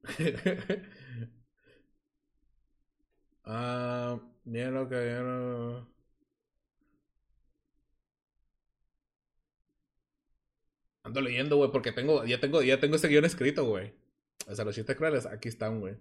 ah, 3.45 4.21
mira 4.45 4.71
lo 4.71 4.89
que... 4.89 4.97
Ando 11.03 11.21
leyendo, 11.21 11.57
güey, 11.57 11.71
porque 11.71 11.93
tengo, 11.93 12.25
ya 12.25 12.41
tengo, 12.41 12.63
ya 12.63 12.81
tengo 12.81 12.97
ese 12.97 13.09
guion 13.09 13.25
escrito, 13.25 13.65
güey. 13.65 13.95
O 14.49 14.55
sea, 14.55 14.65
los 14.65 14.75
chistes 14.75 14.97
crueles, 14.97 15.27
aquí 15.27 15.49
están, 15.49 15.81
güey. 15.81 15.97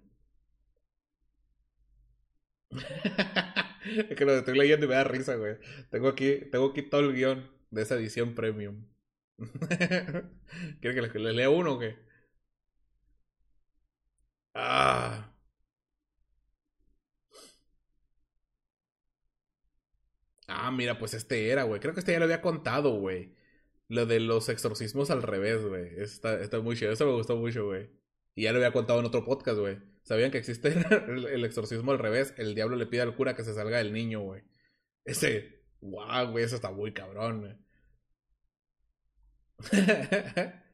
es 4.10 4.16
que 4.16 4.24
lo 4.24 4.32
estoy 4.32 4.56
leyendo 4.58 4.86
y 4.86 4.88
me 4.88 4.94
da 4.96 5.04
risa, 5.04 5.36
güey. 5.36 5.56
Tengo 5.90 6.08
aquí, 6.08 6.40
tengo 6.50 6.70
aquí 6.70 6.82
todo 6.82 7.02
el 7.02 7.14
guion 7.14 7.55
de 7.70 7.82
esa 7.82 7.96
edición 7.96 8.34
premium. 8.34 8.86
¿Quiere 10.80 11.10
que 11.12 11.18
les, 11.18 11.34
lea 11.34 11.50
uno 11.50 11.74
o 11.74 11.78
qué? 11.78 11.96
Ah. 14.54 15.32
Ah, 20.48 20.70
mira, 20.70 20.98
pues 20.98 21.14
este 21.14 21.48
era, 21.50 21.64
güey. 21.64 21.80
Creo 21.80 21.92
que 21.94 22.00
este 22.00 22.12
ya 22.12 22.18
lo 22.18 22.24
había 22.24 22.40
contado, 22.40 22.92
güey. 22.98 23.34
Lo 23.88 24.06
de 24.06 24.20
los 24.20 24.48
exorcismos 24.48 25.10
al 25.10 25.22
revés, 25.22 25.64
güey. 25.64 26.00
Está, 26.00 26.40
está 26.40 26.60
muy 26.60 26.76
chido. 26.76 26.92
Eso 26.92 27.06
me 27.06 27.12
gustó 27.12 27.36
mucho, 27.36 27.66
güey. 27.66 27.90
Y 28.34 28.44
ya 28.44 28.52
lo 28.52 28.58
había 28.58 28.72
contado 28.72 29.00
en 29.00 29.06
otro 29.06 29.24
podcast, 29.24 29.58
güey. 29.58 29.78
¿Sabían 30.02 30.30
que 30.30 30.38
existe 30.38 30.68
el, 31.08 31.44
exorcismo 31.44 31.90
al 31.92 31.98
revés? 31.98 32.34
El 32.36 32.54
diablo 32.54 32.76
le 32.76 32.86
pide 32.86 33.02
al 33.02 33.16
cura 33.16 33.34
que 33.34 33.44
se 33.44 33.54
salga 33.54 33.78
del 33.78 33.92
niño, 33.92 34.20
güey. 34.20 34.42
Ese, 35.04 35.55
wow, 35.80 36.30
güey, 36.30 36.44
eso 36.44 36.56
está 36.56 36.70
muy 36.70 36.92
cabrón. 36.92 37.58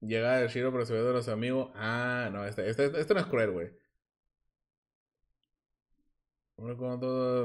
Llega 0.00 0.40
el 0.42 0.48
Shiro 0.48 0.70
procediendo 0.72 1.08
de 1.08 1.14
los 1.14 1.28
amigos. 1.28 1.70
Ah, 1.74 2.28
no, 2.32 2.44
este, 2.44 2.68
este, 2.68 2.86
este 3.00 3.14
no 3.14 3.20
es 3.20 3.26
cruel, 3.26 3.50
güey. 3.50 3.70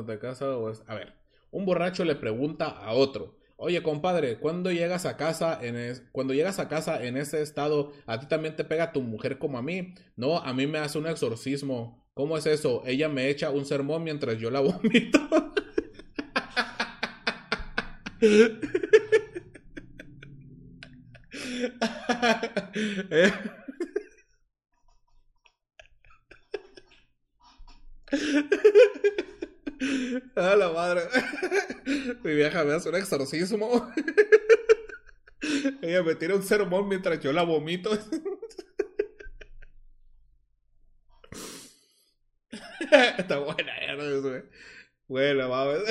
de 0.05 0.19
casa 0.19 0.45
A 0.87 0.95
ver, 0.95 1.13
un 1.51 1.65
borracho 1.65 2.05
le 2.05 2.15
pregunta 2.15 2.67
a 2.67 2.93
otro. 2.93 3.37
Oye, 3.57 3.83
compadre, 3.83 4.39
cuando 4.39 4.71
llegas 4.71 5.05
a 5.05 5.17
casa 5.17 5.59
en 5.61 6.07
cuando 6.13 6.33
llegas 6.33 6.59
a 6.59 6.69
casa 6.69 7.03
en 7.03 7.17
ese 7.17 7.41
estado, 7.41 7.91
a 8.05 8.19
ti 8.19 8.27
también 8.27 8.55
te 8.55 8.63
pega 8.63 8.93
tu 8.93 9.01
mujer 9.01 9.37
como 9.37 9.57
a 9.57 9.61
mí? 9.61 9.93
No, 10.15 10.37
a 10.37 10.53
mí 10.53 10.65
me 10.67 10.79
hace 10.79 10.97
un 10.97 11.07
exorcismo. 11.07 12.08
¿Cómo 12.19 12.35
es 12.37 12.45
eso? 12.47 12.83
Ella 12.85 13.07
me 13.07 13.29
echa 13.29 13.49
un 13.49 13.65
sermón 13.65 14.03
mientras 14.03 14.37
yo 14.37 14.51
la 14.51 14.59
vomito. 14.59 15.19
A 30.35 30.55
la 30.57 30.73
madre. 30.73 31.03
Mi 32.21 32.33
vieja 32.33 32.65
me 32.65 32.73
hace 32.73 32.89
un 32.89 32.95
exorcismo. 32.95 33.93
Ella 35.81 36.03
me 36.03 36.15
tira 36.15 36.35
un 36.35 36.43
sermón 36.43 36.89
mientras 36.89 37.21
yo 37.21 37.31
la 37.31 37.43
vomito. 37.43 37.91
Está 43.17 43.39
buena, 43.39 43.71
eh, 43.81 44.43
Buena, 45.07 45.47
mames. 45.47 45.83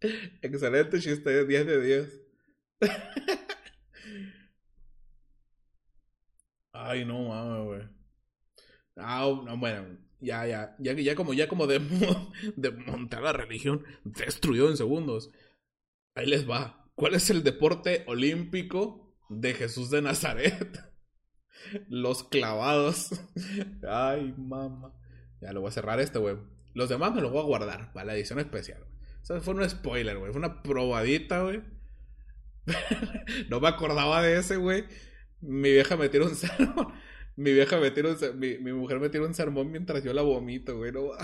Excelente 0.42 1.00
chiste, 1.00 1.44
10 1.44 1.66
de 1.66 1.80
10. 1.80 2.22
Ay, 6.72 7.04
no 7.04 7.28
mames, 7.28 7.64
güey. 7.64 7.82
Ah, 8.96 9.22
no, 9.44 9.56
bueno, 9.58 9.98
ya, 10.20 10.46
ya, 10.46 10.76
ya, 10.78 10.92
ya 10.92 11.14
como, 11.14 11.34
ya 11.34 11.48
como 11.48 11.66
de, 11.66 11.80
de 12.56 12.70
montar 12.70 13.22
la 13.22 13.32
religión, 13.32 13.84
destruyó 14.04 14.68
en 14.70 14.76
segundos. 14.76 15.30
Ahí 16.14 16.26
les 16.26 16.48
va. 16.48 16.88
¿Cuál 16.94 17.14
es 17.14 17.28
el 17.30 17.42
deporte 17.42 18.04
olímpico 18.06 19.16
de 19.28 19.54
Jesús 19.54 19.90
de 19.90 20.02
Nazaret? 20.02 20.78
Los 21.88 22.22
clavados. 22.24 23.10
Ay, 23.88 24.32
mamá. 24.36 24.92
Ya 25.44 25.52
lo 25.52 25.60
voy 25.60 25.68
a 25.68 25.72
cerrar 25.72 26.00
este, 26.00 26.18
güey. 26.18 26.38
Los 26.72 26.88
demás 26.88 27.14
me 27.14 27.20
los 27.20 27.30
voy 27.30 27.42
a 27.42 27.44
guardar 27.44 27.92
para 27.92 28.06
la 28.06 28.14
edición 28.14 28.38
especial. 28.38 28.82
Eso 29.22 29.38
fue 29.42 29.52
un 29.52 29.68
spoiler, 29.68 30.16
güey. 30.16 30.32
Fue 30.32 30.38
una 30.38 30.62
probadita, 30.62 31.42
güey. 31.42 31.62
no 33.50 33.60
me 33.60 33.68
acordaba 33.68 34.22
de 34.22 34.38
ese, 34.38 34.56
güey. 34.56 34.86
Mi 35.40 35.70
vieja 35.70 35.98
me 35.98 36.08
tiró 36.08 36.24
un 36.24 36.34
sermón. 36.34 36.94
Mi 37.36 37.52
vieja 37.52 37.78
me 37.78 37.90
tiró 37.90 38.10
un 38.10 38.16
mi, 38.38 38.56
mi 38.58 38.72
mujer 38.72 39.00
me 39.00 39.10
tiró 39.10 39.26
un 39.26 39.34
sermón 39.34 39.70
mientras 39.70 40.02
yo 40.02 40.14
la 40.14 40.22
vomito, 40.22 40.78
güey. 40.78 40.92
No 40.92 41.10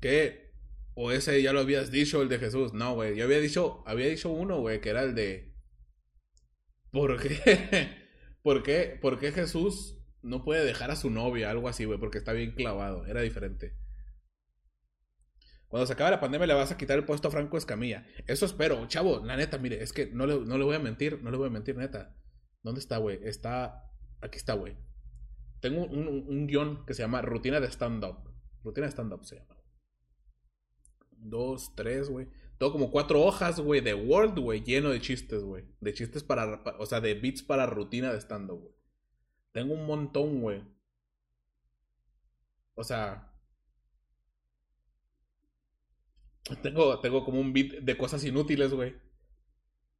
¿Qué? 0.00 0.54
O 0.94 1.12
ese 1.12 1.42
ya 1.42 1.52
lo 1.52 1.60
habías 1.60 1.90
dicho, 1.90 2.22
el 2.22 2.30
de 2.30 2.38
Jesús. 2.38 2.72
No, 2.72 2.94
güey. 2.94 3.16
Yo 3.16 3.24
había 3.24 3.38
dicho, 3.38 3.82
había 3.86 4.06
dicho 4.06 4.30
uno, 4.30 4.60
güey, 4.60 4.80
que 4.80 4.88
era 4.88 5.02
el 5.02 5.14
de. 5.14 5.52
¿Por 6.90 7.20
qué? 7.20 8.01
¿Por 8.42 8.62
qué? 8.62 8.98
¿Por 9.00 9.18
qué 9.18 9.32
Jesús 9.32 9.98
no 10.22 10.44
puede 10.44 10.64
dejar 10.64 10.90
a 10.90 10.96
su 10.96 11.10
novia? 11.10 11.50
Algo 11.50 11.68
así, 11.68 11.84
güey, 11.84 11.98
porque 11.98 12.18
está 12.18 12.32
bien 12.32 12.52
clavado. 12.52 13.06
Era 13.06 13.20
diferente. 13.20 13.76
Cuando 15.68 15.86
se 15.86 15.94
acabe 15.94 16.10
la 16.10 16.20
pandemia 16.20 16.46
le 16.46 16.54
vas 16.54 16.70
a 16.70 16.76
quitar 16.76 16.98
el 16.98 17.06
puesto 17.06 17.28
a 17.28 17.30
Franco 17.30 17.56
Escamilla. 17.56 18.06
Eso 18.26 18.44
espero. 18.44 18.86
Chavo, 18.88 19.24
la 19.24 19.36
neta, 19.36 19.56
mire, 19.56 19.82
es 19.82 19.94
que 19.94 20.06
no 20.06 20.26
le, 20.26 20.38
no 20.40 20.58
le 20.58 20.64
voy 20.64 20.76
a 20.76 20.80
mentir, 20.80 21.22
no 21.22 21.30
le 21.30 21.38
voy 21.38 21.46
a 21.46 21.50
mentir, 21.50 21.76
neta. 21.76 22.14
¿Dónde 22.62 22.80
está, 22.80 22.98
güey? 22.98 23.20
Está. 23.22 23.90
Aquí 24.20 24.36
está, 24.36 24.52
güey. 24.52 24.76
Tengo 25.60 25.84
un, 25.86 26.08
un, 26.08 26.46
guion 26.46 26.84
que 26.84 26.92
se 26.92 27.02
llama 27.02 27.22
Rutina 27.22 27.58
de 27.58 27.68
Stand-Up. 27.68 28.34
Rutina 28.62 28.86
de 28.86 28.92
Stand-Up 28.92 29.24
se 29.24 29.36
llama. 29.36 29.56
Dos, 31.12 31.74
tres, 31.74 32.10
güey. 32.10 32.28
Todo 32.62 32.70
como 32.70 32.92
cuatro 32.92 33.20
hojas, 33.20 33.58
güey, 33.58 33.80
de 33.80 33.92
Word, 33.92 34.38
güey, 34.38 34.62
lleno 34.62 34.90
de 34.90 35.00
chistes, 35.00 35.42
güey. 35.42 35.64
De 35.80 35.92
chistes 35.92 36.22
para, 36.22 36.62
o 36.78 36.86
sea, 36.86 37.00
de 37.00 37.14
beats 37.14 37.42
para 37.42 37.66
rutina 37.66 38.12
de 38.12 38.20
stand-up, 38.20 38.60
güey. 38.60 38.74
Tengo 39.50 39.74
un 39.74 39.84
montón, 39.84 40.40
güey. 40.40 40.62
O 42.76 42.84
sea, 42.84 43.34
tengo, 46.62 47.00
tengo 47.00 47.24
como 47.24 47.40
un 47.40 47.52
beat 47.52 47.80
de 47.80 47.98
cosas 47.98 48.22
inútiles, 48.22 48.72
güey. 48.72 48.94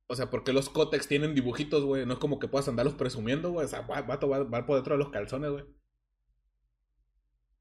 O 0.07 0.15
sea, 0.15 0.31
porque 0.31 0.53
los 0.53 0.69
cótex 0.69 1.09
tienen 1.09 1.35
dibujitos, 1.35 1.83
güey. 1.83 2.07
No 2.07 2.13
es 2.13 2.21
como 2.21 2.39
que 2.39 2.47
puedas 2.47 2.69
andarlos 2.69 2.95
presumiendo, 2.95 3.51
güey. 3.51 3.65
O 3.65 3.69
sea, 3.69 3.81
va, 3.81 4.03
va, 4.03 4.19
va 4.19 4.67
por 4.67 4.77
dentro 4.77 4.95
de 4.95 4.99
los 4.99 5.11
calzones, 5.11 5.51
güey. 5.51 5.65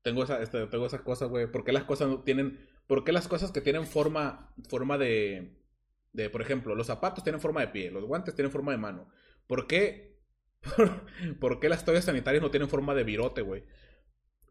Tengo, 0.03 0.23
esa, 0.25 0.43
este, 0.43 0.67
tengo 0.67 0.85
esas 0.85 1.01
cosas, 1.01 1.27
güey. 1.27 1.51
¿Por 1.51 1.63
qué 1.63 1.71
las 1.71 1.85
cosas 1.85 2.07
no 2.07 2.21
tienen 2.21 2.59
¿Por 2.91 3.05
qué 3.05 3.13
las 3.13 3.29
cosas 3.29 3.53
que 3.53 3.61
tienen 3.61 3.87
forma, 3.87 4.53
forma 4.67 4.97
de, 4.97 5.57
de, 6.11 6.29
por 6.29 6.41
ejemplo, 6.41 6.75
los 6.75 6.87
zapatos 6.87 7.23
tienen 7.23 7.39
forma 7.39 7.61
de 7.61 7.69
pie, 7.69 7.89
los 7.89 8.03
guantes 8.03 8.35
tienen 8.35 8.51
forma 8.51 8.73
de 8.73 8.79
mano? 8.79 9.07
¿Por 9.47 9.65
qué, 9.65 10.19
por, 11.39 11.61
qué 11.61 11.69
las 11.69 11.85
toallas 11.85 12.03
sanitarias 12.03 12.43
no 12.43 12.51
tienen 12.51 12.67
forma 12.67 12.93
de 12.93 13.05
virote, 13.05 13.43
güey? 13.43 13.63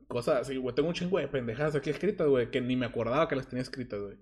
Cosas 0.09 0.41
así, 0.41 0.57
güey. 0.57 0.75
Tengo 0.75 0.89
un 0.89 0.95
chingo 0.95 1.19
de 1.19 1.29
pendejadas 1.29 1.75
aquí 1.77 1.91
escritas, 1.91 2.27
güey, 2.29 2.51
que 2.51 2.63
ni 2.63 2.77
me 2.77 2.87
acordaba 2.87 3.29
que 3.29 3.37
las 3.37 3.47
tenía 3.47 3.61
escritas, 3.61 4.01
güey. 4.01 4.17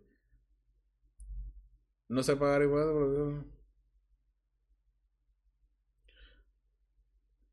No 2.09 2.25
sé 2.25 2.35
pagar 2.35 2.63
igual. 2.63 3.45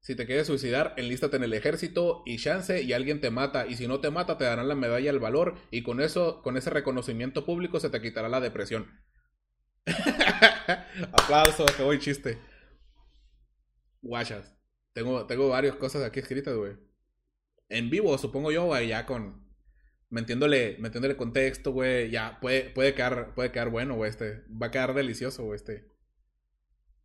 Si 0.05 0.13
te 0.13 0.27
quieres 0.27 0.45
suicidar, 0.45 0.93
enlístate 0.97 1.37
en 1.37 1.45
el 1.45 1.53
ejército 1.55 2.21
y 2.27 2.37
chance 2.37 2.79
y 2.79 2.93
alguien 2.93 3.21
te 3.21 3.31
mata. 3.31 3.65
Y 3.65 3.75
si 3.75 3.87
no 3.87 4.01
te 4.01 4.11
mata, 4.11 4.37
te 4.37 4.43
darán 4.43 4.67
la 4.67 4.75
medalla 4.75 5.09
al 5.09 5.17
valor. 5.17 5.55
Y 5.71 5.81
con 5.81 5.99
eso, 5.99 6.43
con 6.43 6.57
ese 6.57 6.69
reconocimiento 6.69 7.43
público, 7.43 7.79
se 7.79 7.89
te 7.89 7.99
quitará 7.99 8.29
la 8.29 8.39
depresión. 8.39 9.01
Aplausos, 11.11 11.71
qué 11.71 11.81
buen 11.81 11.99
chiste. 11.99 12.37
Guachas. 14.03 14.55
Tengo, 14.93 15.25
tengo 15.25 15.49
varias 15.49 15.75
cosas 15.75 16.03
aquí 16.03 16.19
escritas, 16.19 16.55
güey. 16.55 16.73
En 17.69 17.89
vivo, 17.89 18.15
supongo 18.19 18.51
yo, 18.51 18.65
güey, 18.65 18.89
ya 18.89 19.07
con. 19.07 19.43
Metiéndole, 20.11 20.77
metiéndole 20.77 21.17
contexto, 21.17 21.71
güey. 21.71 22.11
Ya 22.11 22.39
puede, 22.41 22.69
puede, 22.69 22.93
quedar, 22.93 23.33
puede 23.33 23.51
quedar 23.51 23.71
bueno, 23.71 23.95
güey. 23.95 24.11
Este. 24.11 24.43
Va 24.51 24.67
a 24.67 24.71
quedar 24.71 24.93
delicioso, 24.93 25.45
güey, 25.45 25.55
este. 25.55 25.91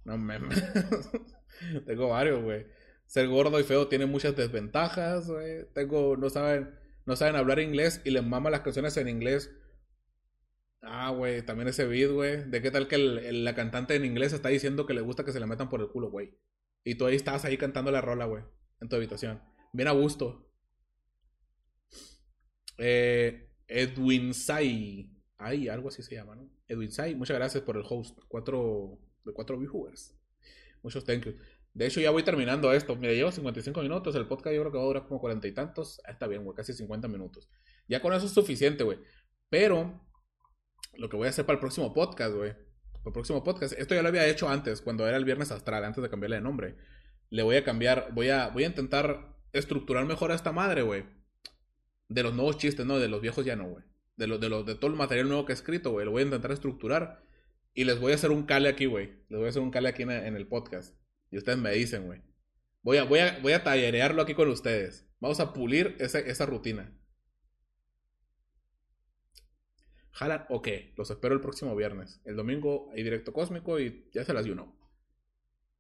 No 0.05 0.19
me. 0.19 0.39
tengo 1.87 2.11
varios, 2.11 2.43
güey 2.43 2.67
ser 3.11 3.27
gordo 3.27 3.59
y 3.59 3.65
feo 3.65 3.89
tiene 3.89 4.07
muchas 4.07 4.37
desventajas, 4.37 5.29
güey. 5.29 5.67
Tengo, 5.75 6.17
no 6.17 6.31
saben, 6.31 6.79
no 7.07 7.17
saben 7.17 7.35
hablar 7.35 7.59
inglés 7.59 8.01
y 8.05 8.11
les 8.11 8.23
mama 8.23 8.51
las 8.51 8.61
canciones 8.61 8.97
en 8.99 9.09
inglés. 9.09 9.51
Ah, 10.81 11.11
güey, 11.11 11.45
también 11.45 11.67
ese 11.67 11.87
beat, 11.87 12.13
güey. 12.13 12.49
¿De 12.49 12.63
qué 12.63 12.71
tal 12.71 12.87
que 12.87 12.99
la 12.99 13.55
cantante 13.57 13.97
en 13.97 14.05
inglés 14.05 14.33
está 14.33 14.49
diciendo 14.49 14.87
que 14.87 14.95
le 14.95 15.01
gusta 15.01 15.25
que 15.25 15.33
se 15.33 15.41
le 15.41 15.47
metan 15.47 15.69
por 15.69 15.81
el 15.81 15.89
culo, 15.89 16.09
güey? 16.09 16.39
Y 16.85 16.95
tú 16.95 17.05
ahí 17.05 17.17
estás 17.17 17.45
ahí 17.45 17.57
cantando 17.57 17.91
la 17.91 18.01
rola, 18.01 18.27
güey, 18.27 18.45
en 18.81 18.89
tu 18.89 18.95
habitación. 18.95 19.43
Bien 19.73 19.89
a 19.89 19.93
gusto. 19.93 20.49
Eh, 22.79 23.51
Edwin 23.67 24.35
Sai. 24.35 25.11
Ay, 25.37 25.67
algo 25.67 25.89
así 25.89 26.05
se 26.05 26.15
llama, 26.15 26.37
¿no? 26.37 26.49
Edwin 26.69 26.93
Sai, 26.93 27.17
muchas 27.17 27.37
gracias 27.37 27.65
por 27.65 27.77
el 27.77 27.83
host. 27.89 28.21
Cuatro, 28.29 29.01
de 29.25 29.33
cuatro 29.33 29.59
viewers. 29.59 30.17
Muchos 30.85 31.05
thank 31.05 31.25
you. 31.25 31.35
De 31.73 31.87
hecho, 31.87 32.01
ya 32.01 32.11
voy 32.11 32.23
terminando 32.23 32.73
esto. 32.73 32.97
Mira, 32.97 33.13
llevo 33.13 33.31
55 33.31 33.83
minutos. 33.83 34.15
El 34.17 34.27
podcast 34.27 34.55
yo 34.55 34.63
creo 34.63 34.73
que 34.73 34.79
va 34.79 34.85
a 34.85 34.87
durar 34.87 35.07
como 35.07 35.21
40 35.21 35.47
y 35.47 35.53
tantos. 35.53 36.01
Ah, 36.05 36.13
está 36.13 36.27
bien, 36.27 36.45
güey, 36.45 36.57
casi 36.57 36.73
50 36.73 37.09
minutos. 37.09 37.49
Ya 37.89 38.01
con 38.01 38.13
eso 38.13 38.27
es 38.27 38.33
suficiente, 38.33 38.85
güey. 38.85 38.99
Pero, 39.49 40.01
lo 40.97 41.09
que 41.09 41.17
voy 41.17 41.27
a 41.27 41.31
hacer 41.31 41.47
para 41.47 41.55
el 41.55 41.61
próximo 41.61 41.95
podcast, 41.95 42.35
güey. 42.35 42.53
Para 42.53 43.07
el 43.07 43.13
próximo 43.13 43.45
podcast. 43.45 43.75
Esto 43.79 43.95
ya 43.95 44.03
lo 44.03 44.09
había 44.09 44.27
hecho 44.27 44.49
antes, 44.49 44.81
cuando 44.81 45.07
era 45.07 45.17
el 45.17 45.25
Viernes 45.25 45.53
Astral, 45.53 45.85
antes 45.85 46.03
de 46.03 46.11
cambiarle 46.11 46.37
de 46.37 46.43
nombre. 46.43 46.77
Le 47.31 47.43
voy 47.43 47.57
a 47.57 47.65
cambiar, 47.65 48.13
voy 48.13 48.31
a, 48.31 48.49
voy 48.49 48.65
a 48.65 48.67
intentar 48.67 49.37
estructurar 49.53 50.05
mejor 50.07 50.33
a 50.33 50.35
esta 50.35 50.53
madre, 50.53 50.83
güey. 50.83 51.05
De 52.09 52.25
los 52.25 52.35
nuevos 52.35 52.59
chistes, 52.59 52.85
no, 52.85 52.99
de 52.99 53.09
los 53.09 53.21
viejos 53.21 53.45
ya 53.45 53.55
no, 53.55 53.69
güey. 53.69 53.85
De, 54.17 54.27
lo, 54.27 54.39
de, 54.39 54.49
lo, 54.49 54.65
de 54.65 54.75
todo 54.75 54.91
el 54.91 54.97
material 54.97 55.29
nuevo 55.29 55.47
que 55.47 55.53
he 55.53 55.55
escrito, 55.55 55.93
güey. 55.93 56.05
Lo 56.05 56.11
voy 56.11 56.23
a 56.23 56.25
intentar 56.25 56.51
estructurar. 56.51 57.23
Y 57.73 57.85
les 57.85 58.01
voy 58.01 58.11
a 58.11 58.17
hacer 58.17 58.33
un 58.33 58.43
cale 58.43 58.69
aquí, 58.69 58.87
güey. 58.87 59.25
Les 59.29 59.39
voy 59.39 59.47
a 59.47 59.51
hacer 59.51 59.63
un 59.63 59.71
cale 59.71 59.89
aquí 59.89 60.03
en 60.03 60.11
el 60.11 60.49
podcast. 60.49 61.00
Y 61.31 61.39
ustedes 61.39 61.59
me 61.59 61.73
dicen, 61.73 62.07
güey. 62.07 62.23
Voy 62.83 62.97
a, 62.97 63.05
voy, 63.05 63.19
a, 63.19 63.39
voy 63.41 63.53
a 63.53 63.63
tallerearlo 63.63 64.23
aquí 64.23 64.35
con 64.35 64.49
ustedes. 64.49 65.07
Vamos 65.21 65.41
a 65.41 65.53
pulir 65.53 65.97
esa 65.99 66.47
rutina. 66.47 66.97
¿Jalan 70.13 70.47
ok, 70.49 70.69
Los 70.97 71.11
espero 71.11 71.35
el 71.35 71.41
próximo 71.41 71.75
viernes. 71.77 72.21
El 72.25 72.37
domingo 72.37 72.91
hay 72.93 73.03
directo 73.03 73.33
cósmico 73.33 73.79
y 73.79 74.09
ya 74.13 74.25
se 74.25 74.35
las 74.35 74.47
uno. 74.47 74.77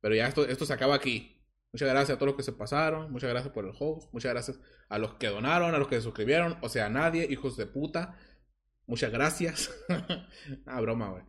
Pero 0.00 0.14
ya 0.14 0.26
esto, 0.28 0.46
esto 0.46 0.64
se 0.64 0.72
acaba 0.72 0.94
aquí. 0.94 1.36
Muchas 1.72 1.88
gracias 1.88 2.16
a 2.16 2.18
todos 2.18 2.28
los 2.28 2.36
que 2.36 2.42
se 2.42 2.52
pasaron. 2.52 3.12
Muchas 3.12 3.30
gracias 3.30 3.52
por 3.52 3.64
el 3.64 3.72
host. 3.78 4.12
Muchas 4.12 4.32
gracias 4.32 4.60
a 4.88 4.98
los 4.98 5.14
que 5.14 5.28
donaron, 5.28 5.74
a 5.74 5.78
los 5.78 5.88
que 5.88 5.96
se 5.96 6.02
suscribieron. 6.02 6.58
O 6.62 6.68
sea, 6.68 6.86
a 6.86 6.90
nadie, 6.90 7.26
hijos 7.30 7.56
de 7.56 7.66
puta. 7.66 8.16
Muchas 8.86 9.12
gracias. 9.12 9.70
ah, 10.66 10.80
broma, 10.80 11.10
güey. 11.10 11.24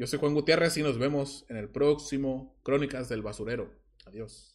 Yo 0.00 0.06
soy 0.06 0.18
Juan 0.18 0.32
Gutiérrez 0.32 0.78
y 0.78 0.82
nos 0.82 0.96
vemos 0.96 1.44
en 1.50 1.58
el 1.58 1.68
próximo 1.68 2.56
Crónicas 2.62 3.10
del 3.10 3.20
Basurero. 3.20 3.70
Adiós. 4.06 4.49